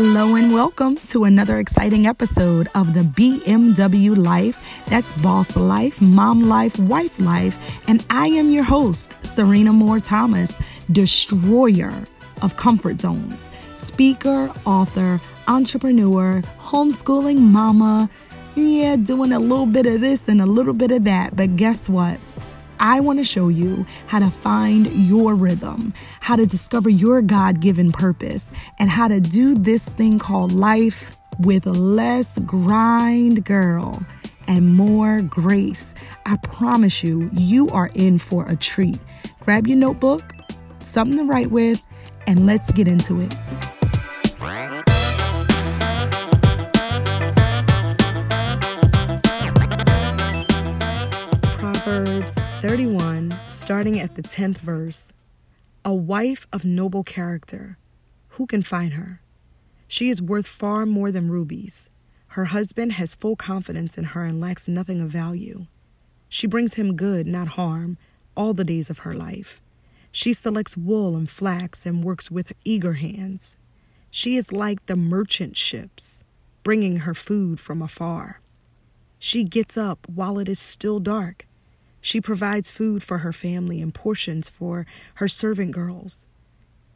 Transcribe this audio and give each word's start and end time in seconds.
Hello 0.00 0.36
and 0.36 0.54
welcome 0.54 0.94
to 1.08 1.24
another 1.24 1.58
exciting 1.58 2.06
episode 2.06 2.68
of 2.76 2.94
the 2.94 3.00
BMW 3.00 4.16
Life. 4.16 4.56
That's 4.86 5.10
boss 5.20 5.56
life, 5.56 6.00
mom 6.00 6.42
life, 6.42 6.78
wife 6.78 7.18
life. 7.18 7.58
And 7.88 8.06
I 8.08 8.28
am 8.28 8.52
your 8.52 8.62
host, 8.62 9.16
Sirena 9.22 9.74
Moore 9.74 9.98
Thomas, 9.98 10.56
destroyer 10.92 12.04
of 12.42 12.56
comfort 12.56 13.00
zones, 13.00 13.50
speaker, 13.74 14.52
author, 14.64 15.20
entrepreneur, 15.48 16.42
homeschooling 16.60 17.38
mama. 17.38 18.08
Yeah, 18.54 18.94
doing 18.94 19.32
a 19.32 19.40
little 19.40 19.66
bit 19.66 19.86
of 19.86 20.00
this 20.00 20.28
and 20.28 20.40
a 20.40 20.46
little 20.46 20.74
bit 20.74 20.92
of 20.92 21.02
that. 21.04 21.34
But 21.34 21.56
guess 21.56 21.88
what? 21.88 22.20
I 22.80 23.00
want 23.00 23.18
to 23.18 23.24
show 23.24 23.48
you 23.48 23.86
how 24.06 24.20
to 24.20 24.30
find 24.30 24.86
your 24.92 25.34
rhythm, 25.34 25.92
how 26.20 26.36
to 26.36 26.46
discover 26.46 26.88
your 26.88 27.22
God 27.22 27.60
given 27.60 27.92
purpose, 27.92 28.50
and 28.78 28.88
how 28.88 29.08
to 29.08 29.20
do 29.20 29.54
this 29.54 29.88
thing 29.88 30.18
called 30.18 30.58
life 30.58 31.16
with 31.40 31.66
less 31.66 32.38
grind, 32.40 33.44
girl, 33.44 34.02
and 34.46 34.74
more 34.74 35.20
grace. 35.22 35.94
I 36.26 36.36
promise 36.36 37.02
you, 37.02 37.30
you 37.32 37.68
are 37.68 37.90
in 37.94 38.18
for 38.18 38.48
a 38.48 38.56
treat. 38.56 38.98
Grab 39.40 39.66
your 39.66 39.76
notebook, 39.76 40.34
something 40.80 41.18
to 41.18 41.24
write 41.24 41.50
with, 41.50 41.82
and 42.26 42.46
let's 42.46 42.70
get 42.72 42.88
into 42.88 43.20
it. 43.20 43.34
Proverbs 51.58 52.37
31, 52.60 53.38
starting 53.50 54.00
at 54.00 54.16
the 54.16 54.22
10th 54.22 54.58
verse. 54.58 55.12
A 55.84 55.94
wife 55.94 56.44
of 56.52 56.64
noble 56.64 57.04
character. 57.04 57.78
Who 58.30 58.48
can 58.48 58.62
find 58.62 58.94
her? 58.94 59.20
She 59.86 60.08
is 60.08 60.20
worth 60.20 60.48
far 60.48 60.84
more 60.84 61.12
than 61.12 61.30
rubies. 61.30 61.88
Her 62.28 62.46
husband 62.46 62.94
has 62.94 63.14
full 63.14 63.36
confidence 63.36 63.96
in 63.96 64.06
her 64.06 64.24
and 64.24 64.40
lacks 64.40 64.66
nothing 64.66 65.00
of 65.00 65.08
value. 65.08 65.66
She 66.28 66.48
brings 66.48 66.74
him 66.74 66.96
good, 66.96 67.28
not 67.28 67.48
harm, 67.48 67.96
all 68.36 68.54
the 68.54 68.64
days 68.64 68.90
of 68.90 69.00
her 69.00 69.14
life. 69.14 69.60
She 70.10 70.32
selects 70.32 70.76
wool 70.76 71.14
and 71.14 71.30
flax 71.30 71.86
and 71.86 72.02
works 72.02 72.28
with 72.28 72.52
eager 72.64 72.94
hands. 72.94 73.56
She 74.10 74.36
is 74.36 74.50
like 74.50 74.84
the 74.86 74.96
merchant 74.96 75.56
ships, 75.56 76.24
bringing 76.64 76.98
her 76.98 77.14
food 77.14 77.60
from 77.60 77.80
afar. 77.80 78.40
She 79.20 79.44
gets 79.44 79.76
up 79.76 80.08
while 80.08 80.40
it 80.40 80.48
is 80.48 80.58
still 80.58 80.98
dark 80.98 81.44
she 82.00 82.20
provides 82.20 82.70
food 82.70 83.02
for 83.02 83.18
her 83.18 83.32
family 83.32 83.80
and 83.80 83.94
portions 83.94 84.48
for 84.48 84.86
her 85.14 85.28
servant 85.28 85.72
girls. 85.72 86.18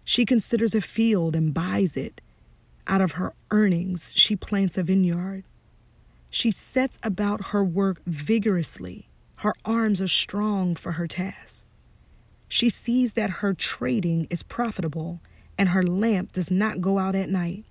She 0.05 0.25
considers 0.25 0.75
a 0.75 0.81
field 0.81 1.37
and 1.37 1.55
buys 1.55 1.97
it. 1.97 2.21
Out 2.87 3.01
of 3.01 3.13
her 3.13 3.35
earnings, 3.51 4.13
she 4.17 4.37
plants 4.37 4.77
a 4.77 4.83
vineyard. 4.83 5.45
She 6.31 6.51
sets 6.51 6.99
about 7.03 7.49
her 7.49 7.63
work 7.63 8.01
vigorously. 8.07 9.09
Her 9.37 9.55
arms 9.65 10.01
are 10.01 10.09
strong 10.09 10.75
for 10.75 10.93
her 10.93 11.07
task. 11.07 11.67
She 12.49 12.69
sees 12.69 13.15
that 13.15 13.41
her 13.41 13.55
trading 13.55 14.27
is 14.31 14.43
profitable 14.43 15.21
and 15.59 15.71
her 15.71 15.83
lamp 15.83 16.33
does 16.33 16.51
not 16.51 16.81
go 16.81 16.99
out 16.99 17.15
at 17.15 17.29
night. 17.29 17.65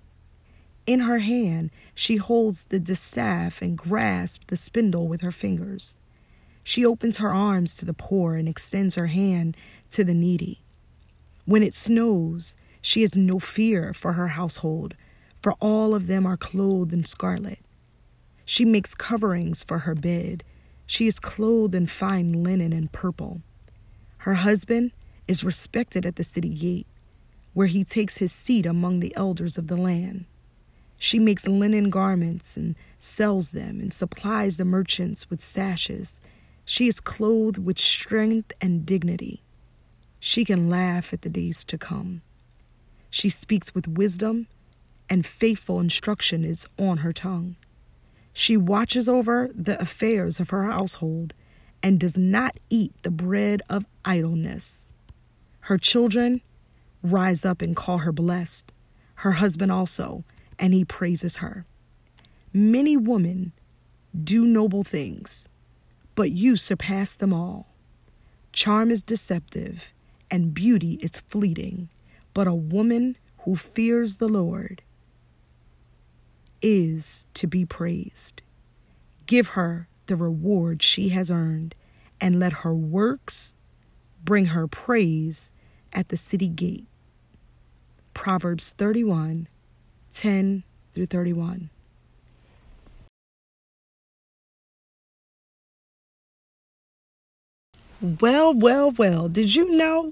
In 0.88 1.02
her 1.02 1.20
hand, 1.20 1.72
she 1.94 2.16
holds 2.18 2.66
the 2.66 2.80
distaff 2.80 3.62
and 3.62 3.78
grasps 3.78 4.46
the 4.48 4.56
spindle 4.56 5.08
with 5.08 5.22
her 5.22 5.32
fingers. 5.32 5.98
She 6.72 6.86
opens 6.86 7.18
her 7.18 7.34
arms 7.34 7.76
to 7.76 7.86
the 7.86 7.94
poor 7.94 8.36
and 8.36 8.48
extends 8.48 8.96
her 8.96 9.08
hand 9.08 9.58
to 9.90 10.06
the 10.06 10.14
needy. 10.14 10.62
When 11.44 11.64
it 11.64 11.74
snows, 11.74 12.56
she 12.82 13.02
has 13.02 13.18
no 13.18 13.40
fear 13.40 13.92
for 13.92 14.14
her 14.14 14.30
household, 14.30 14.96
for 15.42 15.52
all 15.60 15.94
of 15.94 16.08
them 16.08 16.26
are 16.26 16.38
clothed 16.38 16.94
in 16.94 17.04
scarlet. 17.04 17.60
She 18.46 18.64
makes 18.64 18.96
coverings 18.96 19.66
for 19.66 19.80
her 19.80 19.94
bed. 19.94 20.46
She 20.86 21.08
is 21.08 21.20
clothed 21.20 21.76
in 21.76 21.88
fine 21.88 22.42
linen 22.42 22.72
and 22.72 22.90
purple. 22.90 23.42
Her 24.20 24.36
husband 24.36 24.94
is 25.28 25.44
respected 25.44 26.06
at 26.06 26.16
the 26.16 26.24
city 26.24 26.54
gate, 26.54 26.88
where 27.54 27.68
he 27.68 27.84
takes 27.84 28.20
his 28.20 28.32
seat 28.32 28.66
among 28.66 29.02
the 29.02 29.14
elders 29.18 29.58
of 29.58 29.68
the 29.68 29.76
land. 29.76 30.24
She 30.98 31.20
makes 31.20 31.50
linen 31.50 31.90
garments 31.90 32.56
and 32.56 32.78
sells 32.98 33.52
them, 33.52 33.82
and 33.82 33.94
supplies 33.94 34.56
the 34.56 34.64
merchants 34.64 35.30
with 35.30 35.42
sashes 35.42 36.21
she 36.72 36.88
is 36.88 37.02
clothed 37.02 37.58
with 37.58 37.78
strength 37.78 38.54
and 38.62 38.86
dignity. 38.86 39.44
She 40.22 40.46
can 40.46 40.70
laugh 40.70 41.12
at 41.12 41.22
the 41.22 41.28
days 41.28 41.66
to 41.66 41.78
come. 41.78 42.22
She 43.10 43.28
speaks 43.28 43.76
with 43.76 43.90
wisdom, 43.90 44.48
and 45.10 45.26
faithful 45.26 45.82
instruction 45.82 46.46
is 46.46 46.66
on 46.80 47.00
her 47.00 47.12
tongue. 47.12 47.58
She 48.32 48.56
watches 48.56 49.10
over 49.10 49.50
the 49.54 49.82
affairs 49.82 50.40
of 50.40 50.52
her 50.52 50.64
household 50.64 51.34
and 51.84 52.00
does 52.00 52.18
not 52.18 52.56
eat 52.70 52.94
the 53.04 53.12
bread 53.12 53.62
of 53.68 53.86
idleness. 54.06 54.94
Her 55.68 55.78
children 55.78 56.40
rise 57.04 57.44
up 57.44 57.62
and 57.62 57.76
call 57.76 57.98
her 57.98 58.14
blessed, 58.14 58.72
her 59.16 59.34
husband 59.34 59.74
also, 59.74 60.24
and 60.58 60.74
he 60.74 60.86
praises 60.86 61.38
her. 61.38 61.66
Many 62.54 62.96
women 62.96 63.52
do 64.24 64.46
noble 64.46 64.86
things 64.86 65.50
but 66.16 66.32
you 66.32 66.56
surpass 66.56 67.16
them 67.16 67.34
all. 67.34 67.68
Charm 68.52 68.92
is 68.92 69.02
deceptive, 69.02 69.94
and 70.30 70.54
beauty 70.54 70.94
is 71.02 71.22
fleeting, 71.28 71.90
but 72.34 72.48
a 72.48 72.54
woman 72.54 73.18
who 73.40 73.56
fears 73.56 74.18
the 74.18 74.28
Lord 74.28 74.82
is 76.62 77.26
to 77.34 77.48
be 77.48 77.66
praised. 77.66 78.42
Give 79.26 79.50
her 79.50 79.88
the 80.08 80.16
reward 80.16 80.84
she 80.84 81.10
has 81.10 81.32
earned, 81.32 81.76
and 82.20 82.40
let 82.40 82.54
her 82.54 82.74
works 82.74 83.56
bring 84.24 84.48
her 84.48 84.68
praise 84.68 85.50
at 85.94 86.10
the 86.10 86.18
city 86.18 86.48
gate. 86.50 86.86
Proverbs 88.14 88.72
31 88.78 89.48
10 90.14 90.64
through 90.94 91.06
31. 91.06 91.70
Well, 98.02 98.56
well, 98.56 98.90
well, 98.90 99.30
did 99.30 99.54
you 99.56 99.78
know 99.78 100.12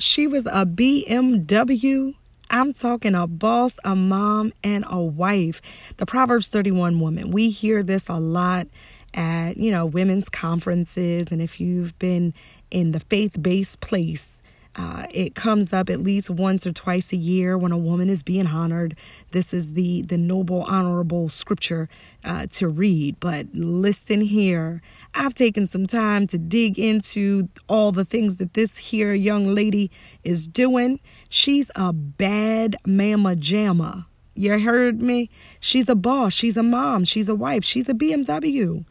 she 0.00 0.26
was 0.26 0.46
a 0.46 0.66
BMW? 0.66 2.14
I'm 2.50 2.72
talking 2.72 3.14
a 3.14 3.28
boss, 3.28 3.78
a 3.84 3.94
mom, 3.94 4.52
and 4.64 4.84
a 4.88 5.00
wife. 5.00 5.62
The 5.98 6.06
Proverbs 6.06 6.48
31 6.48 6.98
woman. 6.98 7.30
We 7.30 7.50
hear 7.50 7.84
this 7.84 8.08
a 8.08 8.18
lot 8.18 8.66
at, 9.14 9.56
you 9.58 9.70
know, 9.70 9.86
women's 9.86 10.28
conferences. 10.28 11.28
And 11.30 11.40
if 11.40 11.60
you've 11.60 11.96
been 12.00 12.34
in 12.72 12.90
the 12.90 12.98
faith 12.98 13.40
based 13.40 13.80
place, 13.80 14.39
uh, 14.76 15.06
it 15.10 15.34
comes 15.34 15.72
up 15.72 15.90
at 15.90 16.00
least 16.00 16.30
once 16.30 16.66
or 16.66 16.72
twice 16.72 17.12
a 17.12 17.16
year 17.16 17.58
when 17.58 17.72
a 17.72 17.78
woman 17.78 18.08
is 18.08 18.22
being 18.22 18.46
honored. 18.46 18.96
This 19.32 19.52
is 19.52 19.72
the 19.72 20.02
the 20.02 20.16
noble, 20.16 20.62
honorable 20.62 21.28
scripture 21.28 21.88
uh, 22.24 22.46
to 22.50 22.68
read. 22.68 23.18
But 23.18 23.48
listen 23.52 24.20
here, 24.20 24.80
I've 25.14 25.34
taken 25.34 25.66
some 25.66 25.86
time 25.86 26.26
to 26.28 26.38
dig 26.38 26.78
into 26.78 27.48
all 27.68 27.90
the 27.90 28.04
things 28.04 28.36
that 28.36 28.54
this 28.54 28.76
here 28.76 29.12
young 29.12 29.54
lady 29.54 29.90
is 30.22 30.46
doing. 30.46 31.00
She's 31.28 31.70
a 31.74 31.92
bad 31.92 32.76
mama 32.86 33.34
jamma. 33.36 34.06
You 34.34 34.58
heard 34.58 35.02
me? 35.02 35.30
She's 35.58 35.88
a 35.88 35.94
boss. 35.96 36.32
She's 36.32 36.56
a 36.56 36.62
mom. 36.62 37.04
She's 37.04 37.28
a 37.28 37.34
wife. 37.34 37.64
She's 37.64 37.88
a 37.88 37.94
BMW. 37.94 38.84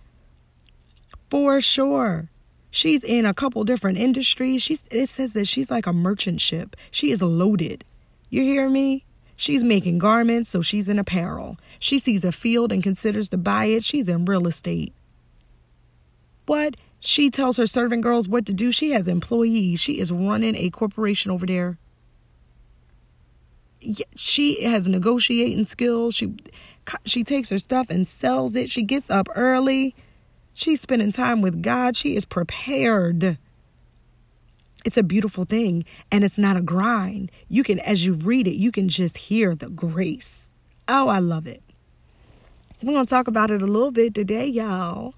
For 1.30 1.62
sure. 1.62 2.30
She's 2.72 3.04
in 3.04 3.26
a 3.26 3.34
couple 3.34 3.64
different 3.64 3.98
industries. 3.98 4.62
She's 4.62 4.84
it 4.92 5.08
says 5.08 5.34
that 5.34 5.48
she's 5.48 5.72
like 5.72 5.88
a 5.88 5.94
merchant 5.94 6.42
ship. 6.42 6.76
She 6.92 7.12
is 7.12 7.22
loaded. 7.22 7.84
You 8.30 8.44
hear 8.44 8.70
me? 8.70 9.06
She's 9.36 9.64
making 9.64 10.00
garments, 10.00 10.50
so 10.50 10.62
she's 10.62 10.88
in 10.88 11.00
apparel. 11.00 11.58
She 11.80 11.98
sees 11.98 12.26
a 12.26 12.32
field 12.32 12.72
and 12.72 12.84
considers 12.84 13.30
to 13.30 13.38
buy 13.38 13.66
it. 13.66 13.86
She's 13.86 14.10
in 14.10 14.26
real 14.26 14.48
estate. 14.48 14.94
What? 16.46 16.76
She 17.00 17.30
tells 17.30 17.58
her 17.58 17.66
servant 17.66 18.04
girls 18.04 18.28
what 18.28 18.46
to 18.48 18.54
do. 18.54 18.72
She 18.72 18.92
has 18.92 19.08
employees. 19.08 19.80
She 19.80 20.00
is 20.00 20.12
running 20.12 20.56
a 20.56 20.70
corporation 20.70 21.32
over 21.32 21.46
there. 21.46 21.78
She 24.16 24.64
has 24.64 24.88
negotiating 24.88 25.66
skills. 25.66 26.16
She 26.16 26.36
she 27.06 27.24
takes 27.24 27.50
her 27.50 27.60
stuff 27.60 27.90
and 27.90 28.08
sells 28.08 28.56
it. 28.56 28.70
She 28.70 28.84
gets 28.84 29.10
up 29.10 29.30
early. 29.36 29.96
She's 30.60 30.82
spending 30.82 31.14
time 31.14 31.42
with 31.42 31.62
God. 31.62 31.96
She 31.96 32.18
is 32.18 32.26
prepared. 32.26 33.38
It's 34.84 34.98
a 34.98 35.04
beautiful 35.04 35.46
thing 35.46 35.86
and 36.12 36.26
it's 36.26 36.38
not 36.38 36.58
a 36.58 36.62
grind. 36.62 37.32
You 37.48 37.64
can, 37.64 37.80
as 37.80 38.06
you 38.06 38.12
read 38.12 38.46
it, 38.46 38.56
you 38.56 38.70
can 38.70 38.90
just 38.90 39.18
hear 39.18 39.56
the 39.56 39.70
grace. 39.70 40.50
Oh, 40.90 41.08
I 41.08 41.20
love 41.20 41.48
it. 41.48 41.64
So 42.78 42.88
we're 42.88 42.92
going 42.92 43.06
to 43.06 43.10
talk 43.10 43.30
about 43.30 43.52
it 43.52 43.62
a 43.62 43.68
little 43.68 43.92
bit 43.92 44.14
today, 44.14 44.48
y'all. 44.48 45.14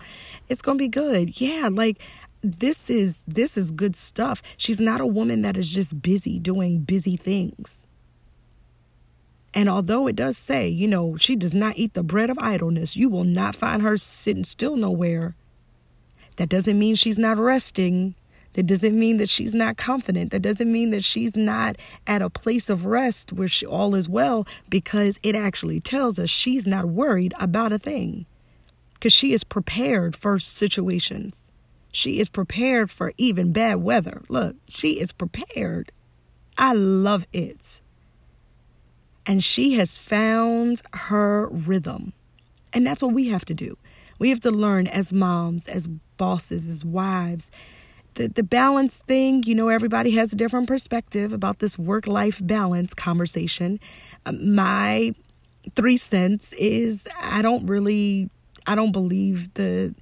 It's 0.47 0.61
going 0.61 0.77
to 0.77 0.83
be 0.83 0.87
good. 0.87 1.41
Yeah, 1.41 1.69
like 1.71 1.97
this 2.43 2.87
is 2.91 3.21
this 3.27 3.57
is 3.57 3.71
good 3.71 3.95
stuff. 3.95 4.43
She's 4.57 4.79
not 4.79 5.01
a 5.01 5.07
woman 5.07 5.41
that 5.41 5.57
is 5.57 5.73
just 5.73 6.03
busy 6.03 6.37
doing 6.37 6.81
busy 6.81 7.17
things. 7.17 7.87
And 9.53 9.67
although 9.67 10.07
it 10.07 10.15
does 10.15 10.37
say, 10.37 10.67
you 10.67 10.87
know, 10.87 11.17
she 11.17 11.35
does 11.35 11.53
not 11.53 11.77
eat 11.77 11.93
the 11.93 12.03
bread 12.03 12.29
of 12.29 12.39
idleness, 12.39 12.95
you 12.95 13.09
will 13.09 13.25
not 13.25 13.55
find 13.55 13.81
her 13.81 13.97
sitting 13.97 14.45
still 14.45 14.77
nowhere. 14.77 15.35
That 16.37 16.49
doesn't 16.49 16.79
mean 16.79 16.95
she's 16.95 17.19
not 17.19 17.37
resting. 17.37 18.15
That 18.53 18.63
doesn't 18.63 18.97
mean 18.97 19.17
that 19.17 19.29
she's 19.29 19.53
not 19.53 19.77
confident. 19.77 20.31
That 20.31 20.41
doesn't 20.41 20.71
mean 20.71 20.91
that 20.91 21.03
she's 21.03 21.35
not 21.35 21.77
at 22.07 22.21
a 22.21 22.29
place 22.29 22.69
of 22.69 22.85
rest 22.85 23.33
where 23.33 23.47
she, 23.47 23.65
all 23.65 23.95
is 23.95 24.09
well, 24.09 24.47
because 24.69 25.19
it 25.23 25.35
actually 25.35 25.79
tells 25.79 26.17
us 26.17 26.29
she's 26.29 26.65
not 26.65 26.85
worried 26.85 27.33
about 27.39 27.71
a 27.71 27.79
thing. 27.79 28.25
Because 28.93 29.13
she 29.13 29.33
is 29.33 29.43
prepared 29.43 30.15
for 30.15 30.39
situations. 30.39 31.41
She 31.91 32.19
is 32.19 32.29
prepared 32.29 32.89
for 32.89 33.13
even 33.17 33.51
bad 33.51 33.75
weather. 33.75 34.21
Look, 34.29 34.55
she 34.67 34.99
is 34.99 35.11
prepared. 35.11 35.91
I 36.57 36.73
love 36.73 37.27
it. 37.33 37.81
And 39.25 39.43
she 39.43 39.73
has 39.73 39.97
found 39.97 40.81
her 40.93 41.47
rhythm. 41.51 42.13
And 42.73 42.85
that's 42.87 43.01
what 43.01 43.13
we 43.13 43.29
have 43.29 43.45
to 43.45 43.53
do. 43.53 43.77
We 44.19 44.29
have 44.29 44.39
to 44.41 44.51
learn 44.51 44.87
as 44.87 45.11
moms, 45.11 45.67
as 45.67 45.87
bosses, 45.87 46.67
as 46.67 46.85
wives. 46.85 47.51
The, 48.15 48.27
the 48.27 48.43
balance 48.43 48.99
thing, 48.99 49.43
you 49.43 49.55
know, 49.55 49.69
everybody 49.69 50.11
has 50.11 50.33
a 50.33 50.35
different 50.35 50.67
perspective 50.67 51.33
about 51.33 51.59
this 51.59 51.79
work 51.79 52.07
life 52.07 52.39
balance 52.43 52.93
conversation. 52.93 53.79
Um, 54.25 54.53
my 54.53 55.15
three 55.75 55.97
cents 55.97 56.53
is 56.53 57.07
I 57.19 57.41
don't 57.41 57.65
really, 57.65 58.29
I 58.67 58.75
don't 58.75 58.91
believe 58.91 59.53
the 59.53 59.95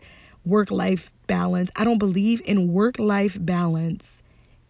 work 0.46 0.72
life 0.72 1.12
balance. 1.28 1.70
I 1.76 1.84
don't 1.84 2.00
believe 2.00 2.42
in 2.46 2.74
work 2.74 3.00
life 3.00 3.38
balance 3.40 4.22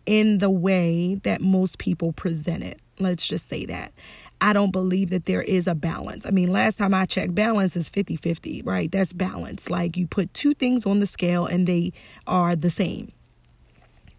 in 0.06 0.40
the 0.40 0.50
way 0.50 1.16
that 1.24 1.42
most 1.42 1.78
people 1.78 2.13
present 2.13 2.63
it. 2.63 2.80
Let's 3.00 3.25
just 3.25 3.48
say 3.48 3.66
that. 3.68 3.94
I 4.41 4.53
don't 4.53 4.71
believe 4.71 5.09
that 5.09 5.25
there 5.25 5.41
is 5.41 5.68
a 5.68 5.75
balance. 5.75 6.25
I 6.25 6.31
mean, 6.31 6.50
last 6.51 6.77
time 6.77 6.94
I 6.94 7.06
checked, 7.06 7.36
balance 7.36 7.75
is 7.75 7.89
50 7.89 8.15
50, 8.15 8.62
right? 8.62 8.91
That's 8.91 9.13
balance. 9.13 9.69
Like 9.69 9.97
you 9.97 10.07
put 10.07 10.33
two 10.33 10.53
things 10.53 10.86
on 10.86 11.00
the 11.00 11.07
scale 11.07 11.45
and 11.45 11.68
they 11.68 11.91
are 12.25 12.56
the 12.56 12.69
same. 12.69 13.12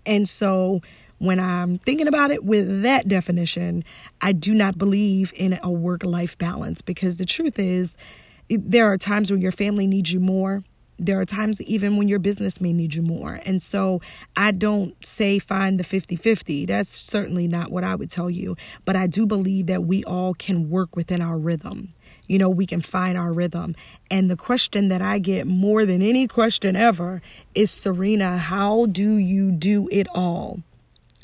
And 0.04 0.28
so 0.28 0.80
when 1.18 1.38
I'm 1.38 1.78
thinking 1.78 2.08
about 2.08 2.30
it 2.30 2.44
with 2.44 2.82
that 2.82 3.08
definition, 3.08 3.84
I 4.20 4.32
do 4.32 4.54
not 4.54 4.78
believe 4.78 5.32
in 5.36 5.58
a 5.62 5.70
work 5.70 6.04
life 6.04 6.36
balance 6.38 6.80
because 6.80 7.16
the 7.16 7.26
truth 7.26 7.58
is, 7.58 7.96
there 8.48 8.86
are 8.86 8.98
times 8.98 9.30
when 9.30 9.40
your 9.40 9.52
family 9.52 9.86
needs 9.86 10.12
you 10.12 10.20
more 10.20 10.64
there 11.00 11.18
are 11.18 11.24
times 11.24 11.60
even 11.62 11.96
when 11.96 12.08
your 12.08 12.18
business 12.18 12.60
may 12.60 12.72
need 12.72 12.94
you 12.94 13.02
more. 13.02 13.40
And 13.44 13.62
so 13.62 14.00
I 14.36 14.52
don't 14.52 14.94
say 15.04 15.38
find 15.38 15.80
the 15.80 15.84
50 15.84 16.16
50. 16.16 16.66
That's 16.66 16.90
certainly 16.90 17.48
not 17.48 17.72
what 17.72 17.84
I 17.84 17.94
would 17.94 18.10
tell 18.10 18.30
you. 18.30 18.56
But 18.84 18.96
I 18.96 19.06
do 19.06 19.26
believe 19.26 19.66
that 19.66 19.84
we 19.84 20.04
all 20.04 20.34
can 20.34 20.68
work 20.68 20.94
within 20.94 21.20
our 21.22 21.38
rhythm. 21.38 21.94
You 22.28 22.38
know, 22.38 22.48
we 22.48 22.66
can 22.66 22.80
find 22.80 23.18
our 23.18 23.32
rhythm. 23.32 23.74
And 24.10 24.30
the 24.30 24.36
question 24.36 24.88
that 24.88 25.02
I 25.02 25.18
get 25.18 25.46
more 25.46 25.84
than 25.84 26.00
any 26.02 26.28
question 26.28 26.76
ever 26.76 27.22
is 27.54 27.72
Sirena, 27.72 28.38
how 28.38 28.86
do 28.86 29.16
you 29.16 29.50
do 29.50 29.88
it 29.90 30.06
all? 30.14 30.60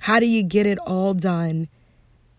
How 0.00 0.18
do 0.18 0.26
you 0.26 0.42
get 0.42 0.66
it 0.66 0.78
all 0.78 1.14
done 1.14 1.68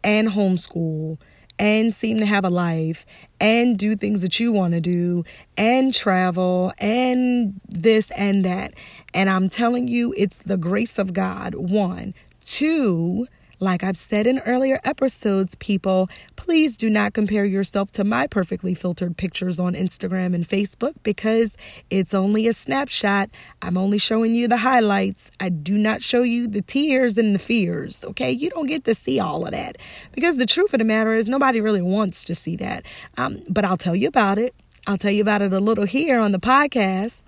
and 0.03 0.29
homeschool? 0.29 1.17
And 1.59 1.93
seem 1.93 2.17
to 2.17 2.25
have 2.25 2.45
a 2.45 2.49
life 2.49 3.05
and 3.39 3.77
do 3.77 3.95
things 3.95 4.21
that 4.21 4.39
you 4.39 4.51
want 4.51 4.73
to 4.73 4.81
do 4.81 5.23
and 5.57 5.93
travel 5.93 6.71
and 6.77 7.59
this 7.67 8.11
and 8.11 8.45
that. 8.45 8.73
And 9.13 9.29
I'm 9.29 9.49
telling 9.49 9.87
you, 9.87 10.13
it's 10.17 10.37
the 10.37 10.57
grace 10.57 10.99
of 10.99 11.13
God. 11.13 11.55
One, 11.55 12.13
two, 12.43 13.27
like 13.59 13.83
I've 13.83 13.97
said 13.97 14.27
in 14.27 14.39
earlier 14.39 14.79
episodes, 14.83 15.55
people, 15.55 16.09
please 16.35 16.77
do 16.77 16.89
not 16.89 17.13
compare 17.13 17.45
yourself 17.45 17.91
to 17.93 18.03
my 18.03 18.27
perfectly 18.27 18.73
filtered 18.73 19.17
pictures 19.17 19.59
on 19.59 19.73
Instagram 19.73 20.35
and 20.35 20.47
Facebook 20.47 20.93
because 21.03 21.57
it's 21.89 22.13
only 22.13 22.47
a 22.47 22.53
snapshot. 22.53 23.29
I'm 23.61 23.77
only 23.77 23.97
showing 23.97 24.35
you 24.35 24.47
the 24.47 24.57
highlights. 24.57 25.31
I 25.39 25.49
do 25.49 25.77
not 25.77 26.01
show 26.01 26.21
you 26.21 26.47
the 26.47 26.61
tears 26.61 27.17
and 27.17 27.33
the 27.33 27.39
fears, 27.39 28.03
okay? 28.05 28.31
You 28.31 28.49
don't 28.49 28.67
get 28.67 28.83
to 28.85 28.93
see 28.93 29.19
all 29.19 29.45
of 29.45 29.51
that 29.51 29.77
because 30.13 30.37
the 30.37 30.45
truth 30.45 30.73
of 30.73 30.79
the 30.79 30.85
matter 30.85 31.13
is 31.13 31.27
nobody 31.27 31.61
really 31.61 31.81
wants 31.81 32.23
to 32.25 32.35
see 32.35 32.55
that. 32.57 32.85
Um, 33.17 33.41
but 33.49 33.65
I'll 33.65 33.77
tell 33.77 33.95
you 33.95 34.07
about 34.07 34.37
it. 34.37 34.53
I'll 34.85 34.97
tell 34.97 35.11
you 35.11 35.21
about 35.21 35.41
it 35.41 35.51
a 35.51 35.59
little 35.59 35.83
here 35.83 36.19
on 36.19 36.31
the 36.31 36.39
podcast. 36.39 37.23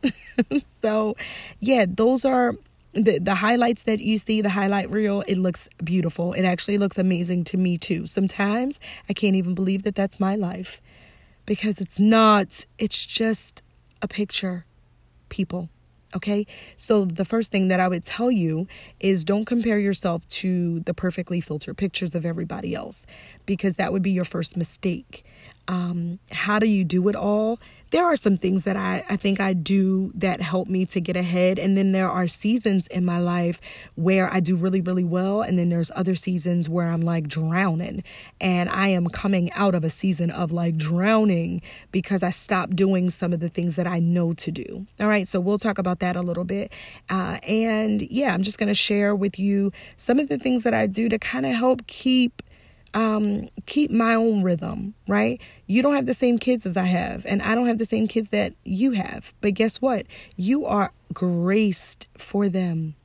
so, 0.81 1.17
yeah, 1.59 1.85
those 1.87 2.23
are 2.23 2.55
the 2.93 3.19
the 3.19 3.35
highlights 3.35 3.83
that 3.83 3.99
you 3.99 4.17
see 4.17 4.41
the 4.41 4.49
highlight 4.49 4.89
reel 4.89 5.23
it 5.27 5.37
looks 5.37 5.69
beautiful. 5.83 6.33
It 6.33 6.43
actually 6.43 6.77
looks 6.77 6.97
amazing 6.97 7.43
to 7.45 7.57
me 7.57 7.77
too. 7.77 8.05
Sometimes 8.05 8.79
i 9.09 9.13
can't 9.13 9.35
even 9.35 9.53
believe 9.55 9.83
that 9.83 9.95
that's 9.95 10.19
my 10.19 10.35
life 10.35 10.81
because 11.45 11.79
it's 11.79 11.99
not 11.99 12.65
it's 12.77 13.05
just 13.05 13.61
a 14.01 14.07
picture. 14.07 14.65
People 15.29 15.69
okay? 16.15 16.45
So 16.75 17.05
the 17.05 17.25
first 17.25 17.51
thing 17.51 17.67
that 17.67 17.79
i 17.79 17.87
would 17.87 18.03
tell 18.03 18.31
you 18.31 18.67
is 18.99 19.23
don't 19.23 19.45
compare 19.45 19.79
yourself 19.79 20.25
to 20.27 20.79
the 20.81 20.93
perfectly 20.93 21.41
filtered 21.41 21.77
pictures 21.77 22.15
of 22.15 22.25
everybody 22.25 22.73
else 22.75 23.05
because 23.45 23.75
that 23.75 23.93
would 23.93 24.01
be 24.01 24.11
your 24.11 24.25
first 24.25 24.57
mistake. 24.57 25.23
Um, 25.67 26.19
how 26.31 26.57
do 26.59 26.67
you 26.67 26.83
do 26.83 27.07
it 27.09 27.15
all 27.15 27.59
there 27.91 28.05
are 28.05 28.15
some 28.15 28.37
things 28.37 28.63
that 28.65 28.77
I, 28.77 29.03
I 29.09 29.15
think 29.15 29.39
I 29.39 29.53
do 29.53 30.11
that 30.15 30.41
help 30.41 30.67
me 30.67 30.85
to 30.87 31.01
get 31.01 31.15
ahead. 31.15 31.57
And 31.57 31.77
then 31.77 31.91
there 31.91 32.09
are 32.09 32.27
seasons 32.27 32.87
in 32.87 33.03
my 33.03 33.19
life 33.19 33.59
where 33.95 34.31
I 34.31 34.39
do 34.39 34.55
really, 34.55 34.81
really 34.81 35.03
well. 35.03 35.41
And 35.41 35.57
then 35.57 35.69
there's 35.69 35.91
other 35.95 36.15
seasons 36.15 36.69
where 36.69 36.89
I'm 36.89 37.01
like 37.01 37.27
drowning. 37.27 38.03
And 38.39 38.69
I 38.69 38.89
am 38.89 39.07
coming 39.07 39.51
out 39.53 39.75
of 39.75 39.83
a 39.83 39.89
season 39.89 40.29
of 40.29 40.51
like 40.51 40.77
drowning 40.77 41.61
because 41.91 42.21
I 42.21 42.29
stopped 42.29 42.75
doing 42.75 43.09
some 43.09 43.33
of 43.33 43.39
the 43.39 43.49
things 43.49 43.75
that 43.75 43.87
I 43.87 43.99
know 43.99 44.33
to 44.33 44.51
do. 44.51 44.85
All 44.99 45.07
right. 45.07 45.27
So 45.27 45.39
we'll 45.39 45.59
talk 45.59 45.77
about 45.77 45.99
that 45.99 46.15
a 46.15 46.21
little 46.21 46.43
bit. 46.43 46.71
Uh, 47.09 47.39
and 47.43 48.01
yeah, 48.03 48.33
I'm 48.33 48.43
just 48.43 48.57
going 48.57 48.67
to 48.67 48.73
share 48.73 49.15
with 49.15 49.39
you 49.39 49.71
some 49.97 50.19
of 50.19 50.29
the 50.29 50.37
things 50.37 50.63
that 50.63 50.73
I 50.73 50.85
do 50.85 51.09
to 51.09 51.17
kind 51.17 51.45
of 51.45 51.53
help 51.53 51.87
keep 51.87 52.43
um, 52.93 53.49
keep 53.65 53.91
my 53.91 54.15
own 54.15 54.43
rhythm, 54.43 54.93
right? 55.07 55.41
You 55.67 55.81
don't 55.81 55.95
have 55.95 56.05
the 56.05 56.13
same 56.13 56.37
kids 56.37 56.65
as 56.65 56.77
I 56.77 56.85
have, 56.85 57.25
and 57.25 57.41
I 57.41 57.55
don't 57.55 57.67
have 57.67 57.77
the 57.77 57.85
same 57.85 58.07
kids 58.07 58.29
that 58.29 58.53
you 58.63 58.91
have. 58.91 59.33
But 59.41 59.53
guess 59.53 59.81
what? 59.81 60.05
You 60.35 60.65
are 60.65 60.91
graced 61.13 62.07
for 62.17 62.49
them. 62.49 62.95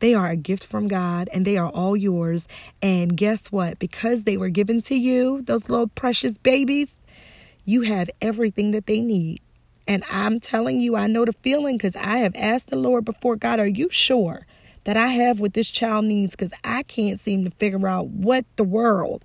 They 0.00 0.14
are 0.14 0.28
a 0.28 0.36
gift 0.36 0.64
from 0.64 0.88
God 0.88 1.28
and 1.32 1.46
they 1.46 1.56
are 1.56 1.70
all 1.70 1.96
yours. 1.96 2.46
And 2.82 3.16
guess 3.16 3.50
what? 3.50 3.78
Because 3.78 4.24
they 4.24 4.36
were 4.36 4.50
given 4.50 4.82
to 4.82 4.94
you, 4.94 5.42
those 5.42 5.70
little 5.70 5.88
precious 5.88 6.36
babies, 6.36 6.94
you 7.64 7.82
have 7.82 8.10
everything 8.20 8.72
that 8.72 8.86
they 8.86 9.00
need. 9.00 9.40
And 9.88 10.04
I'm 10.10 10.40
telling 10.40 10.80
you, 10.80 10.96
I 10.96 11.06
know 11.06 11.24
the 11.24 11.32
feeling 11.32 11.76
because 11.76 11.96
I 11.96 12.18
have 12.18 12.34
asked 12.36 12.68
the 12.68 12.76
Lord 12.76 13.04
before 13.04 13.36
God, 13.36 13.60
are 13.60 13.66
you 13.66 13.88
sure 13.90 14.46
that 14.86 14.96
I 14.96 15.08
have 15.08 15.40
what 15.40 15.54
this 15.54 15.68
child 15.68 16.04
needs 16.04 16.36
because 16.36 16.52
I 16.64 16.84
can't 16.84 17.18
seem 17.18 17.44
to 17.44 17.50
figure 17.50 17.86
out 17.88 18.06
what 18.06 18.44
the 18.54 18.64
world 18.64 19.24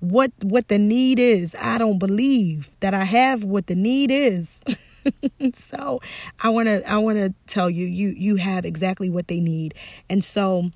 what 0.00 0.32
what 0.42 0.68
the 0.68 0.78
need 0.78 1.18
is. 1.18 1.56
I 1.58 1.78
don't 1.78 1.98
believe 1.98 2.70
that 2.80 2.94
I 2.94 3.04
have 3.04 3.44
what 3.44 3.66
the 3.66 3.74
need 3.74 4.10
is. 4.10 4.60
so 5.54 6.00
I 6.40 6.48
want 6.50 6.66
to 6.68 6.88
I 6.88 6.98
want 6.98 7.18
to 7.18 7.34
tell 7.46 7.68
you 7.68 7.86
you 7.86 8.10
you 8.10 8.36
have 8.36 8.64
exactly 8.64 9.10
what 9.10 9.28
they 9.28 9.40
need. 9.40 9.74
And 10.08 10.24
so 10.24 10.70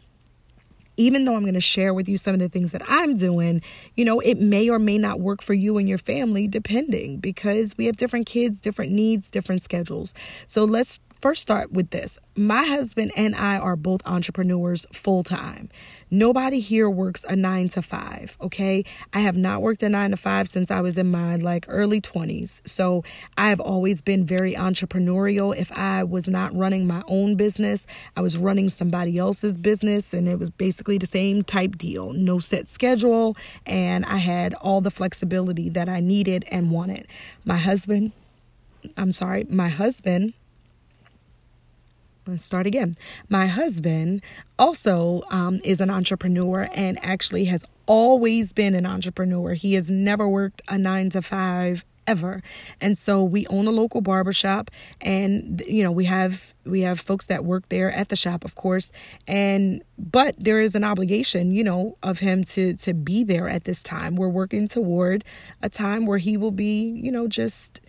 even 0.98 1.24
though 1.24 1.34
I'm 1.34 1.42
going 1.42 1.54
to 1.54 1.60
share 1.60 1.94
with 1.94 2.06
you 2.06 2.18
some 2.18 2.34
of 2.34 2.40
the 2.40 2.50
things 2.50 2.72
that 2.72 2.82
I'm 2.86 3.16
doing, 3.16 3.62
you 3.94 4.04
know, 4.04 4.20
it 4.20 4.38
may 4.38 4.68
or 4.68 4.78
may 4.78 4.98
not 4.98 5.20
work 5.20 5.40
for 5.40 5.54
you 5.54 5.78
and 5.78 5.88
your 5.88 5.98
family 5.98 6.46
depending 6.46 7.16
because 7.16 7.78
we 7.78 7.86
have 7.86 7.96
different 7.96 8.26
kids, 8.26 8.60
different 8.60 8.92
needs, 8.92 9.30
different 9.30 9.62
schedules. 9.62 10.12
So 10.46 10.64
let's 10.64 11.00
first 11.22 11.40
start 11.40 11.72
with 11.72 11.90
this. 11.90 12.18
My 12.34 12.64
husband 12.64 13.12
and 13.16 13.36
I 13.36 13.56
are 13.56 13.76
both 13.76 14.02
entrepreneurs 14.04 14.86
full 14.92 15.22
time. 15.22 15.70
Nobody 16.10 16.58
here 16.60 16.90
works 16.90 17.24
a 17.26 17.36
nine 17.36 17.68
to 17.70 17.80
five, 17.80 18.36
okay? 18.40 18.84
I 19.14 19.20
have 19.20 19.36
not 19.36 19.62
worked 19.62 19.82
a 19.84 19.88
nine 19.88 20.10
to 20.10 20.16
five 20.16 20.48
since 20.48 20.70
I 20.70 20.80
was 20.80 20.98
in 20.98 21.10
my 21.10 21.36
like 21.36 21.64
early 21.68 22.00
20s. 22.00 22.60
So 22.68 23.04
I 23.38 23.48
have 23.48 23.60
always 23.60 24.02
been 24.02 24.26
very 24.26 24.54
entrepreneurial. 24.54 25.56
If 25.56 25.70
I 25.72 26.02
was 26.02 26.28
not 26.28 26.54
running 26.54 26.86
my 26.86 27.02
own 27.06 27.36
business, 27.36 27.86
I 28.16 28.20
was 28.20 28.36
running 28.36 28.68
somebody 28.68 29.16
else's 29.16 29.56
business, 29.56 30.12
and 30.12 30.28
it 30.28 30.38
was 30.38 30.50
basically 30.50 30.98
the 30.98 31.06
same 31.06 31.44
type 31.44 31.76
deal 31.76 32.12
no 32.12 32.40
set 32.40 32.68
schedule, 32.68 33.36
and 33.64 34.04
I 34.06 34.16
had 34.18 34.54
all 34.54 34.80
the 34.80 34.90
flexibility 34.90 35.68
that 35.70 35.88
I 35.88 36.00
needed 36.00 36.44
and 36.50 36.70
wanted. 36.70 37.06
My 37.44 37.56
husband, 37.56 38.12
I'm 38.96 39.12
sorry, 39.12 39.46
my 39.48 39.68
husband 39.68 40.34
Let's 42.26 42.44
start 42.44 42.66
again. 42.68 42.96
My 43.28 43.46
husband 43.46 44.22
also 44.56 45.22
um, 45.30 45.60
is 45.64 45.80
an 45.80 45.90
entrepreneur 45.90 46.68
and 46.72 46.98
actually 47.04 47.46
has 47.46 47.64
always 47.86 48.52
been 48.52 48.76
an 48.76 48.86
entrepreneur. 48.86 49.54
He 49.54 49.74
has 49.74 49.90
never 49.90 50.28
worked 50.28 50.62
a 50.68 50.78
nine 50.78 51.10
to 51.10 51.22
five 51.22 51.84
ever. 52.06 52.42
And 52.80 52.96
so 52.96 53.22
we 53.22 53.46
own 53.48 53.66
a 53.66 53.70
local 53.70 54.00
barbershop 54.00 54.70
and 55.00 55.62
you 55.66 55.82
know, 55.82 55.90
we 55.90 56.04
have 56.04 56.54
we 56.64 56.82
have 56.82 57.00
folks 57.00 57.26
that 57.26 57.44
work 57.44 57.68
there 57.70 57.90
at 57.90 58.08
the 58.08 58.16
shop, 58.16 58.44
of 58.44 58.54
course. 58.54 58.92
And 59.26 59.82
but 59.98 60.36
there 60.38 60.60
is 60.60 60.76
an 60.76 60.84
obligation, 60.84 61.52
you 61.52 61.64
know, 61.64 61.96
of 62.04 62.20
him 62.20 62.44
to 62.44 62.74
to 62.74 62.94
be 62.94 63.24
there 63.24 63.48
at 63.48 63.64
this 63.64 63.82
time. 63.82 64.14
We're 64.14 64.28
working 64.28 64.68
toward 64.68 65.24
a 65.60 65.68
time 65.68 66.06
where 66.06 66.18
he 66.18 66.36
will 66.36 66.50
be, 66.52 66.82
you 66.82 67.10
know, 67.10 67.26
just 67.26 67.80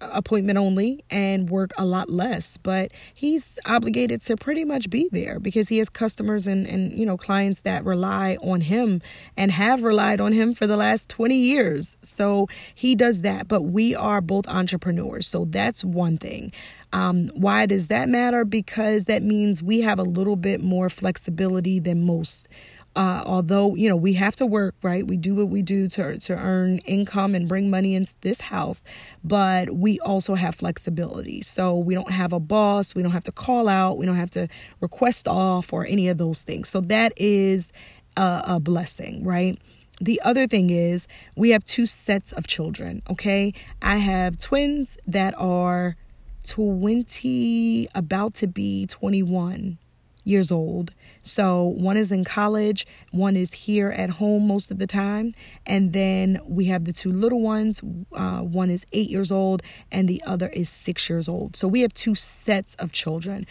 appointment 0.00 0.58
only 0.58 1.04
and 1.10 1.48
work 1.48 1.70
a 1.78 1.84
lot 1.84 2.10
less 2.10 2.56
but 2.58 2.92
he's 3.14 3.58
obligated 3.64 4.20
to 4.20 4.36
pretty 4.36 4.64
much 4.64 4.90
be 4.90 5.08
there 5.10 5.38
because 5.40 5.68
he 5.68 5.78
has 5.78 5.88
customers 5.88 6.46
and 6.46 6.66
and 6.66 6.92
you 6.92 7.06
know 7.06 7.16
clients 7.16 7.62
that 7.62 7.84
rely 7.84 8.36
on 8.42 8.60
him 8.60 9.00
and 9.36 9.50
have 9.50 9.82
relied 9.82 10.20
on 10.20 10.32
him 10.32 10.54
for 10.54 10.66
the 10.66 10.76
last 10.76 11.08
20 11.08 11.36
years. 11.36 11.96
So 12.02 12.48
he 12.74 12.94
does 12.94 13.22
that 13.22 13.48
but 13.48 13.62
we 13.62 13.94
are 13.94 14.20
both 14.20 14.46
entrepreneurs 14.48 15.26
so 15.26 15.46
that's 15.46 15.84
one 15.84 16.16
thing. 16.16 16.52
Um, 16.92 17.28
why 17.34 17.66
does 17.66 17.88
that 17.88 18.08
matter? 18.08 18.44
Because 18.44 19.04
that 19.04 19.22
means 19.22 19.62
we 19.62 19.80
have 19.80 19.98
a 19.98 20.04
little 20.04 20.36
bit 20.36 20.60
more 20.60 20.88
flexibility 20.88 21.78
than 21.80 22.02
most 22.02 22.48
uh, 22.96 23.22
although 23.26 23.74
you 23.74 23.88
know 23.88 23.96
we 23.96 24.14
have 24.14 24.34
to 24.36 24.46
work 24.46 24.74
right? 24.82 25.06
We 25.06 25.16
do 25.16 25.34
what 25.34 25.48
we 25.48 25.62
do 25.62 25.86
to, 25.88 26.18
to 26.18 26.36
earn 26.36 26.78
income 26.78 27.34
and 27.34 27.46
bring 27.46 27.70
money 27.70 27.94
into 27.94 28.14
this 28.22 28.40
house 28.40 28.82
but 29.22 29.76
we 29.76 30.00
also 30.00 30.34
have 30.34 30.54
flexibility. 30.54 31.42
So 31.42 31.76
we 31.76 31.94
don't 31.94 32.10
have 32.10 32.32
a 32.32 32.40
boss 32.40 32.94
we 32.94 33.02
don't 33.02 33.12
have 33.12 33.24
to 33.24 33.32
call 33.32 33.68
out 33.68 33.98
we 33.98 34.06
don't 34.06 34.16
have 34.16 34.30
to 34.32 34.48
request 34.80 35.28
off 35.28 35.72
or 35.72 35.86
any 35.86 36.08
of 36.08 36.18
those 36.18 36.42
things. 36.42 36.68
So 36.68 36.80
that 36.82 37.12
is 37.16 37.72
a, 38.16 38.42
a 38.46 38.60
blessing 38.60 39.24
right? 39.24 39.58
The 40.00 40.20
other 40.24 40.46
thing 40.46 40.70
is 40.70 41.06
we 41.36 41.50
have 41.50 41.64
two 41.64 41.86
sets 41.86 42.32
of 42.32 42.46
children 42.46 43.02
okay? 43.10 43.52
I 43.82 43.98
have 43.98 44.38
twins 44.38 44.96
that 45.06 45.34
are 45.38 45.96
20 46.44 47.88
about 47.94 48.34
to 48.34 48.46
be 48.46 48.86
21 48.86 49.78
years 50.24 50.50
old 50.50 50.92
so 51.26 51.64
one 51.64 51.96
is 51.96 52.12
in 52.12 52.24
college, 52.24 52.86
one 53.10 53.36
is 53.36 53.52
here 53.52 53.90
at 53.90 54.10
home 54.10 54.46
most 54.46 54.70
of 54.70 54.78
the 54.78 54.86
time. 54.86 55.34
And 55.66 55.92
then 55.92 56.40
we 56.46 56.66
have 56.66 56.84
the 56.84 56.92
two 56.92 57.10
little 57.10 57.40
ones. 57.40 57.80
Uh, 58.12 58.40
one 58.40 58.70
is 58.70 58.86
eight 58.92 59.10
years 59.10 59.32
old 59.32 59.62
and 59.90 60.08
the 60.08 60.22
other 60.24 60.48
is 60.48 60.68
six 60.68 61.10
years 61.10 61.28
old. 61.28 61.56
So 61.56 61.66
we 61.66 61.80
have 61.80 61.92
two 61.94 62.14
sets 62.14 62.76
of 62.76 62.92
children. 62.92 63.44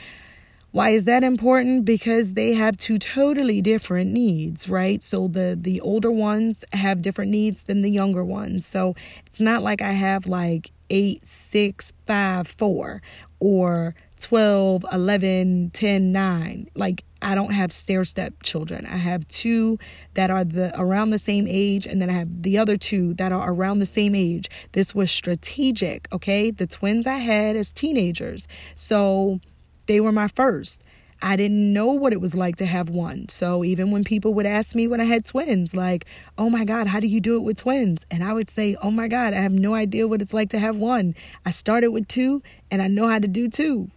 Why 0.71 0.89
is 0.89 1.05
that 1.05 1.23
important? 1.23 1.85
Because 1.85 2.33
they 2.33 2.53
have 2.53 2.77
two 2.77 2.97
totally 2.97 3.61
different 3.61 4.11
needs, 4.11 4.67
right? 4.67 5.01
So 5.01 5.29
the 5.29 5.57
the 5.59 5.79
older 5.79 6.11
ones 6.11 6.65
have 6.73 7.01
different 7.01 7.31
needs 7.31 7.63
than 7.63 7.81
the 7.81 7.89
younger 7.89 8.25
ones. 8.25 8.65
So 8.65 8.93
it's 9.25 9.39
not 9.39 9.63
like 9.63 9.81
I 9.81 9.91
have 9.91 10.27
like 10.27 10.71
eight, 10.89 11.25
six, 11.25 11.93
five, 12.05 12.47
four, 12.47 13.01
or 13.39 13.95
12, 14.21 14.85
11, 14.91 15.71
10, 15.71 16.11
9. 16.11 16.69
Like 16.75 17.03
I 17.21 17.35
don't 17.35 17.53
have 17.53 17.71
stair 17.71 18.05
step 18.05 18.43
children. 18.43 18.85
I 18.85 18.97
have 18.97 19.27
two 19.27 19.79
that 20.13 20.29
are 20.29 20.43
the 20.43 20.71
around 20.79 21.09
the 21.09 21.19
same 21.19 21.47
age 21.47 21.85
and 21.85 22.01
then 22.01 22.09
I 22.09 22.13
have 22.13 22.43
the 22.43 22.57
other 22.57 22.77
two 22.77 23.13
that 23.15 23.33
are 23.33 23.51
around 23.51 23.79
the 23.79 23.85
same 23.85 24.15
age. 24.15 24.49
This 24.73 24.93
was 24.93 25.11
strategic, 25.11 26.07
okay? 26.13 26.51
The 26.51 26.67
twins 26.67 27.07
I 27.07 27.17
had 27.17 27.55
as 27.55 27.71
teenagers. 27.71 28.47
So 28.75 29.39
they 29.87 29.99
were 29.99 30.11
my 30.11 30.27
first. 30.27 30.81
I 31.21 31.35
didn't 31.37 31.73
know 31.73 31.87
what 31.87 32.13
it 32.13 32.21
was 32.21 32.35
like 32.35 32.57
to 32.57 32.65
have 32.65 32.89
one. 32.89 33.29
So 33.29 33.63
even 33.63 33.89
when 33.89 34.03
people 34.03 34.33
would 34.35 34.45
ask 34.45 34.75
me 34.75 34.87
when 34.87 35.01
I 35.01 35.05
had 35.05 35.25
twins, 35.25 35.75
like, 35.75 36.05
oh 36.37 36.49
my 36.49 36.65
God, 36.65 36.87
how 36.87 36.99
do 36.99 37.07
you 37.07 37.19
do 37.19 37.37
it 37.37 37.39
with 37.39 37.57
twins? 37.57 38.05
And 38.11 38.23
I 38.23 38.33
would 38.33 38.49
say, 38.49 38.75
oh 38.81 38.91
my 38.91 39.07
God, 39.07 39.33
I 39.33 39.37
have 39.37 39.53
no 39.53 39.73
idea 39.73 40.07
what 40.07 40.21
it's 40.21 40.33
like 40.33 40.49
to 40.51 40.59
have 40.59 40.75
one. 40.75 41.15
I 41.45 41.51
started 41.51 41.89
with 41.89 42.07
two 42.07 42.43
and 42.69 42.81
I 42.81 42.87
know 42.87 43.07
how 43.07 43.19
to 43.19 43.27
do 43.27 43.47
two. 43.47 43.89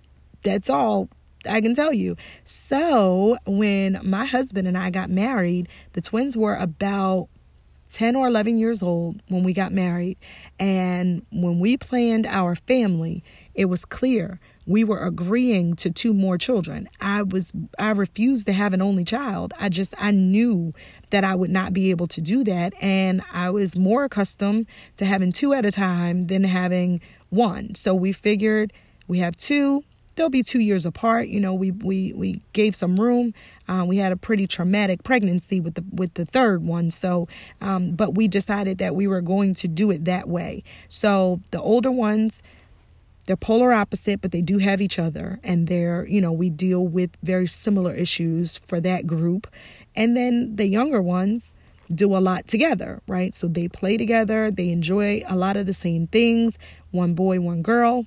That's 0.43 0.71
all 0.71 1.09
I 1.49 1.61
can 1.61 1.75
tell 1.75 1.93
you. 1.93 2.17
So 2.45 3.39
when 3.47 4.01
my 4.03 4.25
husband 4.25 4.69
and 4.69 4.77
I 4.77 4.91
got 4.91 5.11
married, 5.11 5.69
the 5.93 6.01
twins 6.01 6.37
were 6.37 6.57
about 6.57 7.29
10 7.91 8.17
or 8.17 8.27
11 8.27 8.59
years 8.59 8.83
old 8.83 9.23
when 9.29 9.43
we 9.43 9.53
got 9.53 9.73
married. 9.73 10.19
And 10.59 11.25
when 11.31 11.59
we 11.59 11.77
planned 11.77 12.27
our 12.27 12.55
family, 12.55 13.25
it 13.55 13.67
was 13.67 13.85
clear 13.85 14.41
we 14.67 14.85
were 14.85 14.99
agreeing 14.99 15.75
to 15.75 15.91
two 15.91 16.13
more 16.13 16.37
children. 16.37 16.89
I 17.01 17.23
was 17.23 17.53
I 17.79 17.91
refused 17.91 18.47
to 18.47 18.53
have 18.53 18.75
an 18.75 18.83
only 18.83 19.05
child. 19.05 19.55
I 19.59 19.71
just 19.71 19.95
I 19.97 20.11
knew 20.11 20.75
that 21.11 21.25
I 21.25 21.35
would 21.35 21.51
not 21.51 21.73
be 21.73 21.91
able 21.91 22.07
to 22.09 22.21
do 22.21 22.45
that 22.45 22.75
and 22.83 23.23
I 23.33 23.49
was 23.49 23.77
more 23.77 24.05
accustomed 24.05 24.67
to 24.99 25.07
having 25.07 25.33
two 25.33 25.55
at 25.55 25.65
a 25.65 25.73
time 25.73 26.27
than 26.27 26.45
having 26.45 27.01
one. 27.31 27.75
So 27.75 27.95
we 27.95 28.13
figured 28.13 28.75
we 29.07 29.21
have 29.21 29.37
two 29.37 29.85
they'll 30.19 30.29
be 30.29 30.43
two 30.43 30.61
years 30.61 30.85
apart. 30.85 31.29
You 31.29 31.41
know, 31.41 31.55
we 31.55 31.71
we 31.71 32.13
we 32.13 32.43
gave 32.53 32.77
some 32.77 32.97
room. 32.97 33.33
Uh, 33.67 33.85
we 33.87 33.97
had 33.97 34.13
a 34.13 34.17
pretty 34.17 34.47
traumatic 34.47 35.03
pregnancy 35.03 35.61
with 35.61 35.75
the 35.75 35.85
with 35.91 36.15
the 36.15 36.27
third 36.27 36.63
one, 36.63 36.91
so 36.91 37.29
um, 37.61 37.93
but 37.93 38.15
we 38.15 38.29
decided 38.29 38.79
that 38.79 38.95
we 38.95 39.07
were 39.07 39.23
going 39.23 39.55
to 39.55 39.69
do 39.69 39.91
it 39.91 40.05
that 40.05 40.29
way. 40.29 40.63
So 40.89 41.41
the 41.51 41.61
older 41.61 41.91
ones 41.91 42.43
they're 43.27 43.37
polar 43.37 43.75
opposite, 43.75 44.23
but 44.23 44.33
they 44.33 44.41
do 44.41 44.57
have 44.57 44.81
each 44.81 44.99
other. 44.99 45.39
And 45.45 45.69
they're, 45.69 46.07
you 46.07 46.19
know, 46.19 46.33
we 46.33 46.49
deal 46.49 46.87
with 46.87 47.11
very 47.23 47.47
similar 47.47 47.95
issues 47.95 48.57
for 48.57 48.81
that 48.81 49.07
group. 49.07 49.47
And 49.95 50.17
then 50.17 50.57
the 50.57 50.67
younger 50.67 51.03
ones 51.03 51.53
do 51.95 52.17
a 52.17 52.21
lot 52.21 52.49
together, 52.49 53.03
right? 53.07 53.35
So 53.35 53.47
they 53.47 53.69
play 53.69 53.99
together, 53.99 54.51
they 54.51 54.71
enjoy 54.71 55.23
a 55.29 55.37
lot 55.37 55.59
of 55.59 55.67
the 55.67 55.75
same 55.75 56.07
things 56.07 56.59
one 56.91 57.13
boy, 57.13 57.39
one 57.39 57.61
girl. 57.61 58.07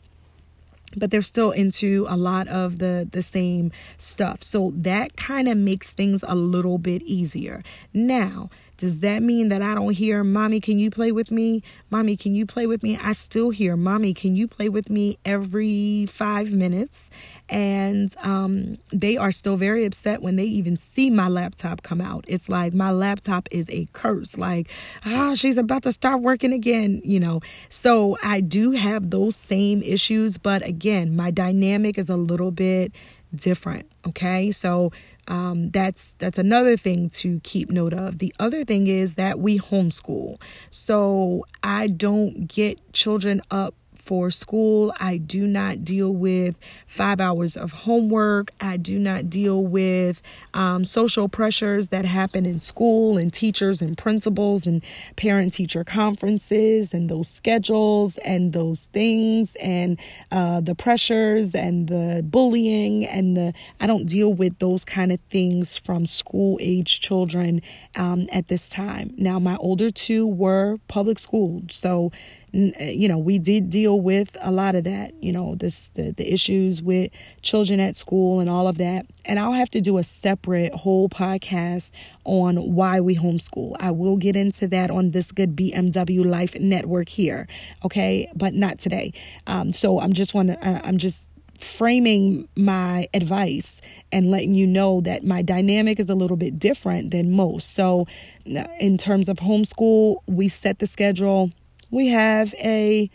But 0.96 1.12
they're 1.12 1.22
still 1.22 1.52
into 1.52 2.06
a 2.10 2.18
lot 2.18 2.48
of 2.48 2.80
the 2.80 3.08
the 3.12 3.22
same 3.22 3.72
stuff. 3.98 4.44
So 4.44 4.74
that 4.76 5.16
kind 5.16 5.48
of 5.48 5.58
makes 5.58 5.94
things 5.94 6.24
a 6.28 6.36
little 6.36 6.78
bit 6.78 7.02
easier. 7.04 7.64
Now, 7.94 8.50
does 8.82 9.02
that 9.02 9.22
mean 9.22 9.50
that 9.50 9.62
I 9.62 9.76
don't 9.76 9.94
hear, 9.94 10.24
Mommy, 10.24 10.60
can 10.60 10.80
you 10.80 10.90
play 10.90 11.12
with 11.12 11.30
me? 11.30 11.62
Mommy, 11.92 12.18
can 12.18 12.34
you 12.34 12.48
play 12.48 12.66
with 12.66 12.82
me? 12.82 12.98
I 12.98 13.12
still 13.12 13.52
hear, 13.52 13.78
Mommy, 13.78 14.12
can 14.12 14.36
you 14.36 14.48
play 14.48 14.70
with 14.70 14.90
me 14.90 15.20
every 15.24 16.08
five 16.08 16.52
minutes? 16.52 17.12
And 17.48 18.12
um, 18.24 18.80
they 18.92 19.18
are 19.18 19.32
still 19.32 19.56
very 19.56 19.86
upset 19.86 20.24
when 20.24 20.36
they 20.36 20.46
even 20.46 20.78
see 20.78 21.12
my 21.12 21.28
laptop 21.28 21.84
come 21.84 22.02
out. 22.02 22.26
It's 22.28 22.50
like 22.50 22.74
my 22.74 22.90
laptop 22.90 23.48
is 23.52 23.70
a 23.70 23.88
curse. 23.94 24.36
Like, 24.36 24.68
ah, 25.06 25.30
oh, 25.30 25.36
she's 25.36 25.60
about 25.60 25.84
to 25.84 25.92
start 25.92 26.22
working 26.22 26.52
again, 26.52 27.02
you 27.04 27.20
know. 27.20 27.42
So 27.70 28.18
I 28.24 28.42
do 28.42 28.72
have 28.72 29.12
those 29.12 29.36
same 29.36 29.84
issues, 29.84 30.40
but 30.40 30.66
again, 30.66 31.16
my 31.16 31.30
dynamic 31.30 32.00
is 32.00 32.10
a 32.10 32.18
little 32.18 32.50
bit 32.50 32.94
different. 33.36 33.92
Okay. 34.08 34.50
So 34.52 34.92
um, 35.28 35.70
that's 35.72 36.14
that's 36.16 36.38
another 36.38 36.78
thing 36.78 37.10
to 37.12 37.40
keep 37.42 37.70
note 37.70 37.94
of. 37.94 38.20
The 38.20 38.34
other 38.40 38.66
thing 38.66 38.88
is 38.88 39.16
that 39.16 39.40
we 39.40 39.60
homeschool, 39.60 40.40
so 40.70 41.46
I 41.64 41.88
don't 41.88 42.48
get 42.48 42.94
children 42.94 43.42
up 43.52 43.76
for 44.02 44.32
school. 44.32 44.94
I 45.00 45.18
do 45.18 45.46
not 45.48 45.86
deal 45.86 46.12
with 46.12 46.56
five 46.88 47.22
hours 47.22 47.56
of 47.56 47.72
homework. 47.72 48.52
I 48.60 48.78
do 48.78 48.98
not 48.98 49.30
deal 49.30 49.64
with 49.64 50.22
um, 50.54 50.84
social 50.84 51.30
pressures 51.30 51.90
that 51.90 52.06
happen 52.06 52.46
in 52.46 52.60
school 52.60 53.18
and 53.18 53.32
teachers 53.32 53.82
and 53.82 53.98
principals 53.98 54.66
and 54.66 54.84
parent 55.16 55.54
teacher 55.54 55.84
conferences 55.84 56.94
and 56.94 57.10
those 57.10 57.28
schedules 57.28 58.18
and 58.18 58.54
those 58.54 58.88
things 58.88 59.56
and 59.62 60.00
uh, 60.32 60.62
the 60.62 60.76
pressures 60.76 61.54
and 61.56 61.88
the 61.88 62.24
bullying 62.26 63.06
and 63.06 63.38
the 63.38 63.54
I 63.80 63.88
don't 63.88 64.06
deal 64.06 64.34
with 64.34 64.60
those 64.60 64.84
kind 64.86 65.12
of 65.12 65.20
things 65.30 65.78
from 65.78 66.06
school 66.06 66.58
age 66.60 67.02
children 67.02 67.62
um, 67.96 68.28
at 68.32 68.48
this 68.48 68.70
time. 68.70 69.14
Now, 69.18 69.40
my 69.40 69.56
older 69.58 69.92
two 69.92 70.28
were 70.28 70.78
public 70.88 71.20
school, 71.20 71.62
so 71.70 72.12
you 72.54 73.08
know, 73.08 73.18
we 73.18 73.40
did 73.40 73.70
deal 73.70 74.00
with 74.00 74.36
a 74.42 74.52
lot 74.52 74.76
of 74.76 74.84
that, 74.84 75.14
you 75.24 75.32
know, 75.32 75.56
this 75.56 75.90
the, 75.90 76.12
the 76.12 76.34
issues 76.34 76.82
with 76.82 77.12
children 77.42 77.80
at 77.80 77.96
school 77.96 78.40
and 78.40 78.50
all 78.50 78.68
of 78.68 78.78
that. 78.78 79.06
And 79.26 79.40
I'll 79.40 79.54
have 79.54 79.70
to 79.70 79.82
do 79.82 79.98
a 79.98 80.04
separate 80.04 80.74
whole 80.74 81.08
podcast 81.08 81.92
on 82.26 82.58
why 82.76 83.00
we 83.00 83.16
homeschool. 83.16 83.76
I 83.80 83.92
will 83.92 84.18
get 84.18 84.36
into 84.36 84.68
that 84.68 84.92
on 84.92 85.12
this 85.12 85.32
good 85.32 85.56
BMW 85.56 86.26
Life 86.26 86.56
Network 86.60 87.08
here, 87.08 87.48
okay, 87.86 88.30
but 88.36 88.54
not 88.54 88.80
today. 88.80 89.14
Um, 89.48 89.72
so 89.72 90.02
I'm 90.02 90.14
just 90.14 90.34
want 90.34 90.50
to 90.50 90.68
uh, 90.68 90.82
I'm 90.84 90.98
just 90.98 91.24
framing 91.58 92.48
my 92.56 93.08
advice 93.14 93.82
and 94.12 94.32
letting 94.32 94.56
you 94.56 94.68
know 94.68 95.00
that 95.02 95.24
my 95.24 95.42
dynamic 95.42 96.00
is 96.00 96.10
a 96.10 96.16
little 96.16 96.38
bit 96.38 96.60
different 96.60 97.12
than 97.12 97.32
most. 97.32 97.74
So, 97.74 98.08
uh, 98.48 98.66
in 98.80 98.98
terms 98.98 99.30
of 99.30 99.38
homeschool, 99.38 100.18
we 100.26 100.50
set 100.50 100.80
the 100.80 100.88
schedule 100.88 101.52
we 101.92 102.08
have 102.08 102.54
a 102.56 103.10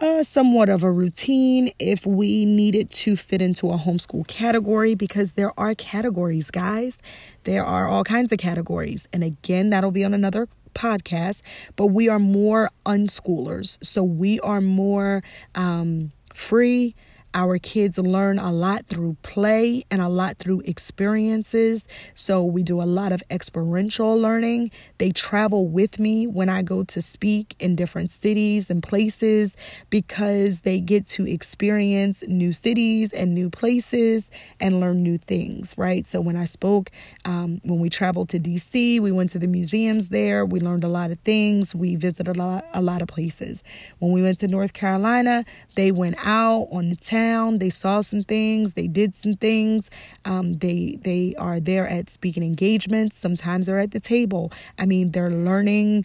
uh, 0.00 0.22
somewhat 0.22 0.68
of 0.68 0.82
a 0.84 0.90
routine 0.90 1.72
if 1.78 2.06
we 2.06 2.44
needed 2.44 2.90
to 2.90 3.16
fit 3.16 3.42
into 3.42 3.68
a 3.70 3.76
homeschool 3.76 4.26
category 4.28 4.94
because 4.94 5.32
there 5.32 5.58
are 5.58 5.74
categories, 5.74 6.50
guys. 6.50 6.98
There 7.44 7.64
are 7.64 7.88
all 7.88 8.04
kinds 8.04 8.32
of 8.32 8.38
categories. 8.38 9.08
And 9.12 9.24
again, 9.24 9.70
that'll 9.70 9.90
be 9.90 10.04
on 10.04 10.14
another 10.14 10.48
podcast, 10.74 11.42
but 11.74 11.86
we 11.86 12.08
are 12.08 12.20
more 12.20 12.70
unschoolers. 12.86 13.84
So 13.84 14.04
we 14.04 14.38
are 14.40 14.60
more 14.60 15.24
um, 15.56 16.12
free 16.32 16.94
our 17.34 17.58
kids 17.58 17.98
learn 17.98 18.38
a 18.38 18.52
lot 18.52 18.86
through 18.86 19.16
play 19.22 19.84
and 19.90 20.00
a 20.00 20.08
lot 20.08 20.38
through 20.38 20.60
experiences. 20.60 21.86
So 22.14 22.42
we 22.42 22.62
do 22.62 22.80
a 22.80 22.84
lot 22.84 23.12
of 23.12 23.22
experiential 23.30 24.18
learning. 24.18 24.70
They 24.96 25.10
travel 25.10 25.66
with 25.68 25.98
me 25.98 26.26
when 26.26 26.48
I 26.48 26.62
go 26.62 26.84
to 26.84 27.02
speak 27.02 27.54
in 27.58 27.76
different 27.76 28.10
cities 28.10 28.70
and 28.70 28.82
places 28.82 29.56
because 29.90 30.62
they 30.62 30.80
get 30.80 31.06
to 31.06 31.26
experience 31.26 32.24
new 32.26 32.52
cities 32.52 33.12
and 33.12 33.34
new 33.34 33.50
places 33.50 34.30
and 34.58 34.80
learn 34.80 35.02
new 35.02 35.18
things, 35.18 35.74
right? 35.76 36.06
So 36.06 36.20
when 36.20 36.36
I 36.36 36.46
spoke, 36.46 36.90
um, 37.24 37.60
when 37.62 37.78
we 37.78 37.90
traveled 37.90 38.30
to 38.30 38.40
DC, 38.40 39.00
we 39.00 39.12
went 39.12 39.30
to 39.30 39.38
the 39.38 39.46
museums 39.46 40.08
there. 40.08 40.46
We 40.46 40.60
learned 40.60 40.84
a 40.84 40.88
lot 40.88 41.10
of 41.10 41.18
things. 41.20 41.74
We 41.74 41.96
visited 41.96 42.36
a 42.36 42.38
lot, 42.38 42.64
a 42.72 42.80
lot 42.80 43.02
of 43.02 43.08
places. 43.08 43.62
When 43.98 44.12
we 44.12 44.22
went 44.22 44.38
to 44.38 44.48
North 44.48 44.72
Carolina, 44.72 45.44
they 45.74 45.92
went 45.92 46.16
out 46.24 46.68
on 46.72 46.88
the 46.88 46.96
town 46.96 47.17
town. 47.18 47.58
They 47.58 47.70
saw 47.70 48.00
some 48.00 48.22
things. 48.24 48.74
They 48.74 48.88
did 49.00 49.14
some 49.14 49.34
things. 49.34 49.90
Um, 50.24 50.46
they 50.64 50.98
they 51.02 51.34
are 51.46 51.60
there 51.60 51.86
at 51.88 52.10
speaking 52.10 52.42
engagements. 52.42 53.16
Sometimes 53.16 53.66
they're 53.66 53.84
at 53.86 53.92
the 53.92 54.00
table. 54.00 54.44
I 54.78 54.86
mean, 54.86 55.12
they're 55.12 55.30
learning 55.30 56.04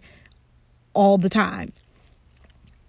all 0.94 1.18
the 1.18 1.28
time. 1.28 1.72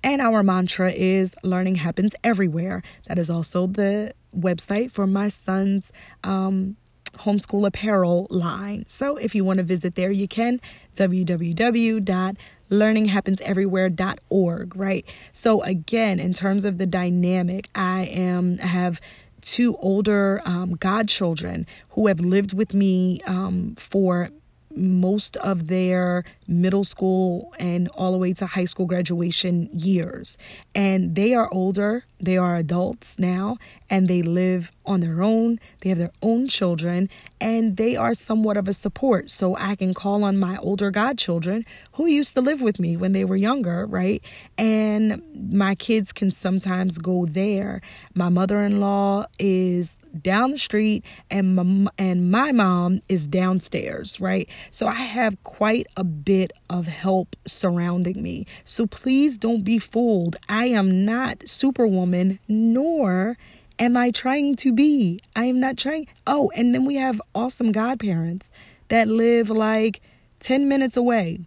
And 0.03 0.21
our 0.21 0.43
mantra 0.43 0.91
is 0.91 1.35
learning 1.43 1.75
happens 1.75 2.13
everywhere. 2.23 2.83
That 3.07 3.17
is 3.17 3.29
also 3.29 3.65
the 3.65 4.13
website 4.37 4.91
for 4.91 5.07
my 5.07 5.29
son's 5.29 5.91
um, 6.23 6.77
homeschool 7.23 7.65
apparel 7.65 8.27
line. 8.29 8.85
So 8.87 9.17
if 9.17 9.33
you 9.33 9.43
want 9.43 9.57
to 9.57 9.63
visit 9.63 9.95
there, 9.95 10.11
you 10.11 10.27
can 10.27 10.59
www 10.95 12.37
learninghappenseverywhere.org, 12.71 14.75
right? 14.75 15.05
So 15.33 15.61
again, 15.63 16.19
in 16.19 16.33
terms 16.33 16.65
of 16.65 16.77
the 16.77 16.85
dynamic, 16.85 17.69
I 17.75 18.03
am 18.03 18.59
I 18.61 18.67
have 18.67 19.01
two 19.41 19.75
older 19.77 20.41
um, 20.45 20.75
godchildren 20.75 21.65
who 21.89 22.07
have 22.07 22.19
lived 22.19 22.53
with 22.53 22.73
me 22.73 23.21
um, 23.27 23.75
for 23.77 24.29
most 24.75 25.37
of 25.37 25.67
their 25.67 26.23
middle 26.47 26.83
school 26.83 27.53
and 27.59 27.87
all 27.89 28.11
the 28.11 28.17
way 28.17 28.33
to 28.33 28.45
high 28.45 28.65
school 28.65 28.85
graduation 28.85 29.69
years. 29.71 30.37
And 30.73 31.15
they 31.15 31.33
are 31.33 31.51
older, 31.53 32.03
they 32.19 32.37
are 32.37 32.57
adults 32.57 33.17
now, 33.17 33.57
and 33.89 34.07
they 34.07 34.21
live 34.21 34.71
on 34.85 35.01
their 35.01 35.21
own. 35.21 35.59
They 35.81 35.89
have 35.89 35.97
their 35.97 36.11
own 36.21 36.47
children, 36.47 37.09
and 37.39 37.77
they 37.77 37.95
are 37.95 38.13
somewhat 38.13 38.57
of 38.57 38.67
a 38.67 38.73
support. 38.73 39.29
So 39.29 39.55
I 39.57 39.75
can 39.75 39.93
call 39.93 40.23
on 40.23 40.37
my 40.37 40.57
older 40.57 40.91
godchildren 40.91 41.65
who 41.93 42.05
used 42.07 42.33
to 42.35 42.41
live 42.41 42.61
with 42.61 42.79
me 42.79 42.97
when 42.97 43.11
they 43.11 43.25
were 43.25 43.35
younger, 43.35 43.85
right? 43.85 44.21
And 44.57 45.21
my 45.51 45.75
kids 45.75 46.11
can 46.11 46.31
sometimes 46.31 46.97
go 46.97 47.25
there. 47.25 47.81
My 48.13 48.29
mother 48.29 48.63
in 48.63 48.79
law 48.79 49.25
is 49.39 49.99
down 50.21 50.51
the 50.51 50.57
street 50.57 51.03
and 51.29 51.55
my, 51.55 51.91
and 51.97 52.31
my 52.31 52.51
mom 52.51 53.01
is 53.09 53.27
downstairs, 53.27 54.19
right? 54.21 54.49
So 54.71 54.87
I 54.87 54.93
have 54.93 55.41
quite 55.43 55.87
a 55.97 56.03
bit 56.03 56.51
of 56.69 56.87
help 56.87 57.35
surrounding 57.45 58.21
me. 58.21 58.45
So 58.63 58.87
please 58.87 59.37
don't 59.37 59.63
be 59.63 59.79
fooled. 59.79 60.37
I 60.47 60.67
am 60.67 61.05
not 61.05 61.47
superwoman 61.47 62.39
nor 62.47 63.37
am 63.79 63.97
I 63.97 64.11
trying 64.11 64.55
to 64.57 64.71
be. 64.71 65.19
I 65.35 65.45
am 65.45 65.59
not 65.59 65.77
trying. 65.77 66.07
Oh, 66.27 66.51
and 66.55 66.73
then 66.73 66.85
we 66.85 66.95
have 66.95 67.21
awesome 67.33 67.71
godparents 67.71 68.49
that 68.89 69.07
live 69.07 69.49
like 69.49 70.01
10 70.39 70.67
minutes 70.67 70.97
away. 70.97 71.39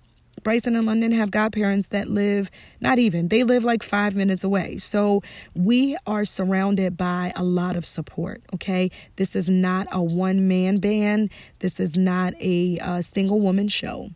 Bryson 0.42 0.76
and 0.76 0.86
London 0.86 1.12
have 1.12 1.30
godparents 1.30 1.88
that 1.88 2.08
live 2.08 2.50
not 2.80 2.98
even, 2.98 3.28
they 3.28 3.42
live 3.42 3.64
like 3.64 3.82
five 3.82 4.14
minutes 4.14 4.44
away. 4.44 4.78
So 4.78 5.22
we 5.54 5.96
are 6.06 6.24
surrounded 6.24 6.96
by 6.96 7.32
a 7.34 7.42
lot 7.42 7.76
of 7.76 7.84
support, 7.84 8.42
okay? 8.54 8.90
This 9.16 9.34
is 9.34 9.48
not 9.48 9.88
a 9.90 10.02
one 10.02 10.46
man 10.48 10.78
band, 10.78 11.30
this 11.58 11.80
is 11.80 11.96
not 11.96 12.34
a, 12.40 12.78
a 12.80 13.02
single 13.02 13.40
woman 13.40 13.68
show. 13.68 14.10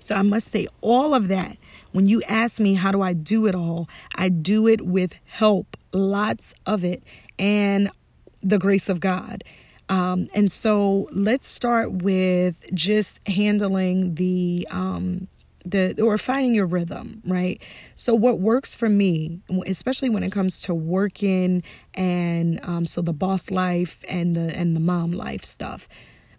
So 0.00 0.14
I 0.14 0.22
must 0.22 0.48
say, 0.48 0.68
all 0.82 1.14
of 1.14 1.28
that, 1.28 1.56
when 1.90 2.06
you 2.06 2.22
ask 2.28 2.60
me 2.60 2.74
how 2.74 2.92
do 2.92 3.02
I 3.02 3.12
do 3.12 3.46
it 3.46 3.54
all, 3.54 3.88
I 4.14 4.28
do 4.28 4.68
it 4.68 4.82
with 4.82 5.14
help, 5.24 5.75
lots 5.92 6.54
of 6.66 6.84
it, 6.84 7.02
and 7.38 7.90
the 8.42 8.58
grace 8.58 8.88
of 8.88 9.00
God. 9.00 9.42
Um, 9.88 10.28
and 10.34 10.50
so 10.50 11.08
let's 11.12 11.46
start 11.46 11.92
with 11.92 12.64
just 12.74 13.26
handling 13.28 14.16
the 14.16 14.66
um, 14.70 15.28
the 15.64 16.00
or 16.00 16.16
finding 16.18 16.54
your 16.54 16.66
rhythm, 16.66 17.22
right? 17.24 17.60
So 17.94 18.14
what 18.14 18.38
works 18.38 18.74
for 18.74 18.88
me, 18.88 19.40
especially 19.66 20.08
when 20.08 20.22
it 20.22 20.32
comes 20.32 20.60
to 20.62 20.74
working 20.74 21.62
and 21.94 22.60
um, 22.62 22.86
so 22.86 23.00
the 23.00 23.12
boss 23.12 23.50
life 23.50 24.02
and 24.08 24.34
the 24.34 24.56
and 24.56 24.74
the 24.74 24.80
mom 24.80 25.12
life 25.12 25.44
stuff. 25.44 25.88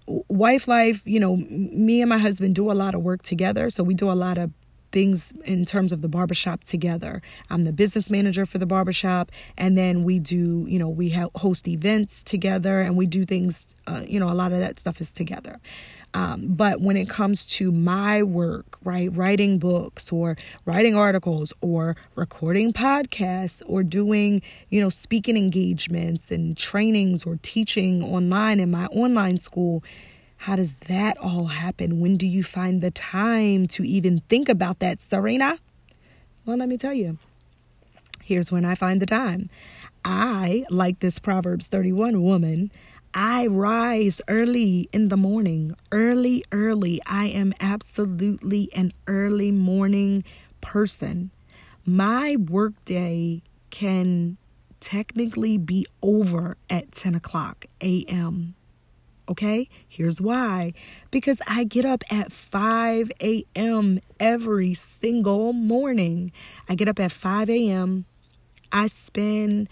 Wife 0.07 0.69
life, 0.69 1.01
you 1.03 1.19
know, 1.19 1.35
me 1.35 2.01
and 2.01 2.09
my 2.09 2.17
husband 2.17 2.55
do 2.55 2.71
a 2.71 2.73
lot 2.73 2.95
of 2.95 3.01
work 3.01 3.23
together, 3.23 3.69
so 3.69 3.83
we 3.83 3.93
do 3.93 4.09
a 4.09 4.13
lot 4.13 4.37
of 4.37 4.51
things 4.91 5.33
in 5.45 5.65
terms 5.65 5.91
of 5.91 6.01
the 6.01 6.09
barbershop 6.09 6.63
together. 6.63 7.21
I'm 7.49 7.63
the 7.63 7.73
business 7.73 8.09
manager 8.09 8.45
for 8.45 8.57
the 8.57 8.65
barbershop, 8.65 9.31
and 9.57 9.77
then 9.77 10.03
we 10.03 10.19
do, 10.19 10.65
you 10.67 10.79
know, 10.79 10.89
we 10.89 11.09
host 11.35 11.67
events 11.67 12.23
together 12.23 12.81
and 12.81 12.97
we 12.97 13.05
do 13.05 13.25
things, 13.25 13.75
uh, 13.87 14.03
you 14.07 14.19
know, 14.19 14.29
a 14.29 14.35
lot 14.35 14.51
of 14.51 14.59
that 14.59 14.79
stuff 14.79 15.01
is 15.01 15.11
together. 15.11 15.59
Um, 16.13 16.47
but 16.47 16.81
when 16.81 16.97
it 16.97 17.09
comes 17.09 17.45
to 17.57 17.71
my 17.71 18.23
work, 18.23 18.77
right, 18.83 19.13
writing 19.15 19.59
books 19.59 20.11
or 20.11 20.37
writing 20.65 20.95
articles 20.95 21.53
or 21.61 21.95
recording 22.15 22.73
podcasts 22.73 23.61
or 23.67 23.83
doing, 23.83 24.41
you 24.69 24.81
know, 24.81 24.89
speaking 24.89 25.37
engagements 25.37 26.31
and 26.31 26.57
trainings 26.57 27.25
or 27.25 27.37
teaching 27.41 28.03
online 28.03 28.59
in 28.59 28.71
my 28.71 28.85
online 28.87 29.37
school, 29.37 29.83
how 30.37 30.55
does 30.55 30.75
that 30.87 31.17
all 31.17 31.45
happen? 31.45 31.99
When 31.99 32.17
do 32.17 32.25
you 32.27 32.43
find 32.43 32.81
the 32.81 32.91
time 32.91 33.67
to 33.69 33.83
even 33.83 34.21
think 34.29 34.49
about 34.49 34.79
that, 34.79 34.99
Sirena? 34.99 35.59
Well, 36.45 36.57
let 36.57 36.69
me 36.69 36.77
tell 36.77 36.93
you. 36.93 37.17
Here's 38.23 38.51
when 38.51 38.65
I 38.65 38.75
find 38.75 39.01
the 39.01 39.05
time. 39.05 39.49
I, 40.05 40.63
like 40.69 40.99
this 40.99 41.19
Proverbs 41.19 41.67
31 41.67 42.21
woman, 42.21 42.71
I 43.13 43.47
rise 43.47 44.21
early 44.27 44.89
in 44.93 45.09
the 45.09 45.17
morning, 45.17 45.73
early, 45.91 46.43
early. 46.51 47.01
I 47.05 47.25
am 47.27 47.53
absolutely 47.59 48.69
an 48.75 48.91
early 49.07 49.51
morning 49.51 50.23
person. 50.61 51.31
My 51.85 52.35
workday 52.35 53.41
can 53.69 54.37
technically 54.79 55.57
be 55.57 55.87
over 56.01 56.57
at 56.69 56.91
10 56.91 57.15
o'clock 57.15 57.65
a.m. 57.81 58.55
Okay, 59.29 59.67
here's 59.87 60.21
why 60.21 60.71
because 61.11 61.41
I 61.47 61.65
get 61.65 61.83
up 61.83 62.03
at 62.09 62.31
5 62.31 63.11
a.m. 63.21 63.99
every 64.19 64.73
single 64.73 65.53
morning. 65.53 66.31
I 66.69 66.75
get 66.75 66.87
up 66.87 66.99
at 66.99 67.11
5 67.11 67.49
a.m., 67.49 68.05
I 68.71 68.87
spend 68.87 69.69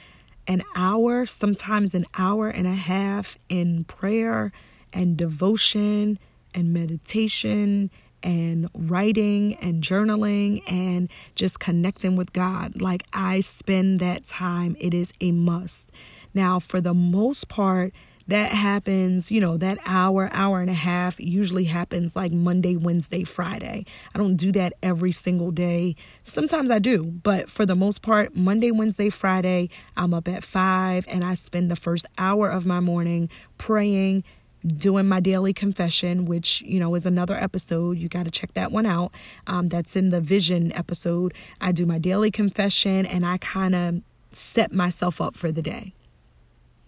an 0.47 0.63
hour, 0.75 1.25
sometimes 1.25 1.93
an 1.93 2.05
hour 2.17 2.49
and 2.49 2.67
a 2.67 2.73
half 2.73 3.37
in 3.49 3.83
prayer 3.85 4.51
and 4.93 5.17
devotion 5.17 6.19
and 6.53 6.73
meditation 6.73 7.91
and 8.23 8.69
writing 8.73 9.55
and 9.55 9.83
journaling 9.83 10.63
and 10.71 11.09
just 11.35 11.59
connecting 11.59 12.15
with 12.15 12.33
God. 12.33 12.81
Like 12.81 13.03
I 13.13 13.41
spend 13.41 13.99
that 13.99 14.25
time, 14.25 14.75
it 14.79 14.93
is 14.93 15.13
a 15.19 15.31
must. 15.31 15.91
Now, 16.33 16.59
for 16.59 16.81
the 16.81 16.93
most 16.93 17.47
part, 17.47 17.93
that 18.27 18.51
happens, 18.51 19.31
you 19.31 19.39
know, 19.39 19.57
that 19.57 19.77
hour, 19.85 20.29
hour 20.31 20.59
and 20.59 20.69
a 20.69 20.73
half 20.73 21.19
usually 21.19 21.65
happens 21.65 22.15
like 22.15 22.31
Monday, 22.31 22.75
Wednesday, 22.75 23.23
Friday. 23.23 23.85
I 24.13 24.17
don't 24.17 24.35
do 24.35 24.51
that 24.53 24.73
every 24.81 25.11
single 25.11 25.51
day. 25.51 25.95
Sometimes 26.23 26.71
I 26.71 26.79
do, 26.79 27.03
but 27.03 27.49
for 27.49 27.65
the 27.65 27.75
most 27.75 28.01
part, 28.01 28.35
Monday, 28.35 28.71
Wednesday, 28.71 29.09
Friday, 29.09 29.69
I'm 29.95 30.13
up 30.13 30.27
at 30.27 30.43
five 30.43 31.05
and 31.07 31.23
I 31.23 31.35
spend 31.35 31.69
the 31.69 31.75
first 31.75 32.05
hour 32.17 32.49
of 32.49 32.65
my 32.65 32.79
morning 32.79 33.29
praying, 33.59 34.23
doing 34.65 35.07
my 35.07 35.19
daily 35.19 35.53
confession, 35.53 36.25
which, 36.25 36.61
you 36.63 36.79
know, 36.79 36.95
is 36.95 37.05
another 37.05 37.35
episode. 37.35 37.99
You 37.99 38.09
got 38.09 38.25
to 38.25 38.31
check 38.31 38.55
that 38.55 38.71
one 38.71 38.88
out. 38.88 39.11
Um, 39.45 39.67
that's 39.67 39.95
in 39.95 40.09
the 40.09 40.21
vision 40.21 40.71
episode. 40.73 41.35
I 41.61 41.71
do 41.71 41.85
my 41.85 41.99
daily 41.99 42.31
confession 42.31 43.05
and 43.05 43.23
I 43.23 43.38
kind 43.38 43.75
of 43.75 44.01
set 44.31 44.73
myself 44.73 45.21
up 45.21 45.35
for 45.35 45.51
the 45.51 45.61
day. 45.61 45.93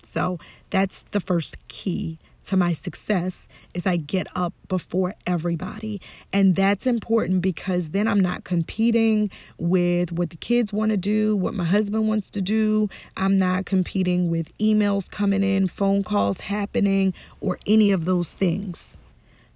So 0.08 0.40
that's 0.70 1.04
the 1.04 1.20
first 1.20 1.56
key 1.68 2.20
to 2.48 2.56
my 2.56 2.72
success 2.72 3.50
is 3.74 3.86
I 3.86 3.98
get 3.98 4.28
up 4.34 4.54
before 4.70 5.16
everybody. 5.26 6.00
And 6.32 6.56
that's 6.56 6.88
important 6.88 7.42
because 7.42 7.90
then 7.90 8.08
I'm 8.08 8.22
not 8.22 8.46
competing 8.46 9.30
with 9.58 10.14
what 10.14 10.30
the 10.30 10.38
kids 10.38 10.72
want 10.72 10.92
to 10.92 10.98
do, 10.98 11.36
what 11.36 11.54
my 11.54 11.66
husband 11.66 12.08
wants 12.08 12.30
to 12.32 12.42
do. 12.42 12.90
I'm 13.18 13.38
not 13.38 13.66
competing 13.66 14.32
with 14.32 14.58
emails 14.60 15.12
coming 15.12 15.44
in, 15.44 15.68
phone 15.68 16.04
calls 16.04 16.40
happening, 16.40 17.14
or 17.42 17.60
any 17.68 17.92
of 17.92 18.06
those 18.06 18.34
things. 18.34 18.98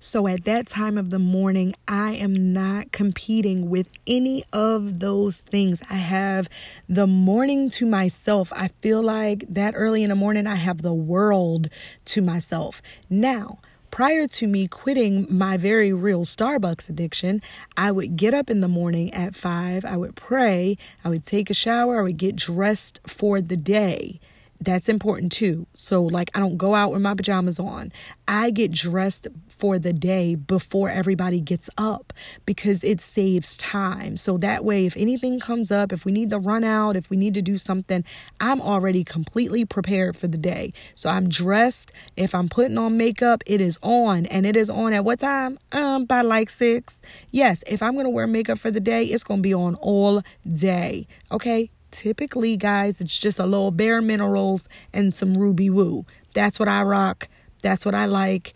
So 0.04 0.26
at 0.26 0.46
that 0.46 0.66
time 0.66 0.98
of 0.98 1.12
the 1.12 1.20
morning, 1.20 1.76
I 1.88 2.14
am 2.14 2.54
not 2.54 2.92
competing 2.92 3.70
with 3.70 3.88
any 4.08 4.44
of 4.52 5.00
those 5.00 5.38
things. 5.38 5.84
I 5.92 5.98
have 5.98 6.50
the 6.90 7.06
morning 7.06 7.70
to 7.70 7.86
myself. 7.86 8.52
I 8.56 8.70
feel 8.70 9.04
like 9.04 9.46
that 9.48 9.76
early 9.78 10.02
in 10.02 10.10
the 10.10 10.16
morning, 10.16 10.48
I 10.48 10.56
have 10.56 10.82
the 10.82 10.92
world 10.92 11.70
to 12.06 12.22
myself. 12.24 12.82
Now, 13.12 13.60
prior 13.92 14.26
to 14.26 14.48
me 14.48 14.66
quitting 14.66 15.28
my 15.30 15.56
very 15.56 15.94
real 15.94 16.26
Starbucks 16.26 16.90
addiction, 16.90 17.40
I 17.78 17.92
would 17.92 18.16
get 18.16 18.34
up 18.34 18.50
in 18.50 18.62
the 18.62 18.68
morning 18.68 19.14
at 19.14 19.36
five, 19.36 19.86
I 19.86 19.98
would 19.98 20.16
pray, 20.16 20.80
I 21.06 21.10
would 21.10 21.28
take 21.28 21.52
a 21.52 21.54
shower, 21.54 22.00
I 22.00 22.02
would 22.02 22.18
get 22.18 22.36
dressed 22.36 23.02
for 23.06 23.40
the 23.40 23.56
day 23.56 24.20
that's 24.62 24.88
important 24.88 25.32
too. 25.32 25.66
So, 25.74 26.04
like, 26.04 26.30
I 26.36 26.40
don't 26.40 26.56
go 26.56 26.76
out 26.76 26.92
with 26.92 27.02
my 27.02 27.16
pajamas 27.16 27.60
on. 27.60 27.92
I 28.28 28.52
get 28.52 28.72
dressed 28.72 29.28
for 29.50 29.80
the 29.80 29.92
day 29.92 30.36
before 30.36 30.90
everybody 30.90 31.42
gets 31.42 31.68
up 31.80 32.14
because 32.46 32.84
it 32.84 33.02
saves 33.02 33.58
time. 33.58 34.18
So 34.18 34.38
that 34.38 34.64
way, 34.64 34.86
if 34.86 34.96
anything 34.96 35.40
comes 35.40 35.72
up, 35.72 35.92
if 35.92 36.06
we 36.06 36.12
need 36.12 36.30
to 36.30 36.38
run 36.38 36.64
out, 36.64 36.96
if 36.96 37.10
we 37.10 37.18
need 37.18 37.34
to 37.34 37.42
do 37.42 37.58
something, 37.58 38.04
I'm 38.40 38.62
already 38.62 39.04
completely 39.04 39.66
prepared 39.66 40.16
for 40.16 40.28
the 40.28 40.38
day. 40.38 40.74
So 40.94 41.10
I'm 41.10 41.28
dressed. 41.28 41.92
If 42.16 42.36
I'm 42.36 42.48
putting 42.48 42.78
on 42.78 42.98
makeup, 42.98 43.44
it 43.48 43.62
is 43.62 43.80
on. 43.82 44.28
And 44.28 44.46
it 44.46 44.56
is 44.56 44.70
on 44.70 44.94
at 44.94 45.04
what 45.04 45.20
time? 45.20 45.58
Um, 45.72 46.06
by 46.06 46.22
like 46.22 46.52
six. 46.52 47.00
Yes, 47.32 47.64
if 47.66 47.82
I'm 47.82 47.94
going 47.94 48.06
to 48.06 48.12
wear 48.12 48.28
makeup 48.28 48.60
for 48.60 48.70
the 48.70 48.80
day, 48.80 49.06
it's 49.06 49.24
going 49.24 49.40
to 49.40 49.44
be 49.44 49.56
on 49.56 49.74
all 49.76 50.22
day. 50.46 51.08
Okay 51.32 51.72
typically, 51.92 52.58
guys, 52.58 53.02
it's 53.02 53.18
just 53.18 53.40
a 53.40 53.46
little 53.46 53.72
bare 53.72 54.02
minerals 54.02 54.68
and 54.94 55.14
some 55.14 55.38
ruby 55.38 55.70
woo. 55.70 56.06
That's 56.34 56.60
what 56.60 56.68
I 56.68 56.84
rock. 56.84 57.28
That's 57.62 57.86
what 57.86 57.96
I 57.96 58.06
like. 58.06 58.54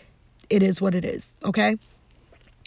It 0.50 0.64
is 0.64 0.82
what 0.82 0.96
it 0.96 1.06
is. 1.06 1.34
Okay. 1.44 1.78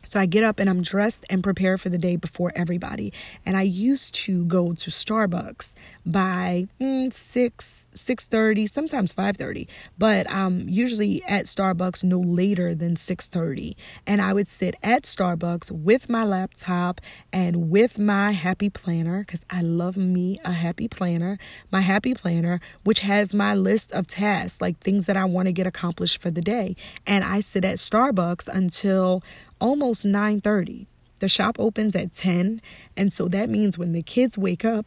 So 0.08 0.18
I 0.18 0.26
get 0.26 0.42
up 0.42 0.58
and 0.58 0.70
I'm 0.70 0.80
dressed 0.82 1.26
and 1.28 1.42
prepared 1.42 1.80
for 1.80 1.90
the 1.90 1.98
day 1.98 2.16
before 2.16 2.50
everybody. 2.56 3.12
And 3.44 3.56
I 3.56 3.62
used 3.62 4.14
to 4.26 4.46
go 4.46 4.72
to 4.72 4.90
Starbucks 4.90 5.72
by 6.06 6.66
mm, 6.80 7.12
6 7.12 7.88
6:30, 7.94 8.66
sometimes 8.66 9.12
5:30, 9.12 9.66
but 9.98 10.30
um 10.30 10.66
usually 10.66 11.22
at 11.24 11.44
Starbucks 11.44 12.02
no 12.02 12.18
later 12.18 12.74
than 12.74 12.96
6:30. 12.96 13.76
And 14.06 14.22
I 14.22 14.32
would 14.32 14.48
sit 14.48 14.76
at 14.82 15.02
Starbucks 15.02 15.70
with 15.70 16.08
my 16.08 16.24
laptop 16.24 17.02
and 17.30 17.68
with 17.70 17.98
my 17.98 18.32
happy 18.32 18.70
planner 18.70 19.24
cuz 19.24 19.44
I 19.50 19.60
love 19.60 19.98
me 19.98 20.40
a 20.42 20.52
happy 20.52 20.88
planner, 20.88 21.38
my 21.70 21.82
happy 21.82 22.14
planner 22.14 22.60
which 22.84 23.00
has 23.00 23.34
my 23.34 23.54
list 23.54 23.92
of 23.92 24.06
tasks, 24.06 24.62
like 24.62 24.78
things 24.78 25.04
that 25.06 25.16
I 25.18 25.26
want 25.26 25.46
to 25.46 25.52
get 25.52 25.66
accomplished 25.66 26.22
for 26.22 26.30
the 26.30 26.40
day. 26.40 26.74
And 27.06 27.22
I 27.24 27.40
sit 27.40 27.64
at 27.66 27.76
Starbucks 27.76 28.48
until 28.48 29.22
almost 29.60 30.04
9:30. 30.04 30.86
The 31.20 31.28
shop 31.28 31.56
opens 31.58 31.96
at 31.96 32.12
10, 32.12 32.60
and 32.96 33.12
so 33.12 33.28
that 33.28 33.50
means 33.50 33.76
when 33.76 33.92
the 33.92 34.02
kids 34.02 34.38
wake 34.38 34.64
up 34.64 34.86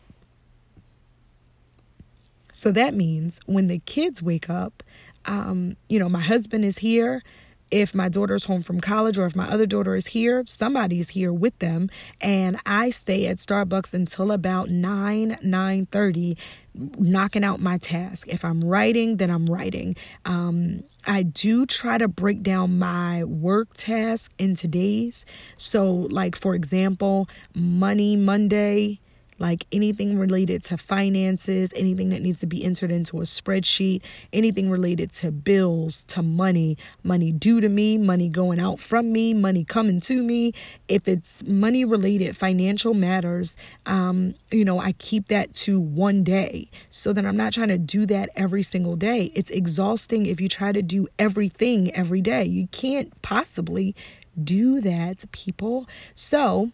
so 2.51 2.71
that 2.71 2.93
means 2.93 3.39
when 3.45 3.67
the 3.67 3.79
kids 3.79 4.21
wake 4.21 4.49
up, 4.49 4.83
um, 5.25 5.77
you 5.87 5.99
know, 5.99 6.09
my 6.09 6.21
husband 6.21 6.65
is 6.65 6.79
here. 6.79 7.23
If 7.71 7.95
my 7.95 8.09
daughter's 8.09 8.43
home 8.43 8.61
from 8.61 8.81
college 8.81 9.17
or 9.17 9.25
if 9.25 9.35
my 9.35 9.47
other 9.47 9.65
daughter 9.65 9.95
is 9.95 10.07
here, 10.07 10.43
somebody's 10.45 11.09
here 11.09 11.31
with 11.31 11.57
them. 11.59 11.89
And 12.19 12.59
I 12.65 12.89
stay 12.89 13.27
at 13.27 13.37
Starbucks 13.37 13.93
until 13.93 14.31
about 14.31 14.69
9, 14.69 15.37
9.30, 15.43 16.37
knocking 16.75 17.43
out 17.43 17.61
my 17.61 17.77
task. 17.77 18.27
If 18.27 18.43
I'm 18.43 18.61
writing, 18.61 19.17
then 19.17 19.31
I'm 19.31 19.45
writing. 19.45 19.95
Um, 20.25 20.83
I 21.05 21.23
do 21.23 21.65
try 21.65 21.97
to 21.97 22.07
break 22.07 22.43
down 22.43 22.77
my 22.77 23.23
work 23.23 23.73
task 23.73 24.31
into 24.37 24.67
days. 24.67 25.25
So, 25.57 25.85
like, 25.85 26.35
for 26.35 26.53
example, 26.53 27.27
Money 27.55 28.15
Monday, 28.15 28.99
like 29.41 29.65
anything 29.71 30.19
related 30.19 30.63
to 30.63 30.77
finances, 30.77 31.73
anything 31.75 32.09
that 32.09 32.21
needs 32.21 32.39
to 32.39 32.45
be 32.45 32.63
entered 32.63 32.91
into 32.91 33.17
a 33.17 33.23
spreadsheet, 33.23 34.01
anything 34.31 34.69
related 34.69 35.11
to 35.11 35.31
bills, 35.31 36.03
to 36.03 36.21
money, 36.21 36.77
money 37.03 37.31
due 37.31 37.59
to 37.59 37.67
me, 37.67 37.97
money 37.97 38.29
going 38.29 38.59
out 38.59 38.79
from 38.79 39.11
me, 39.11 39.33
money 39.33 39.65
coming 39.65 39.99
to 39.99 40.21
me. 40.21 40.53
If 40.87 41.07
it's 41.07 41.43
money 41.43 41.83
related 41.83 42.37
financial 42.37 42.93
matters, 42.93 43.55
um, 43.87 44.35
you 44.51 44.63
know, 44.63 44.79
I 44.79 44.91
keep 44.93 45.27
that 45.29 45.55
to 45.55 45.79
one 45.79 46.23
day 46.23 46.69
so 46.91 47.11
that 47.11 47.25
I'm 47.25 47.35
not 47.35 47.53
trying 47.53 47.69
to 47.69 47.79
do 47.79 48.05
that 48.05 48.29
every 48.35 48.61
single 48.61 48.95
day. 48.95 49.31
It's 49.33 49.49
exhausting 49.49 50.27
if 50.27 50.39
you 50.39 50.49
try 50.49 50.71
to 50.71 50.83
do 50.83 51.07
everything 51.17 51.91
every 51.95 52.21
day. 52.21 52.43
You 52.43 52.67
can't 52.67 53.19
possibly 53.23 53.95
do 54.41 54.81
that, 54.81 55.25
people. 55.31 55.87
So, 56.13 56.71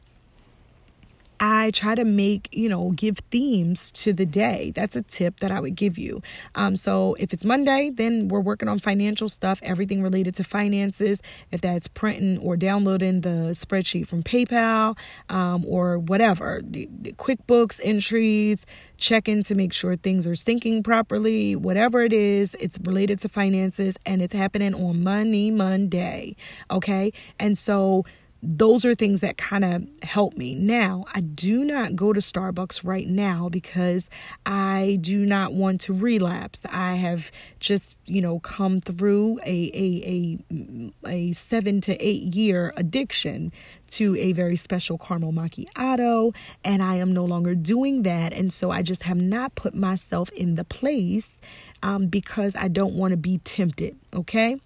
I 1.40 1.72
try 1.72 1.96
to 1.96 2.04
make, 2.06 2.50
you 2.52 2.70
know, 2.70 2.92
give 2.92 3.20
themes 3.32 3.92
to 3.94 4.14
the 4.14 4.26
day. 4.26 4.72
That's 4.76 4.96
a 4.96 5.02
tip 5.02 5.40
that 5.40 5.52
I 5.52 5.60
would 5.60 5.76
give 5.76 5.98
you. 5.98 6.22
Um, 6.56 6.76
so 6.76 7.16
if 7.20 7.34
it's 7.34 7.46
Monday, 7.46 7.90
then 7.90 8.28
we're 8.28 8.40
working 8.40 8.68
on 8.68 8.80
financial 8.80 9.30
stuff, 9.30 9.60
everything 9.64 10.02
related 10.02 10.36
to 10.36 10.44
finances. 10.44 11.22
If 11.52 11.62
that's 11.62 11.88
printing 11.88 12.38
or 12.40 12.58
downloading 12.58 13.22
the 13.22 13.52
spreadsheet 13.54 14.08
from 14.08 14.24
PayPal 14.24 14.98
um, 15.30 15.66
or 15.66 16.00
whatever, 16.00 16.62
the, 16.64 16.90
the 17.02 17.14
QuickBooks 17.14 17.80
entries, 17.84 18.66
checking 18.98 19.44
to 19.44 19.56
make 19.56 19.74
sure 19.74 19.96
things 19.96 20.26
are 20.26 20.32
syncing 20.32 20.84
properly, 20.84 21.56
whatever 21.56 22.02
it 22.02 22.14
is, 22.14 22.56
it's 22.60 22.80
related 22.84 23.20
to 23.20 23.30
finances 23.30 23.98
and 24.06 24.22
it's 24.22 24.34
happening 24.34 24.74
on 24.74 25.04
Money 25.04 25.52
Monday. 25.52 26.36
Okay. 26.72 27.14
And 27.40 27.58
so, 27.58 28.06
those 28.44 28.86
are 28.86 28.94
things 28.94 29.22
that 29.22 29.38
kind 29.38 29.66
of 29.66 29.88
help 30.04 30.38
me. 30.38 30.56
Now, 30.56 31.06
I 31.14 31.22
do 31.22 31.64
not 31.64 31.96
go 31.96 32.14
to 32.14 32.20
Starbucks 32.20 32.86
right 32.86 33.08
now 33.08 33.50
because 33.50 34.10
I 34.46 35.00
do 35.02 35.26
not 35.26 35.54
want 35.54 35.82
to 35.82 35.94
relapse. 35.94 36.62
I 36.70 36.96
have 36.96 37.32
just, 37.60 37.96
you 38.06 38.22
know, 38.22 38.40
come 38.40 38.80
through 38.82 39.40
a 39.46 39.72
a 39.74 40.40
a, 40.54 40.94
a 41.08 41.32
7 41.34 41.82
to 41.82 41.96
8 41.96 42.36
year 42.36 42.74
addiction 42.78 43.52
to 43.90 44.16
a 44.18 44.34
very 44.34 44.56
special 44.56 44.98
caramel 44.98 45.32
macchiato 45.32 46.36
and 46.64 46.84
I 46.84 46.96
am 46.96 47.14
no 47.14 47.26
longer 47.26 47.56
doing 47.56 48.04
that 48.04 48.34
and 48.34 48.52
so 48.52 48.70
I 48.70 48.82
just 48.82 49.04
have 49.04 49.18
not 49.18 49.56
put 49.56 49.74
myself 49.74 50.30
in 50.32 50.56
the 50.56 50.66
place 50.66 51.40
um, 51.82 52.08
because 52.08 52.56
I 52.56 52.68
don't 52.68 52.96
want 52.96 53.12
to 53.12 53.18
be 53.18 53.40
tempted, 53.40 53.96
okay? 54.14 54.60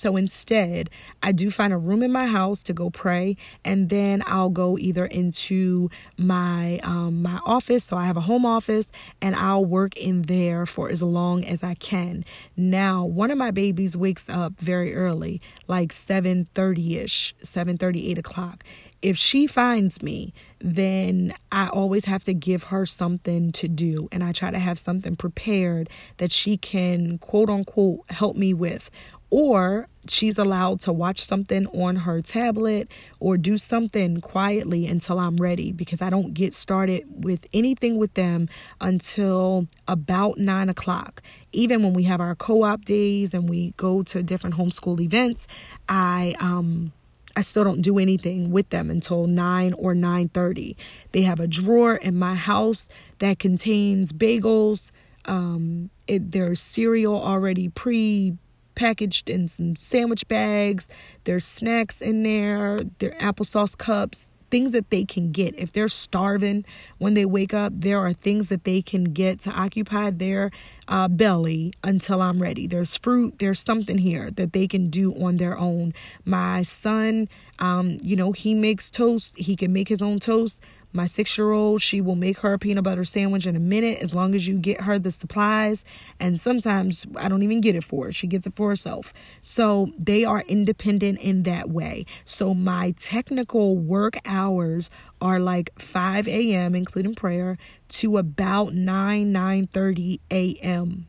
So 0.00 0.16
instead, 0.16 0.88
I 1.22 1.32
do 1.32 1.50
find 1.50 1.72
a 1.72 1.76
room 1.76 2.02
in 2.02 2.10
my 2.10 2.26
house 2.26 2.62
to 2.64 2.72
go 2.72 2.88
pray, 2.88 3.36
and 3.64 3.90
then 3.90 4.22
I'll 4.26 4.48
go 4.48 4.78
either 4.78 5.04
into 5.04 5.90
my 6.16 6.78
um, 6.82 7.20
my 7.22 7.38
office. 7.44 7.84
So 7.84 7.98
I 7.98 8.06
have 8.06 8.16
a 8.16 8.22
home 8.22 8.46
office, 8.46 8.90
and 9.20 9.36
I'll 9.36 9.64
work 9.64 9.96
in 9.96 10.22
there 10.22 10.64
for 10.64 10.88
as 10.88 11.02
long 11.02 11.44
as 11.44 11.62
I 11.62 11.74
can. 11.74 12.24
Now, 12.56 13.04
one 13.04 13.30
of 13.30 13.36
my 13.36 13.50
babies 13.50 13.96
wakes 13.96 14.28
up 14.28 14.54
very 14.58 14.94
early, 14.94 15.42
like 15.68 15.92
seven 15.92 16.46
thirty 16.54 16.96
ish, 16.96 17.34
seven 17.42 17.76
thirty, 17.76 18.10
eight 18.10 18.18
o'clock 18.18 18.64
if 19.02 19.16
she 19.16 19.46
finds 19.46 20.02
me, 20.02 20.34
then 20.60 21.32
I 21.50 21.68
always 21.68 22.04
have 22.04 22.22
to 22.24 22.34
give 22.34 22.64
her 22.64 22.84
something 22.84 23.50
to 23.52 23.68
do. 23.68 24.08
And 24.12 24.22
I 24.22 24.32
try 24.32 24.50
to 24.50 24.58
have 24.58 24.78
something 24.78 25.16
prepared 25.16 25.88
that 26.18 26.30
she 26.30 26.56
can, 26.56 27.18
quote 27.18 27.48
unquote, 27.48 28.00
help 28.10 28.36
me 28.36 28.52
with 28.52 28.90
or 29.30 29.88
she's 30.08 30.38
allowed 30.38 30.80
to 30.80 30.92
watch 30.92 31.24
something 31.24 31.66
on 31.68 31.96
her 31.96 32.20
tablet 32.20 32.90
or 33.20 33.36
do 33.36 33.56
something 33.56 34.20
quietly 34.20 34.86
until 34.86 35.18
I'm 35.18 35.36
ready 35.36 35.72
because 35.72 36.02
I 36.02 36.10
don't 36.10 36.34
get 36.34 36.52
started 36.52 37.04
with 37.24 37.46
anything 37.54 37.96
with 37.96 38.14
them 38.14 38.48
until 38.80 39.68
about 39.86 40.38
nine 40.38 40.68
o'clock. 40.68 41.22
Even 41.52 41.82
when 41.82 41.92
we 41.92 42.04
have 42.04 42.20
our 42.20 42.34
co 42.34 42.62
op 42.64 42.84
days 42.84 43.32
and 43.32 43.48
we 43.48 43.72
go 43.76 44.02
to 44.02 44.22
different 44.22 44.56
homeschool 44.56 45.00
events, 45.00 45.46
I, 45.88 46.34
um, 46.40 46.92
I 47.36 47.42
still 47.42 47.64
don't 47.64 47.82
do 47.82 47.98
anything 47.98 48.50
with 48.50 48.70
them 48.70 48.90
until 48.90 49.26
9 49.26 49.72
or 49.74 49.94
9:30. 49.94 50.76
They 51.12 51.22
have 51.22 51.38
a 51.38 51.46
drawer 51.46 51.94
in 51.94 52.18
my 52.18 52.34
house 52.34 52.88
that 53.20 53.38
contains 53.38 54.12
bagels. 54.12 54.90
Um, 55.26 55.90
it, 56.08 56.32
there's 56.32 56.60
cereal 56.60 57.14
already 57.14 57.68
pre 57.68 58.36
packaged 58.80 59.28
in 59.28 59.46
some 59.46 59.76
sandwich 59.76 60.26
bags. 60.26 60.88
There's 61.24 61.44
snacks 61.44 62.00
in 62.00 62.22
there, 62.22 62.80
there 62.98 63.14
applesauce 63.20 63.76
cups, 63.76 64.30
things 64.50 64.72
that 64.72 64.88
they 64.88 65.04
can 65.04 65.32
get. 65.32 65.54
If 65.58 65.70
they're 65.70 65.86
starving 65.86 66.64
when 66.96 67.12
they 67.12 67.26
wake 67.26 67.52
up, 67.52 67.74
there 67.76 67.98
are 67.98 68.14
things 68.14 68.48
that 68.48 68.64
they 68.64 68.80
can 68.80 69.04
get 69.04 69.38
to 69.40 69.50
occupy 69.50 70.08
their 70.08 70.50
uh, 70.88 71.08
belly 71.08 71.74
until 71.84 72.22
I'm 72.22 72.40
ready. 72.40 72.66
There's 72.66 72.96
fruit, 72.96 73.38
there's 73.38 73.60
something 73.60 73.98
here 73.98 74.30
that 74.30 74.54
they 74.54 74.66
can 74.66 74.88
do 74.88 75.12
on 75.22 75.36
their 75.36 75.58
own. 75.58 75.92
My 76.24 76.62
son, 76.62 77.28
um, 77.58 77.98
you 78.02 78.16
know, 78.16 78.32
he 78.32 78.54
makes 78.54 78.90
toast, 78.90 79.36
he 79.36 79.56
can 79.56 79.74
make 79.74 79.88
his 79.88 80.00
own 80.00 80.20
toast, 80.20 80.58
My 80.92 81.06
six 81.06 81.38
year 81.38 81.52
old, 81.52 81.80
she 81.82 82.00
will 82.00 82.16
make 82.16 82.40
her 82.40 82.54
a 82.54 82.58
peanut 82.58 82.84
butter 82.84 83.04
sandwich 83.04 83.46
in 83.46 83.54
a 83.54 83.60
minute 83.60 83.98
as 84.00 84.14
long 84.14 84.34
as 84.34 84.48
you 84.48 84.58
get 84.58 84.82
her 84.82 84.98
the 84.98 85.10
supplies. 85.10 85.84
And 86.18 86.38
sometimes 86.38 87.06
I 87.16 87.28
don't 87.28 87.42
even 87.42 87.60
get 87.60 87.76
it 87.76 87.84
for 87.84 88.06
her, 88.06 88.12
she 88.12 88.26
gets 88.26 88.46
it 88.46 88.56
for 88.56 88.70
herself. 88.70 89.12
So 89.40 89.92
they 89.96 90.24
are 90.24 90.42
independent 90.48 91.20
in 91.20 91.44
that 91.44 91.70
way. 91.70 92.06
So 92.24 92.54
my 92.54 92.92
technical 92.92 93.76
work 93.76 94.18
hours 94.24 94.90
are 95.20 95.38
like 95.38 95.70
5 95.78 96.26
a.m., 96.26 96.74
including 96.74 97.14
prayer, 97.14 97.56
to 97.88 98.18
about 98.18 98.74
9, 98.74 99.32
9 99.32 99.66
30 99.68 100.20
a.m. 100.30 101.06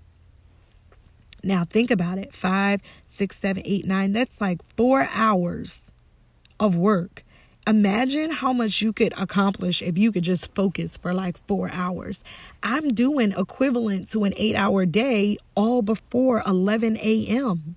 Now 1.44 1.66
think 1.66 1.90
about 1.90 2.18
it 2.18 2.34
five, 2.34 2.82
six, 3.08 3.40
seven, 3.40 3.64
eight, 3.66 3.86
nine. 3.86 4.14
That's 4.14 4.40
like 4.40 4.60
four 4.76 5.10
hours 5.12 5.92
of 6.60 6.76
work 6.76 7.24
Imagine 7.68 8.32
how 8.32 8.54
much 8.54 8.82
you 8.82 8.92
could 8.92 9.14
accomplish 9.18 9.84
if 9.84 9.96
you 9.96 10.12
could 10.12 10.24
just 10.24 10.54
focus 10.56 10.98
for 10.98 11.14
like 11.14 11.38
four 11.48 11.70
hours. 11.72 12.24
I'm 12.64 12.90
doing 12.90 13.34
equivalent 13.34 14.10
to 14.10 14.24
an 14.24 14.34
eight 14.36 14.56
hour 14.56 14.86
day 14.88 15.38
all 15.54 15.84
before 15.84 16.42
11 16.48 16.98
a.m. 16.98 17.76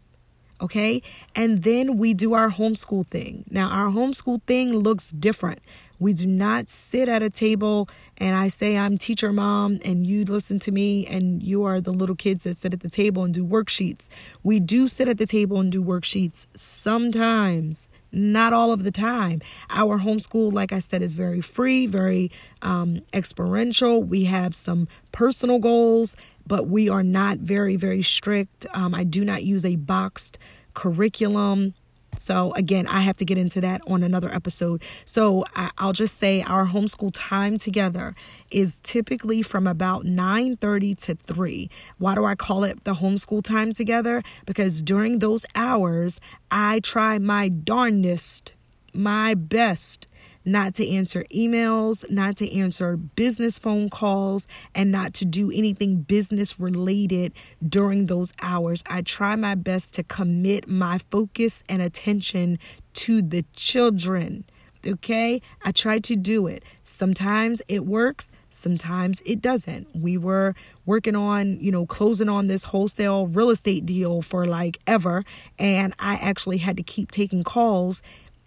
Okay. 0.60 1.02
And 1.34 1.64
then 1.64 1.98
we 1.98 2.14
do 2.14 2.32
our 2.32 2.50
homeschool 2.50 3.06
thing. 3.06 3.44
Now, 3.50 3.68
our 3.68 3.90
homeschool 3.90 4.42
thing 4.44 4.72
looks 4.72 5.10
different. 5.10 5.60
We 5.98 6.14
do 6.14 6.26
not 6.26 6.70
sit 6.70 7.08
at 7.08 7.22
a 7.22 7.28
table 7.28 7.88
and 8.16 8.34
I 8.34 8.48
say 8.48 8.78
I'm 8.78 8.96
teacher 8.96 9.32
mom 9.32 9.80
and 9.84 10.06
you 10.06 10.24
listen 10.24 10.58
to 10.60 10.72
me 10.72 11.06
and 11.06 11.42
you 11.42 11.64
are 11.64 11.80
the 11.80 11.92
little 11.92 12.16
kids 12.16 12.44
that 12.44 12.56
sit 12.56 12.72
at 12.72 12.80
the 12.80 12.88
table 12.88 13.22
and 13.22 13.34
do 13.34 13.44
worksheets. 13.44 14.08
We 14.42 14.60
do 14.60 14.88
sit 14.88 15.08
at 15.08 15.18
the 15.18 15.26
table 15.26 15.60
and 15.60 15.70
do 15.70 15.82
worksheets 15.82 16.46
sometimes 16.56 17.86
not 18.14 18.52
all 18.52 18.72
of 18.72 18.84
the 18.84 18.90
time. 18.90 19.40
Our 19.70 19.98
homeschool, 19.98 20.52
like 20.52 20.72
I 20.72 20.78
said, 20.78 21.02
is 21.02 21.14
very 21.14 21.40
free, 21.40 21.86
very 21.86 22.30
um, 22.62 23.00
experiential. 23.12 24.02
We 24.02 24.24
have 24.24 24.54
some 24.54 24.88
personal 25.12 25.58
goals, 25.58 26.16
but 26.46 26.68
we 26.68 26.88
are 26.88 27.02
not 27.02 27.38
very, 27.38 27.76
very 27.76 28.02
strict. 28.02 28.66
Um, 28.72 28.94
I 28.94 29.04
do 29.04 29.24
not 29.24 29.44
use 29.44 29.64
a 29.64 29.76
boxed 29.76 30.38
curriculum. 30.74 31.74
So 32.18 32.52
again, 32.52 32.86
I 32.86 33.00
have 33.00 33.16
to 33.18 33.24
get 33.24 33.38
into 33.38 33.60
that 33.60 33.80
on 33.86 34.02
another 34.02 34.32
episode. 34.32 34.82
So 35.04 35.44
I, 35.54 35.70
will 35.80 35.92
just 35.92 36.18
say 36.18 36.42
our 36.42 36.66
homeschool 36.66 37.10
time 37.12 37.58
together 37.58 38.14
is 38.50 38.80
typically 38.82 39.42
from 39.42 39.66
about 39.66 40.04
9:30 40.04 40.94
to 41.04 41.14
3. 41.14 41.70
Why 41.98 42.14
do 42.14 42.24
I 42.24 42.34
call 42.34 42.64
it 42.64 42.84
the 42.84 42.94
homeschool 42.94 43.42
time 43.42 43.72
together? 43.72 44.22
Because 44.46 44.82
during 44.82 45.18
those 45.18 45.44
hours, 45.54 46.20
I 46.50 46.80
try 46.80 47.18
my 47.18 47.48
darndest, 47.48 48.52
my 48.92 49.34
best 49.34 50.08
not 50.44 50.74
to 50.74 50.88
answer 50.88 51.24
emails, 51.34 52.08
not 52.10 52.36
to 52.36 52.52
answer 52.52 52.96
business 52.96 53.58
phone 53.58 53.88
calls, 53.88 54.46
and 54.74 54.92
not 54.92 55.14
to 55.14 55.24
do 55.24 55.50
anything 55.50 56.02
business 56.02 56.60
related 56.60 57.32
during 57.66 58.06
those 58.06 58.32
hours. 58.42 58.82
I 58.88 59.02
try 59.02 59.36
my 59.36 59.54
best 59.54 59.94
to 59.94 60.02
commit 60.02 60.68
my 60.68 60.98
focus 61.10 61.62
and 61.68 61.80
attention 61.80 62.58
to 62.94 63.22
the 63.22 63.44
children. 63.54 64.44
Okay, 64.86 65.40
I 65.62 65.72
try 65.72 65.98
to 66.00 66.14
do 66.14 66.46
it. 66.46 66.62
Sometimes 66.82 67.62
it 67.68 67.86
works, 67.86 68.28
sometimes 68.50 69.22
it 69.24 69.40
doesn't. 69.40 69.88
We 69.94 70.18
were 70.18 70.54
working 70.84 71.16
on, 71.16 71.58
you 71.58 71.72
know, 71.72 71.86
closing 71.86 72.28
on 72.28 72.48
this 72.48 72.64
wholesale 72.64 73.26
real 73.28 73.48
estate 73.48 73.86
deal 73.86 74.20
for 74.20 74.44
like 74.44 74.78
ever, 74.86 75.24
and 75.58 75.94
I 75.98 76.16
actually 76.16 76.58
had 76.58 76.76
to 76.76 76.82
keep 76.82 77.10
taking 77.10 77.44
calls 77.44 78.02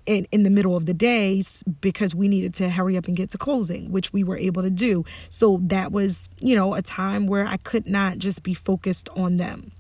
in, 0.08 0.26
in 0.32 0.43
the 0.43 0.50
middle 0.50 0.76
of 0.76 0.88
the 0.88 0.93
day 0.93 1.43
because 1.82 2.15
we 2.15 2.28
needed 2.28 2.56
to 2.56 2.70
hurry 2.70 2.98
up 2.98 3.08
and 3.08 3.15
get 3.15 3.30
to 3.32 3.38
closing, 3.38 3.91
which 3.91 4.12
we 4.13 4.24
were 4.24 4.38
able 4.38 4.63
to 4.63 4.70
do. 4.72 5.06
So 5.30 5.60
that 5.63 5.91
was, 5.91 6.30
you 6.39 6.56
know, 6.56 6.74
a 6.74 6.82
time 6.82 7.28
where 7.28 7.46
I 7.46 7.58
could 7.58 7.88
not 7.88 8.17
just 8.17 8.41
be 8.41 8.54
focused 8.54 9.10
on 9.10 9.38
them. 9.38 9.72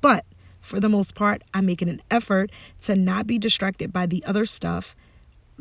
But 0.00 0.24
for 0.60 0.80
the 0.80 0.88
most 0.88 1.14
part, 1.14 1.42
I'm 1.52 1.66
making 1.66 1.90
an 1.90 2.02
effort 2.10 2.50
to 2.80 2.96
not 2.96 3.26
be 3.26 3.38
distracted 3.38 3.92
by 3.92 4.06
the 4.06 4.24
other 4.24 4.46
stuff 4.46 4.96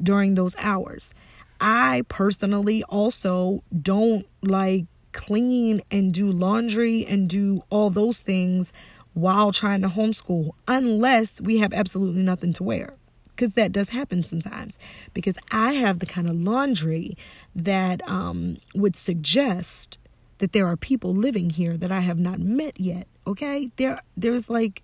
during 0.02 0.36
those 0.36 0.56
hours. 0.58 1.14
I 1.60 2.04
personally 2.08 2.84
also 2.84 3.64
don't 3.80 4.26
like 4.42 4.86
clean 5.12 5.82
and 5.92 6.14
do 6.14 6.32
laundry 6.32 7.06
and 7.06 7.30
do 7.30 7.64
all 7.70 7.90
those 7.90 8.24
things 8.24 8.74
while 9.14 9.52
trying 9.52 9.82
to 9.82 9.90
homeschool 9.90 10.52
unless 10.68 11.40
we 11.40 11.60
have 11.60 11.72
absolutely 11.72 12.24
nothing 12.24 12.52
to 12.54 12.64
wear 12.64 12.96
because 13.36 13.56
that 13.56 13.72
does 13.72 13.90
happen 13.90 14.24
sometimes. 14.24 14.78
Because 15.14 15.38
I 15.52 15.74
have 15.74 16.00
the 16.00 16.06
kind 16.06 16.30
of 16.30 16.36
laundry 16.36 17.18
that 17.56 18.08
um, 18.10 18.58
would 18.76 18.96
suggest 18.96 19.98
that 20.40 20.52
there 20.52 20.68
are 20.68 20.78
people 20.78 21.14
living 21.14 21.52
here 21.52 21.78
that 21.78 21.92
I 21.92 22.02
have 22.02 22.20
not 22.20 22.40
met 22.40 22.80
yet. 22.80 23.08
Okay, 23.26 23.72
there 23.78 24.02
there's 24.18 24.50
like 24.50 24.84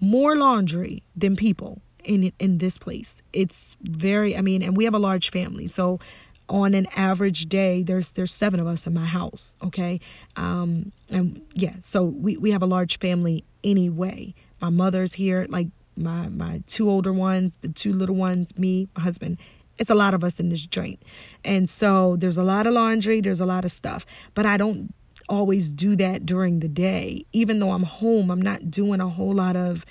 more 0.00 0.36
laundry 0.36 1.02
than 1.14 1.36
people 1.36 1.80
in 2.04 2.32
in 2.38 2.58
this 2.58 2.78
place. 2.78 3.22
It's 3.32 3.76
very. 3.82 4.36
I 4.36 4.40
mean, 4.40 4.62
and 4.62 4.76
we 4.76 4.84
have 4.84 4.94
a 4.94 4.98
large 4.98 5.30
family, 5.30 5.66
so 5.66 6.00
on 6.48 6.74
an 6.74 6.86
average 6.96 7.46
day 7.46 7.82
there's 7.82 8.12
there's 8.12 8.32
seven 8.32 8.60
of 8.60 8.66
us 8.66 8.86
in 8.86 8.92
my 8.92 9.06
house 9.06 9.56
okay 9.62 9.98
um 10.36 10.92
and 11.08 11.40
yeah 11.54 11.74
so 11.80 12.02
we 12.02 12.36
we 12.36 12.50
have 12.50 12.62
a 12.62 12.66
large 12.66 12.98
family 12.98 13.44
anyway 13.64 14.34
my 14.60 14.68
mother's 14.68 15.14
here 15.14 15.46
like 15.48 15.68
my 15.96 16.28
my 16.28 16.62
two 16.66 16.90
older 16.90 17.12
ones, 17.12 17.56
the 17.60 17.68
two 17.68 17.92
little 17.92 18.16
ones, 18.16 18.56
me, 18.58 18.88
my 18.96 19.02
husband. 19.02 19.38
It's 19.78 19.90
a 19.90 19.94
lot 19.94 20.14
of 20.14 20.22
us 20.22 20.38
in 20.38 20.50
this 20.50 20.64
joint. 20.66 21.02
And 21.44 21.68
so 21.68 22.16
there's 22.16 22.36
a 22.36 22.44
lot 22.44 22.66
of 22.66 22.74
laundry, 22.74 23.20
there's 23.20 23.40
a 23.40 23.46
lot 23.46 23.64
of 23.64 23.72
stuff. 23.72 24.04
But 24.34 24.46
I 24.46 24.56
don't 24.56 24.94
always 25.28 25.70
do 25.70 25.96
that 25.96 26.26
during 26.26 26.60
the 26.60 26.68
day. 26.68 27.24
Even 27.32 27.58
though 27.58 27.72
I'm 27.72 27.84
home, 27.84 28.30
I'm 28.30 28.42
not 28.42 28.70
doing 28.70 29.00
a 29.00 29.08
whole 29.08 29.32
lot 29.32 29.56
of 29.56 29.84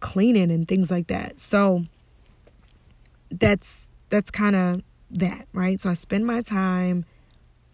cleaning 0.00 0.50
and 0.50 0.68
things 0.68 0.90
like 0.90 1.06
that. 1.06 1.40
So 1.40 1.84
that's 3.30 3.88
that's 4.10 4.30
kind 4.30 4.54
of 4.54 4.82
that, 5.10 5.48
right? 5.52 5.80
So 5.80 5.90
I 5.90 5.94
spend 5.94 6.26
my 6.26 6.42
time 6.42 7.04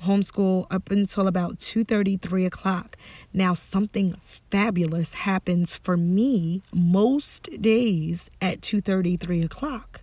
homeschool 0.04 0.66
up 0.70 0.90
until 0.90 1.26
about 1.26 1.58
2.30 1.58 2.20
3 2.20 2.44
o'clock 2.46 2.96
now 3.32 3.54
something 3.54 4.14
fabulous 4.22 5.14
happens 5.14 5.76
for 5.76 5.96
me 5.96 6.62
most 6.72 7.48
days 7.60 8.30
at 8.40 8.60
2.30 8.60 9.18
3 9.18 9.40
o'clock 9.42 10.00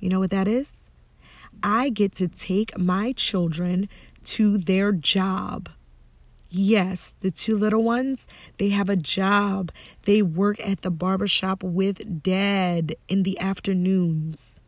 you 0.00 0.08
know 0.08 0.18
what 0.18 0.30
that 0.30 0.46
is 0.46 0.80
i 1.62 1.88
get 1.88 2.14
to 2.14 2.28
take 2.28 2.76
my 2.78 3.12
children 3.12 3.88
to 4.22 4.58
their 4.58 4.92
job 4.92 5.68
Yes, 6.50 7.14
the 7.20 7.30
two 7.30 7.58
little 7.58 7.82
ones, 7.82 8.26
they 8.56 8.70
have 8.70 8.88
a 8.88 8.96
job. 8.96 9.70
They 10.04 10.22
work 10.22 10.58
at 10.60 10.80
the 10.80 10.90
barbershop 10.90 11.62
with 11.62 12.22
dad 12.22 12.96
in 13.06 13.22
the 13.22 13.38
afternoons, 13.38 14.58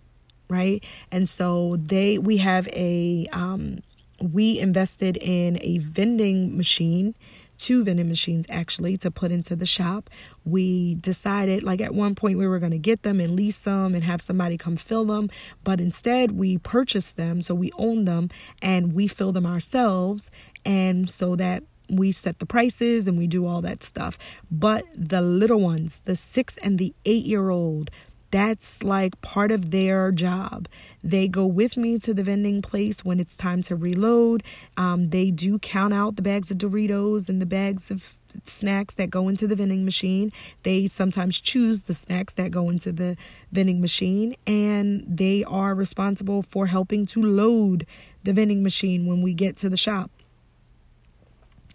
right? 0.49 0.85
And 1.11 1.27
so 1.27 1.77
they 1.79 2.19
we 2.19 2.37
have 2.37 2.69
a 2.69 3.27
um 3.33 3.79
we 4.21 4.59
invested 4.59 5.17
in 5.17 5.59
a 5.63 5.79
vending 5.79 6.57
machine 6.57 7.15
two 7.61 7.85
vending 7.85 8.09
machines 8.09 8.47
actually 8.49 8.97
to 8.97 9.11
put 9.11 9.31
into 9.31 9.55
the 9.55 9.67
shop. 9.67 10.09
We 10.45 10.95
decided, 10.95 11.63
like, 11.63 11.81
at 11.83 11.95
one 11.95 12.15
point 12.15 12.39
we 12.39 12.47
were 12.47 12.59
going 12.59 12.73
to 12.73 12.79
get 12.79 13.03
them 13.03 13.21
and 13.21 13.37
lease 13.37 13.63
them 13.63 13.95
and 13.95 14.03
have 14.03 14.23
somebody 14.23 14.57
come 14.57 14.77
fill 14.77 15.05
them, 15.05 15.29
but 15.63 15.79
instead 15.79 16.33
we 16.33 16.57
purchased 16.57 17.19
them, 17.19 17.43
so 17.43 17.55
we 17.55 17.71
own 17.77 18.07
them 18.07 18.31
and 18.63 18.95
we 18.95 19.07
fill 19.07 19.33
them 19.33 19.45
ourselves, 19.45 20.31
and 20.65 21.11
so 21.11 21.37
that 21.37 21.63
we 21.91 22.13
set 22.13 22.39
the 22.39 22.47
prices 22.47 23.07
and 23.07 23.19
we 23.19 23.27
do 23.27 23.47
all 23.47 23.61
that 23.61 23.83
stuff. 23.83 24.17
But 24.51 24.85
the 24.95 25.21
little 25.21 25.61
ones, 25.61 26.01
the 26.05 26.17
six 26.17 26.57
and 26.59 26.79
the 26.79 26.95
eight 27.05 27.27
year 27.27 27.51
old, 27.51 27.91
that's 28.31 28.83
like 28.83 29.21
part 29.23 29.51
of 29.51 29.71
their 29.71 30.13
job. 30.13 30.69
They 31.03 31.29
go 31.29 31.47
with 31.47 31.77
me 31.77 31.99
to 32.01 32.15
the 32.15 32.23
vending 32.23 32.63
place 32.63 33.05
when 33.05 33.19
it's 33.19 33.37
time 33.37 33.63
to 33.63 33.77
reload. 33.77 34.43
Um, 34.77 35.11
they 35.11 35.31
do 35.31 35.59
count 35.59 35.95
out 35.95 36.17
the 36.17 36.23
bags 36.23 36.51
of 36.51 36.59
Doritos 36.59 37.29
and 37.29 37.41
the 37.41 37.47
bags 37.47 37.91
of 37.91 38.15
snacks 38.45 38.95
that 38.95 39.11
go 39.11 39.29
into 39.29 39.47
the 39.47 39.57
vending 39.57 39.85
machine. 39.85 40.33
They 40.63 40.87
sometimes 40.87 41.41
choose 41.41 41.83
the 41.83 41.95
snacks 41.95 42.35
that 42.35 42.51
go 42.51 42.71
into 42.71 42.93
the 42.93 43.17
vending 43.51 43.81
machine, 43.81 44.37
and 44.47 45.05
they 45.09 45.43
are 45.45 45.75
responsible 45.75 46.43
for 46.43 46.67
helping 46.67 47.07
to 47.07 47.23
load 47.23 47.87
the 48.23 48.33
vending 48.33 48.63
machine 48.63 49.07
when 49.07 49.23
we 49.23 49.35
get 49.35 49.57
to 49.59 49.69
the 49.69 49.77
shop. 49.77 50.11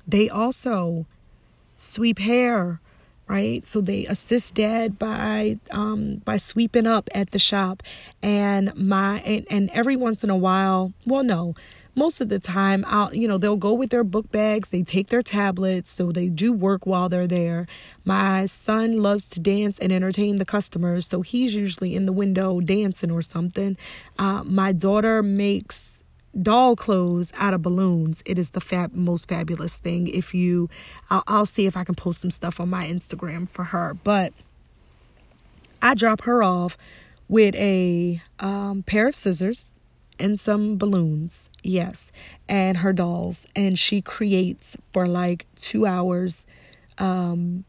They 0.07 0.29
also 0.29 1.07
sweep 1.77 2.19
hair 2.19 2.79
right? 3.27 3.65
So 3.65 3.81
they 3.81 4.05
assist 4.05 4.55
dad 4.55 4.99
by 4.99 5.59
um 5.71 6.17
by 6.25 6.37
sweeping 6.37 6.87
up 6.87 7.09
at 7.13 7.31
the 7.31 7.39
shop. 7.39 7.83
And 8.21 8.75
my 8.75 9.19
and, 9.21 9.45
and 9.49 9.69
every 9.71 9.95
once 9.95 10.23
in 10.23 10.29
a 10.29 10.37
while 10.37 10.93
well 11.05 11.23
no 11.23 11.55
most 11.95 12.19
of 12.19 12.29
the 12.29 12.39
time 12.39 12.83
I'll 12.87 13.15
you 13.15 13.27
know 13.27 13.37
they'll 13.37 13.57
go 13.57 13.73
with 13.73 13.89
their 13.89 14.03
book 14.03 14.31
bags. 14.31 14.69
They 14.69 14.83
take 14.83 15.07
their 15.07 15.23
tablets. 15.23 15.89
So 15.89 16.11
they 16.11 16.27
do 16.27 16.51
work 16.53 16.85
while 16.85 17.09
they're 17.09 17.27
there. 17.27 17.67
My 18.03 18.45
son 18.45 19.01
loves 19.01 19.27
to 19.29 19.39
dance 19.39 19.79
and 19.79 19.91
entertain 19.91 20.37
the 20.37 20.45
customers. 20.45 21.07
So 21.07 21.21
he's 21.21 21.55
usually 21.55 21.95
in 21.95 22.05
the 22.05 22.13
window 22.13 22.59
dancing 22.59 23.11
or 23.11 23.21
something. 23.21 23.77
Uh, 24.19 24.43
my 24.43 24.71
daughter 24.71 25.23
makes 25.23 25.94
doll 26.41 26.75
clothes 26.75 27.31
out 27.35 27.53
of 27.53 27.61
balloons 27.61 28.21
it 28.25 28.37
is 28.37 28.51
the 28.51 28.61
fab- 28.61 28.93
most 28.93 29.27
fabulous 29.29 29.77
thing 29.77 30.07
if 30.07 30.33
you 30.33 30.69
I'll, 31.09 31.23
I'll 31.27 31.45
see 31.45 31.65
if 31.65 31.77
i 31.77 31.83
can 31.83 31.95
post 31.95 32.21
some 32.21 32.31
stuff 32.31 32.59
on 32.59 32.69
my 32.69 32.85
instagram 32.85 33.47
for 33.47 33.65
her 33.65 33.93
but 34.03 34.33
i 35.81 35.93
drop 35.93 36.21
her 36.23 36.43
off 36.43 36.77
with 37.27 37.55
a 37.55 38.21
um, 38.39 38.83
pair 38.83 39.07
of 39.07 39.15
scissors 39.15 39.75
and 40.19 40.39
some 40.39 40.77
balloons, 40.77 41.49
yes, 41.63 42.11
and 42.47 42.77
her 42.77 42.93
dolls. 42.93 43.45
And 43.55 43.77
she 43.77 44.01
creates 44.01 44.77
for 44.93 45.07
like 45.07 45.45
two 45.55 45.85
hours 45.85 46.45
um, 46.97 47.65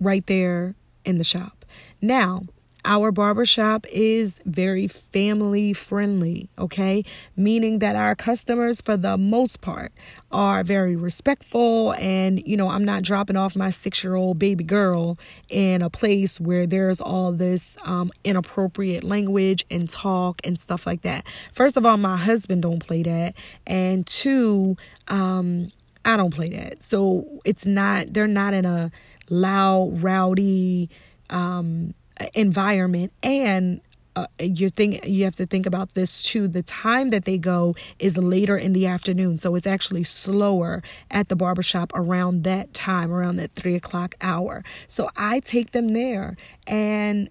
right 0.00 0.26
there 0.26 0.74
in 1.04 1.18
the 1.18 1.24
shop. 1.24 1.64
Now, 2.00 2.44
our 2.88 3.12
barbershop 3.12 3.86
is 3.92 4.40
very 4.46 4.88
family 4.88 5.74
friendly, 5.74 6.48
okay? 6.58 7.04
Meaning 7.36 7.80
that 7.80 7.94
our 7.96 8.14
customers, 8.14 8.80
for 8.80 8.96
the 8.96 9.18
most 9.18 9.60
part, 9.60 9.92
are 10.32 10.64
very 10.64 10.96
respectful. 10.96 11.92
And, 11.92 12.42
you 12.46 12.56
know, 12.56 12.70
I'm 12.70 12.86
not 12.86 13.02
dropping 13.02 13.36
off 13.36 13.54
my 13.54 13.68
six 13.68 14.02
year 14.02 14.14
old 14.14 14.38
baby 14.38 14.64
girl 14.64 15.18
in 15.50 15.82
a 15.82 15.90
place 15.90 16.40
where 16.40 16.66
there's 16.66 16.98
all 16.98 17.30
this 17.30 17.76
um, 17.82 18.10
inappropriate 18.24 19.04
language 19.04 19.66
and 19.70 19.90
talk 19.90 20.40
and 20.42 20.58
stuff 20.58 20.86
like 20.86 21.02
that. 21.02 21.26
First 21.52 21.76
of 21.76 21.84
all, 21.84 21.98
my 21.98 22.16
husband 22.16 22.62
don't 22.62 22.80
play 22.80 23.02
that. 23.02 23.34
And 23.66 24.06
two, 24.06 24.78
um, 25.08 25.72
I 26.06 26.16
don't 26.16 26.32
play 26.32 26.48
that. 26.56 26.82
So 26.82 27.42
it's 27.44 27.66
not, 27.66 28.14
they're 28.14 28.26
not 28.26 28.54
in 28.54 28.64
a 28.64 28.90
loud, 29.28 30.02
rowdy, 30.02 30.88
um, 31.28 31.92
environment 32.34 33.12
and 33.22 33.80
uh, 34.16 34.26
you 34.40 34.68
think 34.68 35.06
you 35.06 35.22
have 35.22 35.36
to 35.36 35.46
think 35.46 35.64
about 35.64 35.94
this 35.94 36.22
too. 36.22 36.48
The 36.48 36.62
time 36.62 37.10
that 37.10 37.24
they 37.24 37.38
go 37.38 37.76
is 38.00 38.16
later 38.16 38.56
in 38.56 38.72
the 38.72 38.86
afternoon 38.86 39.38
so 39.38 39.54
it's 39.54 39.66
actually 39.66 40.04
slower 40.04 40.82
at 41.10 41.28
the 41.28 41.36
barbershop 41.36 41.92
around 41.94 42.42
that 42.44 42.74
time 42.74 43.12
around 43.12 43.36
that 43.36 43.54
three 43.54 43.76
o'clock 43.76 44.14
hour. 44.20 44.64
So 44.88 45.08
i 45.16 45.40
take 45.40 45.70
them 45.70 45.88
there 45.88 46.36
and 46.66 47.30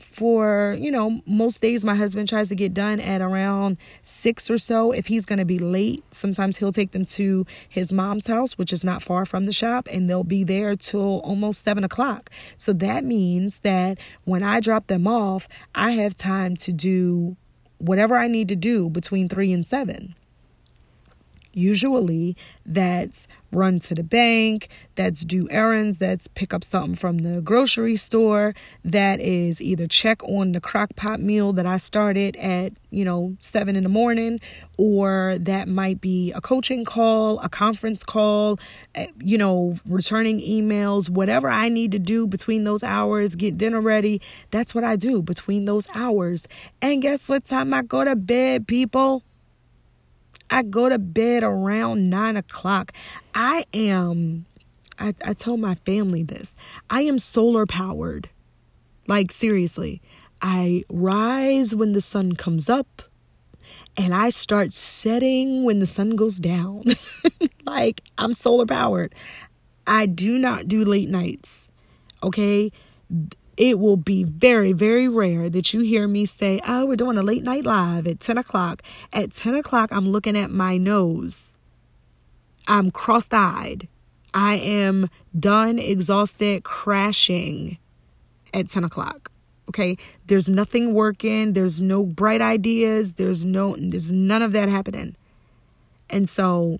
for 0.00 0.76
you 0.78 0.90
know 0.90 1.20
most 1.26 1.60
days 1.60 1.84
my 1.84 1.94
husband 1.94 2.28
tries 2.28 2.48
to 2.48 2.54
get 2.54 2.74
done 2.74 3.00
at 3.00 3.20
around 3.20 3.76
six 4.02 4.50
or 4.50 4.58
so. 4.58 4.92
If 4.92 5.06
he's 5.06 5.24
going 5.24 5.38
to 5.38 5.44
be 5.44 5.58
late 5.58 6.04
sometimes 6.10 6.58
he'll 6.58 6.72
take 6.72 6.92
them 6.92 7.04
to 7.06 7.46
his 7.68 7.92
mom's 7.92 8.26
house 8.26 8.58
which 8.58 8.72
is 8.72 8.84
not 8.84 9.02
far 9.02 9.24
from 9.24 9.44
the 9.44 9.52
shop 9.52 9.88
and 9.90 10.08
they'll 10.08 10.24
be 10.24 10.44
there 10.44 10.76
till 10.76 11.20
almost 11.20 11.62
seven 11.62 11.84
o'clock. 11.84 12.30
So 12.56 12.72
that 12.74 13.04
means 13.04 13.60
that 13.60 13.98
when 14.24 14.42
i 14.42 14.60
drop 14.60 14.86
them 14.86 15.06
off 15.06 15.48
i 15.74 15.92
have 15.92 16.16
time 16.16 16.56
to 16.56 16.72
do 16.72 17.36
whatever 17.78 18.16
i 18.16 18.28
need 18.28 18.48
to 18.48 18.56
do 18.56 18.88
between 18.90 19.28
three 19.28 19.52
and 19.52 19.66
seven 19.66 20.14
Usually 21.56 22.36
that's 22.66 23.26
run 23.50 23.80
to 23.80 23.94
the 23.94 24.02
bank, 24.02 24.68
that's 24.94 25.24
do 25.24 25.48
errands, 25.48 25.98
that's 25.98 26.26
pick 26.26 26.52
up 26.52 26.62
something 26.62 26.94
from 26.94 27.18
the 27.18 27.40
grocery 27.40 27.96
store, 27.96 28.54
that 28.84 29.20
is 29.20 29.62
either 29.62 29.86
check 29.86 30.22
on 30.24 30.52
the 30.52 30.60
crock 30.60 30.94
pot 30.96 31.18
meal 31.18 31.54
that 31.54 31.64
I 31.64 31.78
started 31.78 32.36
at, 32.36 32.74
you 32.90 33.06
know, 33.06 33.36
seven 33.40 33.74
in 33.74 33.84
the 33.84 33.88
morning, 33.88 34.38
or 34.76 35.38
that 35.40 35.66
might 35.66 35.98
be 36.02 36.30
a 36.32 36.42
coaching 36.42 36.84
call, 36.84 37.38
a 37.40 37.48
conference 37.48 38.02
call, 38.02 38.58
eh, 38.94 39.06
you 39.24 39.38
know, 39.38 39.76
returning 39.86 40.40
emails, 40.40 41.08
whatever 41.08 41.48
I 41.48 41.70
need 41.70 41.90
to 41.92 41.98
do 41.98 42.26
between 42.26 42.64
those 42.64 42.82
hours, 42.82 43.34
get 43.34 43.56
dinner 43.56 43.80
ready. 43.80 44.20
That's 44.50 44.74
what 44.74 44.84
I 44.84 44.96
do 44.96 45.22
between 45.22 45.64
those 45.64 45.86
hours. 45.94 46.46
And 46.82 47.00
guess 47.00 47.30
what 47.30 47.46
time 47.46 47.72
I 47.72 47.80
go 47.80 48.04
to 48.04 48.14
bed, 48.14 48.68
people? 48.68 49.22
I 50.50 50.62
go 50.62 50.88
to 50.88 50.98
bed 50.98 51.44
around 51.44 52.10
nine 52.10 52.36
o'clock. 52.36 52.92
I 53.34 53.64
am, 53.74 54.46
I, 54.98 55.14
I 55.24 55.34
tell 55.34 55.56
my 55.56 55.74
family 55.74 56.22
this 56.22 56.54
I 56.90 57.02
am 57.02 57.18
solar 57.18 57.66
powered. 57.66 58.28
Like, 59.08 59.30
seriously, 59.32 60.02
I 60.42 60.84
rise 60.88 61.74
when 61.74 61.92
the 61.92 62.00
sun 62.00 62.34
comes 62.34 62.68
up 62.68 63.02
and 63.96 64.14
I 64.14 64.30
start 64.30 64.72
setting 64.72 65.64
when 65.64 65.78
the 65.78 65.86
sun 65.86 66.16
goes 66.16 66.38
down. 66.38 66.84
like, 67.66 68.02
I'm 68.18 68.34
solar 68.34 68.66
powered. 68.66 69.14
I 69.86 70.06
do 70.06 70.38
not 70.38 70.66
do 70.66 70.84
late 70.84 71.08
nights. 71.08 71.70
Okay 72.22 72.72
it 73.56 73.78
will 73.78 73.96
be 73.96 74.22
very, 74.24 74.72
very 74.72 75.08
rare 75.08 75.48
that 75.48 75.72
you 75.72 75.80
hear 75.80 76.06
me 76.06 76.26
say, 76.26 76.60
Oh, 76.66 76.86
we're 76.86 76.96
doing 76.96 77.16
a 77.16 77.22
late 77.22 77.42
night 77.42 77.64
live 77.64 78.06
at 78.06 78.20
10 78.20 78.38
o'clock. 78.38 78.82
At 79.12 79.32
10 79.32 79.54
o'clock, 79.54 79.90
I'm 79.92 80.08
looking 80.08 80.36
at 80.36 80.50
my 80.50 80.76
nose. 80.76 81.56
I'm 82.68 82.90
cross 82.90 83.28
eyed. 83.32 83.88
I 84.34 84.56
am 84.56 85.08
done, 85.38 85.78
exhausted, 85.78 86.64
crashing 86.64 87.78
at 88.52 88.68
10 88.68 88.84
o'clock. 88.84 89.30
Okay. 89.70 89.96
There's 90.26 90.48
nothing 90.48 90.92
working. 90.92 91.54
There's 91.54 91.80
no 91.80 92.04
bright 92.04 92.42
ideas. 92.42 93.14
There's 93.14 93.44
no, 93.44 93.76
there's 93.78 94.12
none 94.12 94.42
of 94.42 94.52
that 94.52 94.68
happening. 94.68 95.16
And 96.10 96.28
so 96.28 96.78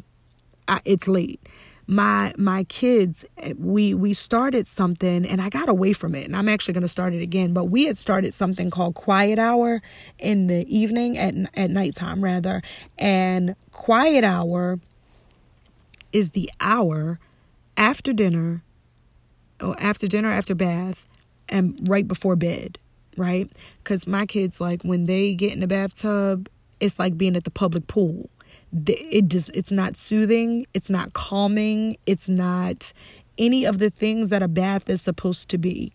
I, 0.68 0.80
it's 0.84 1.08
late 1.08 1.40
my 1.86 2.32
my 2.36 2.64
kids 2.64 3.24
eh, 3.38 3.52
we 3.58 3.94
we 3.94 4.12
started 4.12 4.66
something 4.66 5.24
and 5.24 5.40
I 5.40 5.48
got 5.48 5.68
away 5.68 5.92
from 5.92 6.14
it. 6.14 6.24
And 6.24 6.36
I'm 6.36 6.48
actually 6.48 6.74
going 6.74 6.82
to 6.82 6.88
start 6.88 7.14
it 7.14 7.22
again 7.22 7.52
but 7.52 7.66
we 7.66 7.84
had 7.84 7.96
started 7.96 8.34
something 8.34 8.70
called 8.70 8.94
quiet 8.94 9.38
hour 9.38 9.82
in 10.18 10.48
the 10.48 10.66
evening 10.74 11.16
at 11.16 11.34
at 11.54 11.70
nighttime 11.70 12.22
rather. 12.22 12.62
And 12.98 13.54
quiet 13.72 14.24
hour 14.24 14.80
is 16.12 16.30
the 16.30 16.50
hour 16.60 17.18
after 17.76 18.12
dinner 18.12 18.62
or 19.60 19.76
after 19.78 20.06
dinner 20.06 20.32
after 20.32 20.54
bath 20.54 21.06
and 21.48 21.78
right 21.88 22.06
before 22.06 22.36
bed 22.36 22.78
right? 23.18 23.50
Cuz 23.84 24.06
my 24.06 24.26
kids 24.26 24.60
like 24.60 24.82
when 24.82 25.04
they 25.04 25.34
get 25.34 25.52
in 25.52 25.60
the 25.60 25.66
bathtub 25.66 26.48
it's 26.80 26.98
like 26.98 27.16
being 27.16 27.36
at 27.36 27.44
the 27.44 27.50
public 27.50 27.86
pool 27.86 28.28
it 28.86 29.28
just 29.28 29.50
it's 29.54 29.72
not 29.72 29.96
soothing 29.96 30.66
it's 30.74 30.90
not 30.90 31.12
calming 31.12 31.96
it's 32.06 32.28
not 32.28 32.92
any 33.38 33.64
of 33.64 33.78
the 33.78 33.90
things 33.90 34.30
that 34.30 34.42
a 34.42 34.48
bath 34.48 34.88
is 34.88 35.02
supposed 35.02 35.48
to 35.50 35.58
be. 35.58 35.92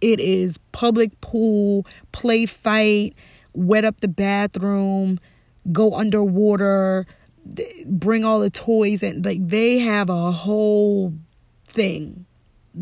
It 0.00 0.18
is 0.20 0.58
public 0.72 1.20
pool 1.20 1.86
play 2.10 2.46
fight 2.46 3.14
wet 3.52 3.84
up 3.84 4.00
the 4.00 4.08
bathroom 4.08 5.20
go 5.70 5.94
underwater 5.94 7.06
bring 7.86 8.24
all 8.24 8.40
the 8.40 8.50
toys 8.50 9.02
and 9.02 9.24
like 9.24 9.46
they 9.46 9.78
have 9.78 10.08
a 10.08 10.32
whole 10.32 11.12
thing 11.64 12.24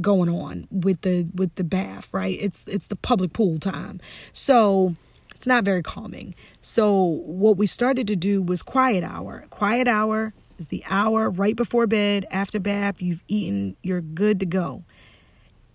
going 0.01 0.29
on 0.29 0.69
with 0.71 1.01
the 1.01 1.27
with 1.35 1.55
the 1.57 1.65
bath 1.65 2.09
right? 2.13 2.39
It's 2.41 2.65
it's 2.67 2.87
the 2.87 2.97
public 2.97 3.33
pool 3.33 3.59
time. 3.59 4.01
So 4.33 4.97
it's 5.41 5.47
not 5.47 5.65
very 5.65 5.83
calming. 5.83 6.35
So, 6.61 7.01
what 7.25 7.57
we 7.57 7.67
started 7.67 8.07
to 8.09 8.15
do 8.15 8.43
was 8.43 8.63
quiet 8.63 9.03
hour. 9.03 9.47
Quiet 9.49 9.89
hour 9.89 10.35
is 10.59 10.69
the 10.69 10.85
hour 10.91 11.31
right 11.31 11.57
before 11.57 11.87
bed, 11.87 12.27
after 12.31 12.61
bath, 12.61 13.01
you've 13.01 13.23
eaten, 13.27 13.75
you're 13.83 14.03
good 14.03 14.39
to 14.41 14.45
go. 14.45 14.85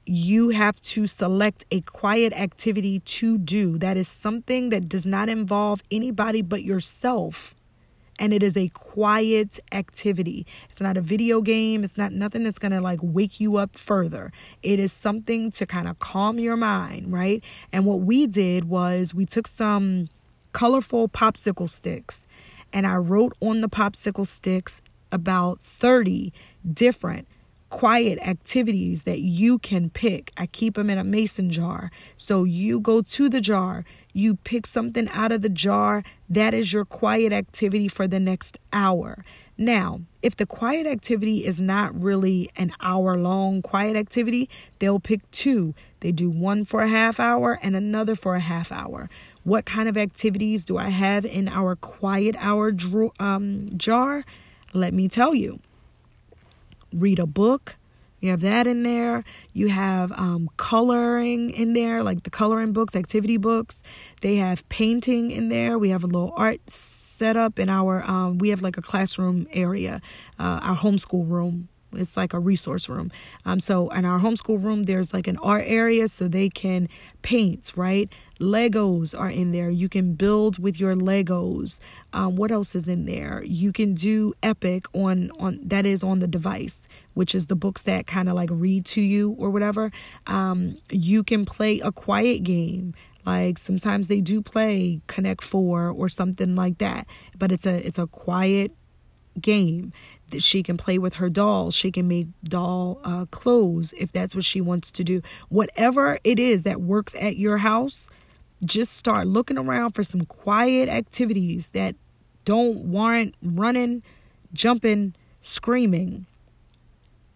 You 0.06 0.50
have 0.50 0.80
to 0.82 1.08
select 1.08 1.66
a 1.72 1.82
quiet 1.82 2.32
activity 2.34 3.00
to 3.00 3.40
do. 3.40 3.80
That 3.80 3.98
is 3.98 4.08
something 4.08 4.70
that 4.70 4.88
does 4.88 5.08
not 5.08 5.30
involve 5.30 5.82
anybody 5.90 6.44
but 6.44 6.62
yourself 6.62 7.56
and 8.20 8.34
it 8.34 8.44
is 8.44 8.56
a 8.56 8.70
quiet 8.70 9.60
activity. 9.72 10.46
It's 10.70 10.82
not 10.82 10.98
a 10.98 11.02
video 11.02 11.42
game, 11.42 11.84
it's 11.84 11.98
not 11.98 12.12
nothing 12.12 12.44
that's 12.44 12.60
going 12.60 12.72
to 12.72 12.82
like 12.82 13.00
wake 13.02 13.40
you 13.40 13.58
up 13.58 13.78
further. 13.78 14.32
It 14.64 14.80
is 14.80 14.92
something 14.92 15.52
to 15.52 15.66
kind 15.66 15.88
of 15.88 16.00
calm 16.00 16.40
your 16.40 16.58
mind, 16.58 17.12
right? 17.12 17.44
And 17.72 17.86
what 17.86 18.02
we 18.02 18.28
did 18.28 18.66
was 18.66 19.14
we 19.14 19.26
took 19.26 19.48
some 19.48 20.10
colorful 20.54 21.10
popsicle 21.10 21.70
sticks 21.70 22.28
and 22.72 22.86
I 22.86 22.96
wrote 22.96 23.34
on 23.42 23.62
the 23.62 23.70
popsicle 23.70 24.28
sticks 24.28 24.82
about 25.12 25.62
30 25.62 26.34
different 26.74 27.28
quiet 27.70 28.20
activities 28.20 29.04
that 29.04 29.20
you 29.20 29.60
can 29.60 29.90
pick. 29.90 30.32
I 30.38 30.46
keep 30.46 30.76
them 30.76 30.90
in 30.90 30.98
a 30.98 31.04
mason 31.04 31.50
jar. 31.50 31.92
So 32.16 32.44
you 32.44 32.80
go 32.80 33.02
to 33.02 33.30
the 33.30 33.42
jar, 33.42 33.86
you 34.16 34.36
pick 34.38 34.66
something 34.66 35.10
out 35.10 35.34
of 35.34 35.42
the 35.42 35.50
jar, 35.50 36.02
that 36.30 36.54
is 36.54 36.72
your 36.72 36.86
quiet 36.86 37.34
activity 37.34 37.90
for 37.90 38.08
the 38.08 38.20
next 38.20 38.58
hour. 38.72 39.26
Now, 39.58 40.02
if 40.22 40.36
the 40.36 40.46
quiet 40.46 40.88
activity 40.88 41.46
is 41.46 41.60
not 41.60 42.00
really 42.00 42.50
an 42.56 42.72
hour 42.80 43.18
long 43.18 43.62
quiet 43.62 43.96
activity, 43.96 44.50
they'll 44.80 45.00
pick 45.00 45.30
two 45.32 45.74
They 46.00 46.12
do 46.12 46.30
one 46.30 46.66
for 46.66 46.82
a 46.82 46.88
half 46.88 47.20
hour 47.20 47.58
and 47.64 47.76
another 47.76 48.16
for 48.16 48.36
a 48.36 48.40
half 48.40 48.72
hour. 48.72 49.10
What 49.44 49.66
kind 49.66 49.90
of 49.90 49.98
activities 49.98 50.64
do 50.64 50.78
I 50.78 50.90
have 50.90 51.26
in 51.26 51.48
our 51.48 51.76
quiet 51.76 52.36
hour 52.38 52.72
um, 53.20 53.70
jar? 53.76 54.24
Let 54.74 54.94
me 54.94 55.08
tell 55.08 55.34
you. 55.34 55.60
Read 56.94 57.20
a 57.20 57.26
book. 57.26 57.76
You 58.26 58.32
have 58.32 58.42
that 58.42 58.66
in 58.66 58.82
there. 58.82 59.24
You 59.54 59.68
have 59.68 60.12
um, 60.14 60.50
coloring 60.58 61.52
in 61.52 61.74
there, 61.74 62.02
like 62.02 62.24
the 62.24 62.32
coloring 62.32 62.74
books, 62.74 62.96
activity 62.96 63.38
books. 63.38 63.84
They 64.22 64.38
have 64.38 64.68
painting 64.68 65.30
in 65.30 65.50
there. 65.50 65.78
We 65.78 65.90
have 65.90 66.04
a 66.04 66.08
little 66.08 66.34
art 66.36 66.68
set 66.68 67.38
up 67.38 67.60
in 67.60 67.70
our, 67.70 68.04
um, 68.04 68.40
we 68.40 68.50
have 68.50 68.64
like 68.64 68.78
a 68.78 68.82
classroom 68.82 69.48
area, 69.54 70.02
uh, 70.40 70.60
our 70.64 70.76
homeschool 70.76 71.30
room 71.30 71.70
it's 71.94 72.18
like 72.18 72.34
a 72.34 72.40
resource 72.40 72.90
room. 72.90 73.10
Um, 73.46 73.62
so 73.62 73.90
in 73.90 74.04
our 74.04 74.20
homeschool 74.20 74.62
room, 74.62 74.84
there's 74.84 75.14
like 75.14 75.28
an 75.28 75.38
art 75.38 75.64
area 75.66 76.10
so 76.10 76.28
they 76.28 76.50
can 76.50 76.90
paint, 77.22 77.72
right? 77.78 78.12
Legos 78.40 79.18
are 79.18 79.30
in 79.30 79.52
there. 79.52 79.70
You 79.70 79.90
can 79.90 80.14
build 80.14 80.60
with 80.60 80.80
your 80.80 80.96
Legos. 80.96 81.80
Um, 82.14 82.36
what 82.36 82.52
else 82.52 82.76
is 82.76 82.88
in 82.88 83.06
there? 83.06 83.44
You 83.46 83.72
can 83.72 83.94
do 83.94 84.34
Epic 84.44 84.86
on 84.94 85.32
on 85.40 85.60
that 85.64 85.86
is 85.86 86.04
on 86.04 86.20
the 86.20 86.28
device, 86.28 86.88
which 87.14 87.34
is 87.34 87.48
the 87.48 87.56
books 87.56 87.84
that 87.84 88.08
kind 88.08 88.30
of 88.30 88.36
like 88.36 88.50
read 88.52 88.86
to 88.88 89.02
you 89.02 89.36
or 89.38 89.50
whatever. 89.50 89.92
Um, 90.28 90.78
you 90.90 91.24
can 91.24 91.46
play 91.46 91.80
a 91.80 91.92
quiet 91.92 92.44
game. 92.44 92.94
Like 93.26 93.58
sometimes 93.58 94.08
they 94.08 94.22
do 94.22 94.42
play 94.42 95.02
Connect 95.08 95.44
Four 95.44 95.90
or 95.90 96.10
something 96.10 96.56
like 96.56 96.78
that, 96.80 97.08
but 97.38 97.52
it's 97.52 97.66
a 97.66 97.86
it's 97.86 97.98
a 97.98 98.08
quiet 98.08 98.72
game 99.40 99.92
that 100.30 100.42
she 100.42 100.64
can 100.64 100.78
play 100.78 100.98
with 100.98 101.16
her 101.16 101.30
dolls 101.30 101.76
she 101.76 101.92
can 101.92 102.08
make 102.08 102.28
doll 102.46 103.02
uh, 103.04 103.26
clothes 103.32 103.94
if 103.98 104.10
that's 104.12 104.34
what 104.34 104.46
she 104.46 104.62
wants 104.62 104.90
to 104.90 105.04
do 105.04 105.22
whatever 105.50 106.18
it 106.24 106.40
is 106.40 106.64
that 106.64 106.80
works 106.80 107.14
at 107.20 107.36
your 107.36 107.58
house 107.58 108.08
just 108.66 108.94
start 108.94 109.28
looking 109.28 109.58
around 109.58 109.92
for 109.92 110.04
some 110.04 110.22
quiet 110.26 110.90
activities 110.90 111.68
that 111.68 111.96
don't 112.44 112.78
warrant 112.78 113.36
running 113.42 114.04
jumping 114.54 115.14
screaming. 115.42 116.26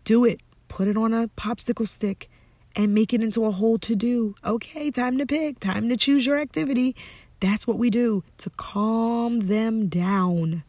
Do 0.03 0.25
it. 0.25 0.41
Put 0.67 0.87
it 0.87 0.97
on 0.97 1.13
a 1.13 1.27
popsicle 1.29 1.87
stick 1.87 2.29
and 2.75 2.93
make 2.93 3.13
it 3.13 3.21
into 3.21 3.45
a 3.45 3.51
whole 3.51 3.77
to 3.79 3.95
do 3.95 4.35
okay 4.45 4.91
time 4.91 5.17
to 5.17 5.25
pick. 5.25 5.59
Time 5.59 5.89
to 5.89 5.97
choose 5.97 6.25
your 6.25 6.37
activity. 6.37 6.95
That's 7.39 7.65
what 7.65 7.77
we 7.77 7.89
do 7.89 8.23
to 8.39 8.49
calm 8.51 9.41
them 9.41 9.87
down. 9.87 10.63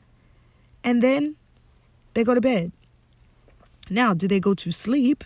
And 0.84 1.02
then 1.02 1.36
they 2.14 2.24
go 2.24 2.34
to 2.34 2.40
bed. 2.40 2.72
Now, 3.88 4.14
do 4.14 4.28
they 4.28 4.40
go 4.40 4.54
to 4.54 4.70
sleep? 4.70 5.24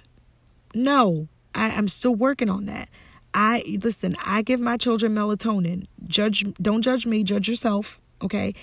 No, 0.74 1.28
I, 1.55 1.70
I'm 1.70 1.89
still 1.89 2.14
working 2.14 2.49
on 2.49 2.66
that. 2.66 2.89
I 3.35 3.78
listen, 3.82 4.16
I 4.24 4.43
give 4.43 4.61
my 4.61 4.76
children 4.76 5.14
melatonin. 5.14 5.87
Judge 6.07 6.45
don't 6.55 6.82
judge 6.82 7.05
me, 7.05 7.24
judge 7.24 7.49
yourself, 7.49 8.01
okay? 8.22 8.55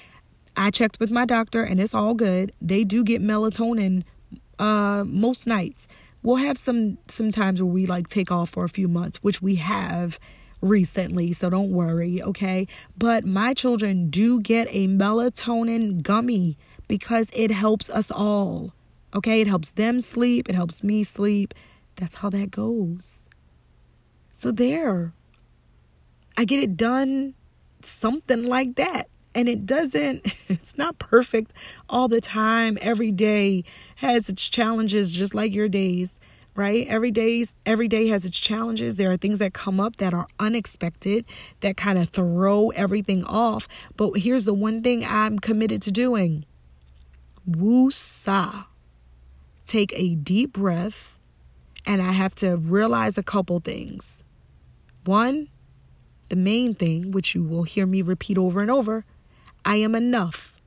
I 0.55 0.71
checked 0.71 0.99
with 0.99 1.11
my 1.11 1.25
doctor 1.25 1.63
and 1.63 1.79
it's 1.79 1.93
all 1.93 2.13
good. 2.13 2.53
They 2.61 2.83
do 2.83 3.03
get 3.03 3.21
melatonin 3.21 4.03
uh 4.57 5.03
most 5.05 5.45
nights. 5.45 5.87
We'll 6.23 6.37
have 6.37 6.57
some 6.57 6.97
some 7.07 7.31
times 7.31 7.61
where 7.61 7.71
we 7.71 7.85
like 7.85 8.07
take 8.07 8.31
off 8.31 8.49
for 8.51 8.63
a 8.63 8.69
few 8.69 8.87
months, 8.87 9.17
which 9.17 9.41
we 9.41 9.55
have 9.55 10.19
recently, 10.61 11.33
so 11.33 11.49
don't 11.49 11.71
worry, 11.71 12.21
okay? 12.21 12.67
But 12.97 13.25
my 13.25 13.53
children 13.53 14.09
do 14.09 14.39
get 14.39 14.67
a 14.69 14.87
melatonin 14.87 16.01
gummy 16.03 16.57
because 16.87 17.29
it 17.33 17.51
helps 17.51 17.89
us 17.89 18.11
all. 18.11 18.73
Okay, 19.13 19.41
it 19.41 19.47
helps 19.47 19.71
them 19.71 19.99
sleep, 19.99 20.47
it 20.47 20.55
helps 20.55 20.83
me 20.83 21.03
sleep. 21.03 21.53
That's 21.97 22.15
how 22.15 22.29
that 22.29 22.51
goes. 22.51 23.19
So, 24.41 24.49
there. 24.51 25.13
I 26.35 26.45
get 26.45 26.63
it 26.63 26.75
done 26.75 27.35
something 27.83 28.41
like 28.41 28.73
that. 28.73 29.07
And 29.35 29.47
it 29.47 29.67
doesn't, 29.67 30.33
it's 30.49 30.79
not 30.79 30.97
perfect 30.97 31.53
all 31.87 32.07
the 32.07 32.19
time. 32.19 32.79
Every 32.81 33.11
day 33.11 33.63
has 33.97 34.29
its 34.29 34.49
challenges, 34.49 35.11
just 35.11 35.35
like 35.35 35.53
your 35.53 35.69
days, 35.69 36.15
right? 36.55 36.87
Every 36.87 37.11
day's 37.11 37.53
every 37.67 37.87
day 37.87 38.07
has 38.07 38.25
its 38.25 38.39
challenges. 38.39 38.95
There 38.95 39.11
are 39.11 39.15
things 39.17 39.37
that 39.37 39.53
come 39.53 39.79
up 39.79 39.97
that 39.97 40.11
are 40.11 40.25
unexpected 40.39 41.23
that 41.59 41.77
kind 41.77 41.99
of 41.99 42.09
throw 42.09 42.71
everything 42.71 43.23
off. 43.25 43.67
But 43.95 44.13
here's 44.13 44.45
the 44.45 44.55
one 44.55 44.81
thing 44.81 45.05
I'm 45.05 45.37
committed 45.37 45.83
to 45.83 45.91
doing 45.91 46.45
Woo-sa. 47.45 48.63
Take 49.67 49.93
a 49.95 50.15
deep 50.15 50.53
breath, 50.53 51.13
and 51.85 52.01
I 52.01 52.13
have 52.13 52.33
to 52.37 52.57
realize 52.57 53.19
a 53.19 53.23
couple 53.23 53.59
things. 53.59 54.23
One, 55.05 55.49
the 56.29 56.35
main 56.35 56.73
thing, 56.73 57.11
which 57.11 57.35
you 57.35 57.43
will 57.43 57.63
hear 57.63 57.85
me 57.85 58.01
repeat 58.01 58.37
over 58.37 58.61
and 58.61 58.71
over 58.71 59.05
I 59.63 59.77
am 59.77 59.93
enough. 59.93 60.59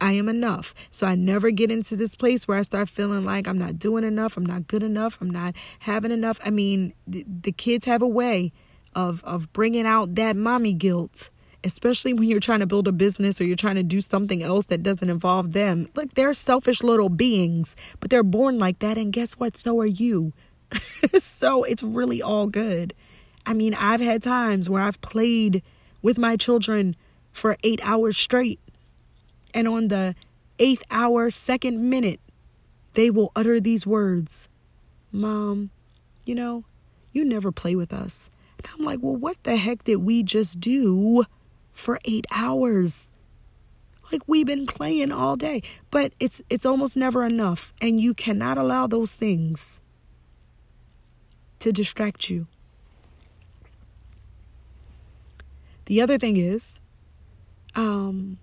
I 0.00 0.12
am 0.12 0.28
enough. 0.28 0.74
So 0.90 1.06
I 1.06 1.14
never 1.14 1.50
get 1.50 1.70
into 1.70 1.96
this 1.96 2.14
place 2.14 2.48
where 2.48 2.58
I 2.58 2.62
start 2.62 2.88
feeling 2.88 3.24
like 3.24 3.46
I'm 3.46 3.58
not 3.58 3.78
doing 3.78 4.04
enough, 4.04 4.36
I'm 4.36 4.46
not 4.46 4.66
good 4.66 4.82
enough, 4.82 5.18
I'm 5.20 5.30
not 5.30 5.54
having 5.80 6.10
enough. 6.10 6.40
I 6.44 6.50
mean, 6.50 6.94
the, 7.06 7.24
the 7.26 7.52
kids 7.52 7.84
have 7.84 8.02
a 8.02 8.08
way 8.08 8.52
of 8.94 9.22
of 9.24 9.52
bringing 9.52 9.86
out 9.86 10.16
that 10.16 10.34
mommy 10.34 10.72
guilt 10.72 11.30
especially 11.62 12.12
when 12.12 12.28
you're 12.28 12.40
trying 12.40 12.60
to 12.60 12.66
build 12.66 12.88
a 12.88 12.92
business 12.92 13.40
or 13.40 13.44
you're 13.44 13.56
trying 13.56 13.74
to 13.76 13.82
do 13.82 14.00
something 14.00 14.42
else 14.42 14.66
that 14.66 14.82
doesn't 14.82 15.10
involve 15.10 15.52
them. 15.52 15.88
Like 15.94 16.14
they're 16.14 16.32
selfish 16.32 16.82
little 16.82 17.08
beings, 17.08 17.76
but 18.00 18.10
they're 18.10 18.22
born 18.22 18.58
like 18.58 18.78
that. 18.78 18.96
And 18.96 19.12
guess 19.12 19.34
what? 19.34 19.56
So 19.56 19.78
are 19.80 19.86
you. 19.86 20.32
so 21.18 21.64
it's 21.64 21.82
really 21.82 22.22
all 22.22 22.46
good. 22.46 22.94
I 23.46 23.52
mean, 23.52 23.74
I've 23.74 24.00
had 24.00 24.22
times 24.22 24.68
where 24.68 24.82
I've 24.82 25.00
played 25.00 25.62
with 26.02 26.18
my 26.18 26.36
children 26.36 26.96
for 27.32 27.56
eight 27.62 27.80
hours 27.82 28.16
straight. 28.16 28.60
And 29.52 29.66
on 29.66 29.88
the 29.88 30.14
eighth 30.58 30.82
hour, 30.90 31.30
second 31.30 31.88
minute, 31.88 32.20
they 32.94 33.10
will 33.10 33.32
utter 33.34 33.60
these 33.60 33.86
words 33.86 34.48
Mom, 35.12 35.70
you 36.24 36.34
know, 36.36 36.64
you 37.12 37.24
never 37.24 37.50
play 37.50 37.74
with 37.74 37.92
us. 37.92 38.30
And 38.58 38.68
I'm 38.72 38.84
like, 38.84 39.00
well, 39.02 39.16
what 39.16 39.42
the 39.42 39.56
heck 39.56 39.84
did 39.84 39.96
we 39.96 40.22
just 40.22 40.60
do? 40.60 41.24
for 41.80 41.98
eight 42.04 42.26
hours. 42.30 43.08
Like 44.12 44.22
we've 44.26 44.46
been 44.46 44.66
playing 44.66 45.12
all 45.12 45.36
day, 45.36 45.62
but 45.90 46.12
it's 46.18 46.42
it's 46.50 46.66
almost 46.66 46.96
never 46.96 47.24
enough, 47.24 47.72
and 47.80 48.00
you 48.00 48.12
cannot 48.12 48.58
allow 48.58 48.86
those 48.86 49.14
things 49.14 49.80
to 51.60 51.72
distract 51.72 52.28
you. 52.28 52.46
The 55.90 56.00
other 56.00 56.18
thing 56.18 56.36
is, 56.36 56.78
um, 57.74 58.38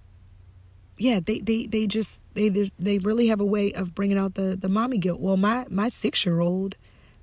yeah, 0.97 1.21
they 1.25 1.39
they 1.39 1.65
they 1.65 1.87
just 1.87 2.21
they 2.33 2.49
they 2.77 2.97
really 2.97 3.27
have 3.27 3.39
a 3.39 3.45
way 3.45 3.71
of 3.71 3.95
bringing 3.95 4.17
out 4.17 4.33
the 4.33 4.57
the 4.57 4.67
mommy 4.67 4.97
guilt. 4.97 5.21
Well, 5.21 5.37
my 5.37 5.65
my 5.69 5.87
six 5.87 6.25
year 6.25 6.41
old 6.41 6.75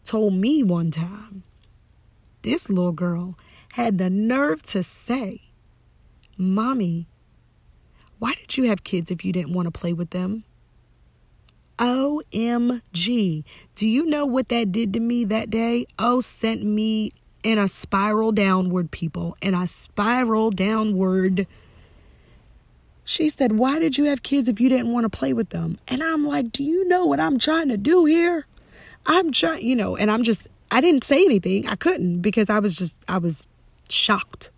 told 0.03 0.33
me 0.33 0.63
one 0.63 0.91
time, 0.91 1.43
this 2.41 2.71
little 2.71 2.93
girl 2.93 3.37
had 3.75 3.99
the 3.99 4.09
nerve 4.09 4.63
to 4.63 4.83
say 4.83 5.43
Mommy, 6.39 7.07
why 8.19 8.33
did 8.33 8.57
you 8.57 8.65
have 8.65 8.83
kids 8.83 9.11
if 9.11 9.27
you 9.27 9.33
didn't 9.35 9.53
want 9.53 9.67
to 9.67 9.79
play 9.79 9.93
with 9.93 10.09
them? 10.09 10.45
OMG. 11.79 13.45
Do 13.75 13.87
you 13.87 14.07
know 14.07 14.25
what 14.25 14.49
that 14.49 14.73
did 14.73 14.95
to 14.95 15.01
me 15.01 15.27
that 15.27 15.51
day? 15.51 15.85
Oh, 15.99 16.23
sent 16.23 16.63
me 16.63 17.13
in 17.45 17.59
I 17.59 17.67
spiral 17.67 18.33
downward, 18.33 18.91
people, 18.91 19.37
and 19.41 19.55
I 19.55 19.67
spiral 19.67 20.51
downward. 20.51 21.47
She 23.05 23.31
said, 23.31 23.53
Why 23.53 23.79
did 23.79 23.97
you 23.97 24.05
have 24.07 24.23
kids 24.23 24.49
if 24.49 24.61
you 24.61 24.69
didn't 24.69 24.93
want 24.93 25.05
to 25.05 25.11
play 25.11 25.33
with 25.33 25.51
them? 25.51 25.79
And 25.87 26.03
I'm 26.03 26.27
like, 26.27 26.51
Do 26.51 26.65
you 26.65 26.89
know 26.89 27.05
what 27.05 27.21
I'm 27.21 27.39
trying 27.39 27.69
to 27.69 27.77
do 27.77 28.07
here? 28.07 28.47
I'm 29.07 29.31
trying, 29.31 29.65
you 29.65 29.77
know, 29.77 29.97
and 29.97 30.11
I'm 30.11 30.23
just, 30.23 30.49
I 30.71 30.81
didn't 30.81 31.05
say 31.05 31.25
anything. 31.25 31.69
I 31.69 31.77
couldn't 31.77 32.23
because 32.23 32.51
I 32.51 32.59
was 32.59 32.77
just, 32.77 33.05
I 33.07 33.19
was 33.19 33.47
shocked 33.91 34.51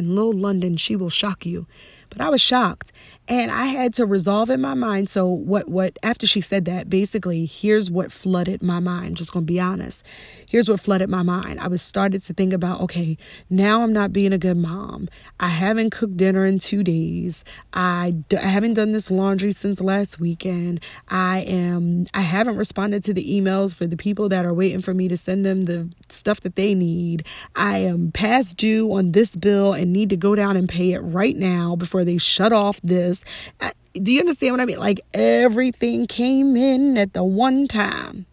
and 0.00 0.14
little 0.14 0.32
London, 0.32 0.78
she 0.78 0.96
will 0.96 1.10
shock 1.10 1.44
you. 1.44 1.66
But 2.08 2.20
I 2.20 2.30
was 2.30 2.40
shocked 2.40 2.90
and 3.30 3.52
I 3.52 3.66
had 3.66 3.94
to 3.94 4.06
resolve 4.06 4.50
in 4.50 4.60
my 4.60 4.74
mind. 4.74 5.08
So 5.08 5.28
what 5.28 5.68
what 5.68 5.96
after 6.02 6.26
she 6.26 6.40
said 6.40 6.64
that, 6.64 6.90
basically, 6.90 7.46
here's 7.46 7.88
what 7.88 8.10
flooded 8.10 8.60
my 8.60 8.80
mind. 8.80 9.16
Just 9.16 9.32
gonna 9.32 9.46
be 9.46 9.60
honest. 9.60 10.04
Here's 10.48 10.68
what 10.68 10.80
flooded 10.80 11.08
my 11.08 11.22
mind. 11.22 11.60
I 11.60 11.68
was 11.68 11.80
started 11.80 12.22
to 12.22 12.34
think 12.34 12.52
about, 12.52 12.80
okay, 12.80 13.16
now 13.48 13.82
I'm 13.82 13.92
not 13.92 14.12
being 14.12 14.32
a 14.32 14.38
good 14.38 14.56
mom. 14.56 15.08
I 15.38 15.46
haven't 15.46 15.90
cooked 15.90 16.16
dinner 16.16 16.44
in 16.44 16.58
two 16.58 16.82
days. 16.82 17.44
I 17.72 18.14
d- 18.28 18.36
I 18.36 18.48
haven't 18.48 18.74
done 18.74 18.90
this 18.90 19.12
laundry 19.12 19.52
since 19.52 19.80
last 19.80 20.18
weekend. 20.18 20.80
I 21.08 21.40
am 21.42 22.06
I 22.12 22.22
haven't 22.22 22.56
responded 22.56 23.04
to 23.04 23.14
the 23.14 23.40
emails 23.40 23.72
for 23.72 23.86
the 23.86 23.96
people 23.96 24.28
that 24.30 24.44
are 24.44 24.52
waiting 24.52 24.80
for 24.80 24.92
me 24.92 25.06
to 25.06 25.16
send 25.16 25.46
them 25.46 25.62
the 25.62 25.88
stuff 26.08 26.40
that 26.40 26.56
they 26.56 26.74
need. 26.74 27.24
I 27.54 27.78
am 27.78 28.10
past 28.10 28.56
due 28.56 28.92
on 28.92 29.12
this 29.12 29.36
bill 29.36 29.72
and 29.72 29.92
need 29.92 30.10
to 30.10 30.16
go 30.16 30.34
down 30.34 30.56
and 30.56 30.68
pay 30.68 30.94
it 30.94 31.00
right 31.00 31.36
now 31.36 31.76
before 31.76 32.04
they 32.04 32.18
shut 32.18 32.52
off 32.52 32.80
this 32.82 33.19
Uh, 33.60 33.70
do 33.94 34.12
you 34.12 34.20
understand 34.20 34.52
what 34.52 34.60
I 34.60 34.64
mean? 34.64 34.78
Like 34.78 35.00
everything 35.14 36.06
came 36.06 36.56
in 36.56 36.96
at 36.96 37.12
the 37.12 37.24
one 37.24 37.66
time. 37.66 38.26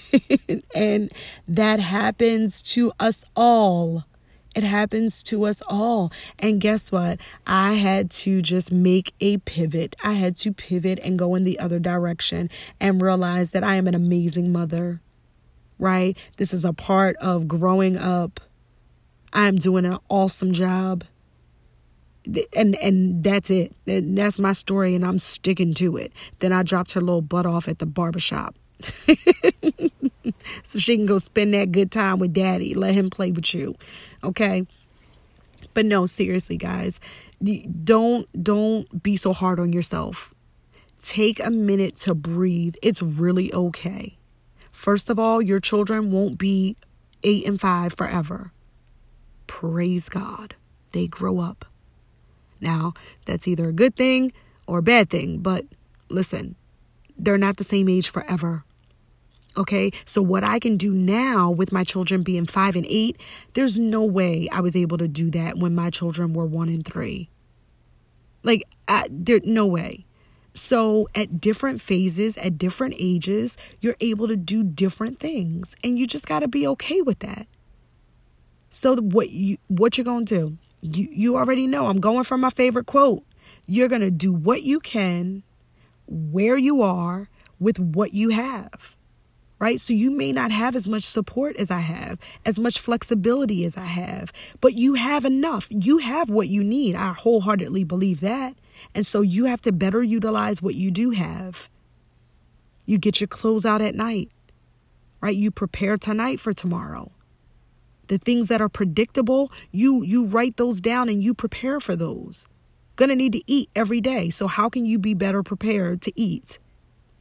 and 0.74 1.12
that 1.48 1.80
happens 1.80 2.62
to 2.62 2.92
us 3.00 3.24
all. 3.34 4.04
It 4.54 4.64
happens 4.64 5.22
to 5.24 5.44
us 5.44 5.62
all. 5.66 6.12
And 6.38 6.60
guess 6.60 6.92
what? 6.92 7.18
I 7.46 7.74
had 7.74 8.10
to 8.10 8.42
just 8.42 8.70
make 8.70 9.14
a 9.20 9.38
pivot. 9.38 9.96
I 10.04 10.12
had 10.12 10.36
to 10.38 10.52
pivot 10.52 11.00
and 11.02 11.18
go 11.18 11.34
in 11.34 11.44
the 11.44 11.58
other 11.58 11.78
direction 11.78 12.50
and 12.78 13.00
realize 13.00 13.52
that 13.52 13.64
I 13.64 13.76
am 13.76 13.86
an 13.86 13.94
amazing 13.94 14.52
mother, 14.52 15.00
right? 15.78 16.16
This 16.36 16.52
is 16.52 16.64
a 16.64 16.74
part 16.74 17.16
of 17.16 17.48
growing 17.48 17.96
up. 17.96 18.40
I'm 19.32 19.56
doing 19.56 19.86
an 19.86 19.98
awesome 20.10 20.52
job. 20.52 21.04
And 22.54 22.76
and 22.76 23.24
that's 23.24 23.50
it. 23.50 23.74
That's 23.84 24.38
my 24.38 24.52
story 24.52 24.94
and 24.94 25.04
I'm 25.04 25.18
sticking 25.18 25.74
to 25.74 25.96
it. 25.96 26.12
Then 26.38 26.52
I 26.52 26.62
dropped 26.62 26.92
her 26.92 27.00
little 27.00 27.22
butt 27.22 27.46
off 27.46 27.68
at 27.68 27.78
the 27.78 27.86
barbershop. 27.86 28.54
so 30.64 30.78
she 30.78 30.96
can 30.96 31.06
go 31.06 31.18
spend 31.18 31.54
that 31.54 31.72
good 31.72 31.90
time 31.90 32.18
with 32.18 32.32
daddy. 32.32 32.74
Let 32.74 32.94
him 32.94 33.10
play 33.10 33.30
with 33.32 33.54
you. 33.54 33.74
Okay? 34.22 34.66
But 35.74 35.86
no, 35.86 36.06
seriously, 36.06 36.56
guys, 36.56 37.00
don't 37.84 38.42
don't 38.42 39.02
be 39.02 39.16
so 39.16 39.32
hard 39.32 39.58
on 39.58 39.72
yourself. 39.72 40.34
Take 41.00 41.44
a 41.44 41.50
minute 41.50 41.96
to 41.96 42.14
breathe. 42.14 42.76
It's 42.82 43.02
really 43.02 43.52
okay. 43.52 44.16
First 44.70 45.10
of 45.10 45.18
all, 45.18 45.42
your 45.42 45.60
children 45.60 46.12
won't 46.12 46.38
be 46.38 46.76
8 47.22 47.46
and 47.46 47.60
5 47.60 47.94
forever. 47.94 48.52
Praise 49.46 50.08
God. 50.08 50.54
They 50.92 51.06
grow 51.06 51.40
up. 51.40 51.64
Now, 52.62 52.94
that's 53.26 53.46
either 53.48 53.68
a 53.68 53.72
good 53.72 53.96
thing 53.96 54.32
or 54.66 54.78
a 54.78 54.82
bad 54.82 55.10
thing, 55.10 55.38
but 55.38 55.66
listen, 56.08 56.54
they're 57.18 57.38
not 57.38 57.56
the 57.56 57.64
same 57.64 57.88
age 57.88 58.08
forever. 58.08 58.64
Okay, 59.56 59.92
so 60.06 60.22
what 60.22 60.44
I 60.44 60.58
can 60.58 60.78
do 60.78 60.92
now 60.92 61.50
with 61.50 61.72
my 61.72 61.84
children 61.84 62.22
being 62.22 62.46
five 62.46 62.74
and 62.74 62.86
eight, 62.88 63.20
there's 63.52 63.78
no 63.78 64.02
way 64.02 64.48
I 64.50 64.60
was 64.60 64.74
able 64.74 64.96
to 64.96 65.08
do 65.08 65.30
that 65.32 65.58
when 65.58 65.74
my 65.74 65.90
children 65.90 66.32
were 66.32 66.46
one 66.46 66.70
and 66.70 66.84
three. 66.84 67.28
Like, 68.42 68.62
I, 68.88 69.06
there, 69.10 69.40
no 69.44 69.66
way. 69.66 70.06
So, 70.54 71.08
at 71.14 71.40
different 71.40 71.82
phases, 71.82 72.36
at 72.38 72.58
different 72.58 72.94
ages, 72.98 73.56
you're 73.80 73.96
able 74.00 74.26
to 74.28 74.36
do 74.36 74.62
different 74.62 75.18
things, 75.18 75.76
and 75.84 75.98
you 75.98 76.06
just 76.06 76.26
got 76.26 76.40
to 76.40 76.48
be 76.48 76.66
okay 76.68 77.02
with 77.02 77.18
that. 77.20 77.46
So, 78.70 78.96
what 78.96 79.30
you 79.30 79.58
what 79.68 79.98
you're 79.98 80.04
gonna 80.04 80.24
do? 80.24 80.56
You 80.82 81.08
you 81.10 81.36
already 81.36 81.66
know. 81.66 81.86
I'm 81.86 82.00
going 82.00 82.24
for 82.24 82.36
my 82.36 82.50
favorite 82.50 82.86
quote. 82.86 83.24
You're 83.66 83.88
gonna 83.88 84.10
do 84.10 84.32
what 84.32 84.62
you 84.62 84.80
can, 84.80 85.42
where 86.06 86.56
you 86.56 86.82
are, 86.82 87.28
with 87.58 87.78
what 87.78 88.12
you 88.12 88.30
have 88.30 88.96
right? 89.62 89.80
So 89.80 89.92
you 89.92 90.10
may 90.10 90.32
not 90.32 90.50
have 90.50 90.74
as 90.74 90.88
much 90.88 91.04
support 91.04 91.54
as 91.54 91.70
I 91.70 91.78
have, 91.78 92.18
as 92.44 92.58
much 92.58 92.80
flexibility 92.80 93.64
as 93.64 93.76
I 93.76 93.84
have, 93.84 94.32
but 94.60 94.74
you 94.74 94.94
have 94.94 95.24
enough. 95.24 95.68
You 95.70 95.98
have 95.98 96.28
what 96.28 96.48
you 96.48 96.64
need. 96.64 96.96
I 96.96 97.12
wholeheartedly 97.12 97.84
believe 97.84 98.18
that. 98.22 98.56
And 98.92 99.06
so 99.06 99.20
you 99.20 99.44
have 99.44 99.62
to 99.62 99.70
better 99.70 100.02
utilize 100.02 100.60
what 100.60 100.74
you 100.74 100.90
do 100.90 101.10
have. 101.10 101.68
You 102.86 102.98
get 102.98 103.20
your 103.20 103.28
clothes 103.28 103.64
out 103.64 103.80
at 103.80 103.94
night, 103.94 104.32
right? 105.20 105.36
You 105.36 105.52
prepare 105.52 105.96
tonight 105.96 106.40
for 106.40 106.52
tomorrow. 106.52 107.12
The 108.08 108.18
things 108.18 108.48
that 108.48 108.60
are 108.60 108.68
predictable, 108.68 109.50
you 109.70 110.02
you 110.02 110.24
write 110.24 110.56
those 110.56 110.80
down 110.80 111.08
and 111.08 111.22
you 111.22 111.34
prepare 111.34 111.80
for 111.80 111.96
those. 111.96 112.46
Gonna 112.96 113.16
need 113.16 113.32
to 113.32 113.42
eat 113.46 113.70
every 113.74 114.00
day. 114.00 114.30
So 114.30 114.46
how 114.46 114.68
can 114.68 114.84
you 114.84 114.98
be 114.98 115.14
better 115.14 115.42
prepared 115.42 116.02
to 116.02 116.12
eat? 116.14 116.58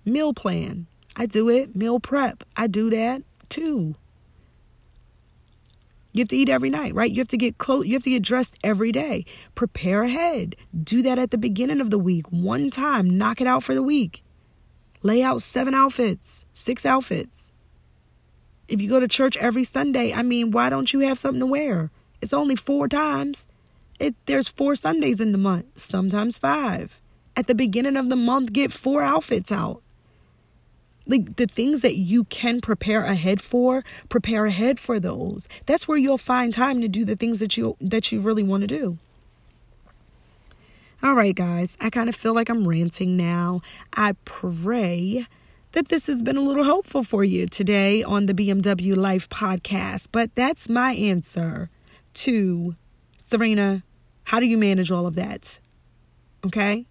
Meal 0.05 0.33
plan. 0.33 0.87
I 1.15 1.25
do 1.25 1.49
it. 1.49 1.75
Meal 1.75 1.99
prep. 1.99 2.43
I 2.57 2.67
do 2.67 2.89
that 2.89 3.23
too. 3.49 3.95
You 6.13 6.21
have 6.21 6.29
to 6.29 6.37
eat 6.37 6.49
every 6.49 6.69
night, 6.69 6.93
right? 6.93 7.09
You 7.09 7.19
have 7.19 7.29
to 7.29 7.37
get 7.37 7.57
clothes, 7.57 7.87
you 7.87 7.93
have 7.93 8.03
to 8.03 8.09
get 8.09 8.23
dressed 8.23 8.57
every 8.63 8.91
day. 8.91 9.25
Prepare 9.55 10.03
ahead. 10.03 10.55
Do 10.83 11.01
that 11.03 11.17
at 11.17 11.31
the 11.31 11.37
beginning 11.37 11.79
of 11.79 11.89
the 11.89 11.99
week. 11.99 12.25
One 12.29 12.69
time, 12.69 13.09
knock 13.09 13.39
it 13.39 13.47
out 13.47 13.63
for 13.63 13.73
the 13.73 13.83
week. 13.83 14.23
Lay 15.03 15.23
out 15.23 15.41
seven 15.41 15.73
outfits, 15.73 16.45
six 16.53 16.85
outfits. 16.85 17.50
If 18.67 18.81
you 18.81 18.89
go 18.89 18.99
to 18.99 19.07
church 19.07 19.37
every 19.37 19.63
Sunday, 19.63 20.13
I 20.13 20.21
mean, 20.21 20.51
why 20.51 20.69
don't 20.69 20.93
you 20.93 21.01
have 21.01 21.19
something 21.19 21.39
to 21.39 21.45
wear? 21.45 21.91
It's 22.21 22.33
only 22.33 22.55
four 22.55 22.87
times. 22.87 23.45
It, 23.99 24.15
there's 24.25 24.49
four 24.49 24.75
Sundays 24.75 25.19
in 25.19 25.31
the 25.31 25.37
month, 25.37 25.65
sometimes 25.75 26.37
five. 26.37 27.01
At 27.35 27.47
the 27.47 27.55
beginning 27.55 27.97
of 27.97 28.09
the 28.09 28.15
month, 28.15 28.53
get 28.53 28.71
four 28.71 29.01
outfits 29.01 29.51
out 29.51 29.81
like 31.07 31.35
the 31.35 31.47
things 31.47 31.81
that 31.81 31.97
you 31.97 32.23
can 32.25 32.61
prepare 32.61 33.03
ahead 33.03 33.41
for 33.41 33.83
prepare 34.09 34.45
ahead 34.45 34.79
for 34.79 34.99
those 34.99 35.47
that's 35.65 35.87
where 35.87 35.97
you'll 35.97 36.17
find 36.17 36.53
time 36.53 36.81
to 36.81 36.87
do 36.87 37.03
the 37.03 37.15
things 37.15 37.39
that 37.39 37.57
you 37.57 37.75
that 37.81 38.11
you 38.11 38.19
really 38.19 38.43
want 38.43 38.61
to 38.61 38.67
do 38.67 38.97
all 41.01 41.13
right 41.13 41.35
guys 41.35 41.77
i 41.81 41.89
kind 41.89 42.09
of 42.09 42.15
feel 42.15 42.33
like 42.33 42.49
i'm 42.49 42.67
ranting 42.67 43.17
now 43.17 43.61
i 43.93 44.13
pray 44.25 45.25
that 45.73 45.87
this 45.87 46.07
has 46.07 46.21
been 46.21 46.37
a 46.37 46.41
little 46.41 46.63
helpful 46.63 47.03
for 47.03 47.23
you 47.23 47.47
today 47.47 48.03
on 48.03 48.25
the 48.25 48.33
bmw 48.33 48.95
life 48.95 49.29
podcast 49.29 50.07
but 50.11 50.33
that's 50.35 50.69
my 50.69 50.93
answer 50.93 51.69
to 52.13 52.75
sirena 53.23 53.83
how 54.25 54.39
do 54.39 54.45
you 54.45 54.57
manage 54.57 54.91
all 54.91 55.05
of 55.05 55.15
that 55.15 55.59
okay 56.45 56.85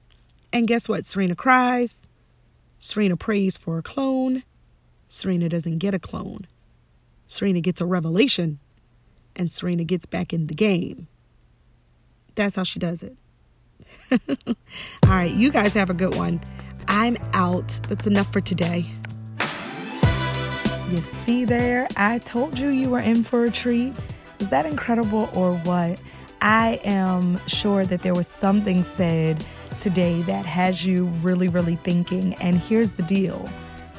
and 0.53 0.67
guess 0.67 0.89
what 0.89 1.03
sirena 1.03 1.37
cries 1.37 2.07
Sirena 2.81 3.19
prays 3.19 3.59
for 3.59 3.77
a 3.79 3.83
clone. 3.83 4.43
Sirena 5.09 5.49
doesn't 5.49 5.79
get 5.79 5.93
a 5.93 5.99
clone. 5.99 6.47
Sirena 7.29 7.63
gets 7.63 7.81
a 7.81 7.87
revelation. 7.87 8.59
And 9.37 9.49
Sirena 9.49 9.87
gets 9.87 10.07
back 10.07 10.33
in 10.33 10.47
the 10.47 10.55
game. 10.55 11.07
That's 12.35 12.57
how 12.57 12.65
she 12.65 12.79
does 12.79 13.03
it. 13.03 13.17
All 15.05 15.13
right, 15.13 15.31
you 15.31 15.51
guys 15.51 15.75
have 15.75 15.91
a 15.91 15.95
good 15.95 16.17
one. 16.17 16.41
I'm 16.91 17.17
out. 17.35 17.69
That's 17.89 18.09
enough 18.09 18.33
for 18.33 18.41
today. 18.41 18.85
You 20.91 20.97
see 20.97 21.45
there? 21.45 21.87
I 21.97 22.19
told 22.19 22.59
you 22.59 22.71
you 22.71 22.91
were 22.91 22.99
in 22.99 23.23
for 23.23 23.45
a 23.45 23.51
treat. 23.51 23.95
Is 24.41 24.51
that 24.51 24.67
incredible 24.67 25.31
or 25.33 25.55
what? 25.59 26.03
I 26.41 26.81
am 26.83 27.41
sure 27.47 27.85
that 27.85 28.03
there 28.03 28.13
was 28.13 28.27
something 28.27 28.83
said 28.83 29.47
today 29.79 30.23
that 30.23 30.45
has 30.45 30.85
you 30.85 31.05
really, 31.23 31.47
really 31.47 31.77
thinking. 31.77 32.35
And 32.35 32.59
here's 32.59 32.91
the 32.91 33.05
deal 33.05 33.49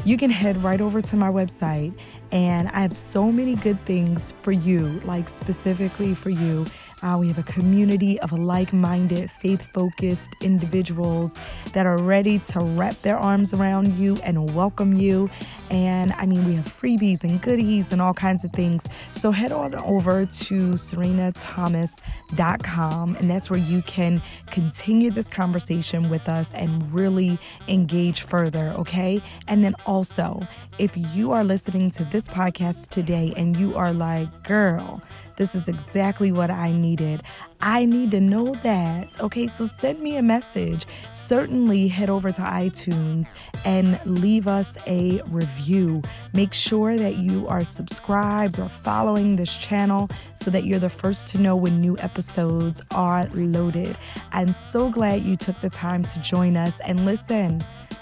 you 0.04 0.18
can 0.18 0.30
head 0.30 0.62
right 0.62 0.82
over 0.82 1.00
to 1.00 1.16
my 1.16 1.30
website, 1.30 1.98
and 2.34 2.68
I 2.70 2.82
have 2.82 2.94
so 2.94 3.32
many 3.32 3.56
good 3.56 3.80
things 3.86 4.34
for 4.42 4.52
you, 4.52 5.00
like 5.06 5.30
specifically 5.30 6.14
for 6.14 6.32
you 6.32 6.66
uh, 7.02 7.18
we 7.20 7.28
have 7.28 7.38
a 7.38 7.44
community 7.44 8.20
of 8.22 8.32
like 8.32 8.72
minded, 8.74 9.30
faith 9.32 9.70
focused 9.74 10.30
individuals 10.42 11.36
that 11.74 11.86
are 11.86 11.98
ready 11.98 12.40
to 12.40 12.60
wrap 12.60 12.96
their 13.02 13.18
arms 13.18 13.54
around 13.54 13.94
you 13.98 14.16
and 14.24 14.54
welcome 14.54 14.94
you. 14.94 15.30
And 15.70 16.14
I 16.14 16.26
mean, 16.26 16.46
we 16.46 16.56
have 16.56 16.66
freebies 16.66 17.24
and 17.24 17.42
goodies 17.42 17.92
and 17.92 18.02
all 18.02 18.14
kinds 18.14 18.44
of 18.44 18.52
things. 18.52 18.86
So 19.14 19.32
head 19.32 19.52
on 19.52 19.76
over 19.76 20.26
to 20.26 20.72
sirenathomas.com, 20.72 23.16
and 23.16 23.30
that's 23.30 23.50
where 23.50 23.60
you 23.60 23.82
can 23.84 24.22
continue 24.48 25.12
this 25.12 25.28
conversation 25.28 26.10
with 26.10 26.30
us 26.30 26.54
and 26.54 26.94
really 26.94 27.38
engage 27.68 28.22
further, 28.22 28.70
okay? 28.78 29.22
And 29.48 29.64
then 29.64 29.76
also, 29.86 30.48
if 30.78 30.96
you 31.16 31.32
are 31.32 31.44
listening 31.44 31.90
to 31.92 32.04
this 32.06 32.28
podcast 32.28 32.90
today 32.90 33.34
and 33.36 33.58
you 33.58 33.76
are 33.76 33.94
like, 33.94 34.44
girl, 34.44 35.02
this 35.42 35.56
is 35.56 35.68
exactly 35.68 36.32
what 36.32 36.52
I 36.52 36.72
needed. 36.72 37.24
I 37.62 37.86
need 37.86 38.12
to 38.12 38.20
know 38.20 38.54
that. 38.62 39.20
Okay, 39.20 39.48
so 39.48 39.66
send 39.66 40.00
me 40.00 40.18
a 40.18 40.22
message. 40.22 40.86
Certainly 41.14 41.88
head 41.88 42.12
over 42.12 42.32
to 42.32 42.42
iTunes 42.44 43.34
and 43.66 44.00
leave 44.06 44.48
us 44.48 44.78
a 44.86 45.20
review. 45.30 46.04
Make 46.34 46.54
sure 46.54 46.96
that 46.96 47.18
you 47.18 47.48
are 47.48 47.64
subscribed 47.64 48.60
or 48.60 48.70
following 48.70 49.36
this 49.36 49.58
channel 49.58 50.10
so 50.36 50.52
that 50.52 50.66
you're 50.66 50.78
the 50.78 50.90
first 50.90 51.28
to 51.30 51.42
know 51.42 51.56
when 51.56 51.82
new 51.82 51.98
episodes 51.98 52.80
are 52.92 53.26
loaded. 53.34 53.98
I'm 54.32 54.54
so 54.54 54.92
glad 54.92 55.24
you 55.24 55.36
took 55.36 55.60
the 55.62 55.72
time 55.72 56.04
to 56.06 56.20
join 56.20 56.56
us 56.56 56.80
and 56.82 57.04
listen. 57.04 57.62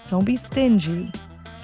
Don't 0.09 0.25
be 0.25 0.35
stingy. 0.35 1.09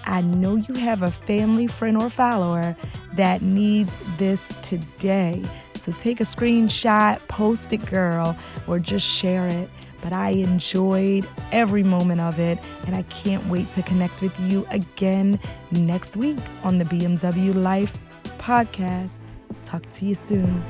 I 0.05 0.21
know 0.21 0.55
you 0.55 0.75
have 0.75 1.01
a 1.01 1.11
family, 1.11 1.67
friend, 1.67 1.97
or 1.97 2.09
follower 2.09 2.75
that 3.13 3.41
needs 3.41 3.91
this 4.17 4.51
today. 4.61 5.43
So 5.75 5.91
take 5.93 6.19
a 6.19 6.23
screenshot, 6.23 7.19
post 7.27 7.73
it, 7.73 7.85
girl, 7.85 8.37
or 8.67 8.79
just 8.79 9.05
share 9.05 9.47
it. 9.47 9.69
But 10.01 10.13
I 10.13 10.29
enjoyed 10.29 11.27
every 11.51 11.81
moment 11.81 12.21
of 12.21 12.39
it, 12.39 12.59
and 12.85 12.95
I 12.95 13.01
can't 13.03 13.45
wait 13.47 13.71
to 13.71 13.81
connect 13.81 14.21
with 14.21 14.39
you 14.41 14.67
again 14.69 15.39
next 15.71 16.15
week 16.15 16.37
on 16.63 16.77
the 16.77 16.85
BMW 16.85 17.55
Life 17.55 17.97
podcast. 18.37 19.19
Talk 19.63 19.89
to 19.93 20.05
you 20.05 20.13
soon. 20.13 20.63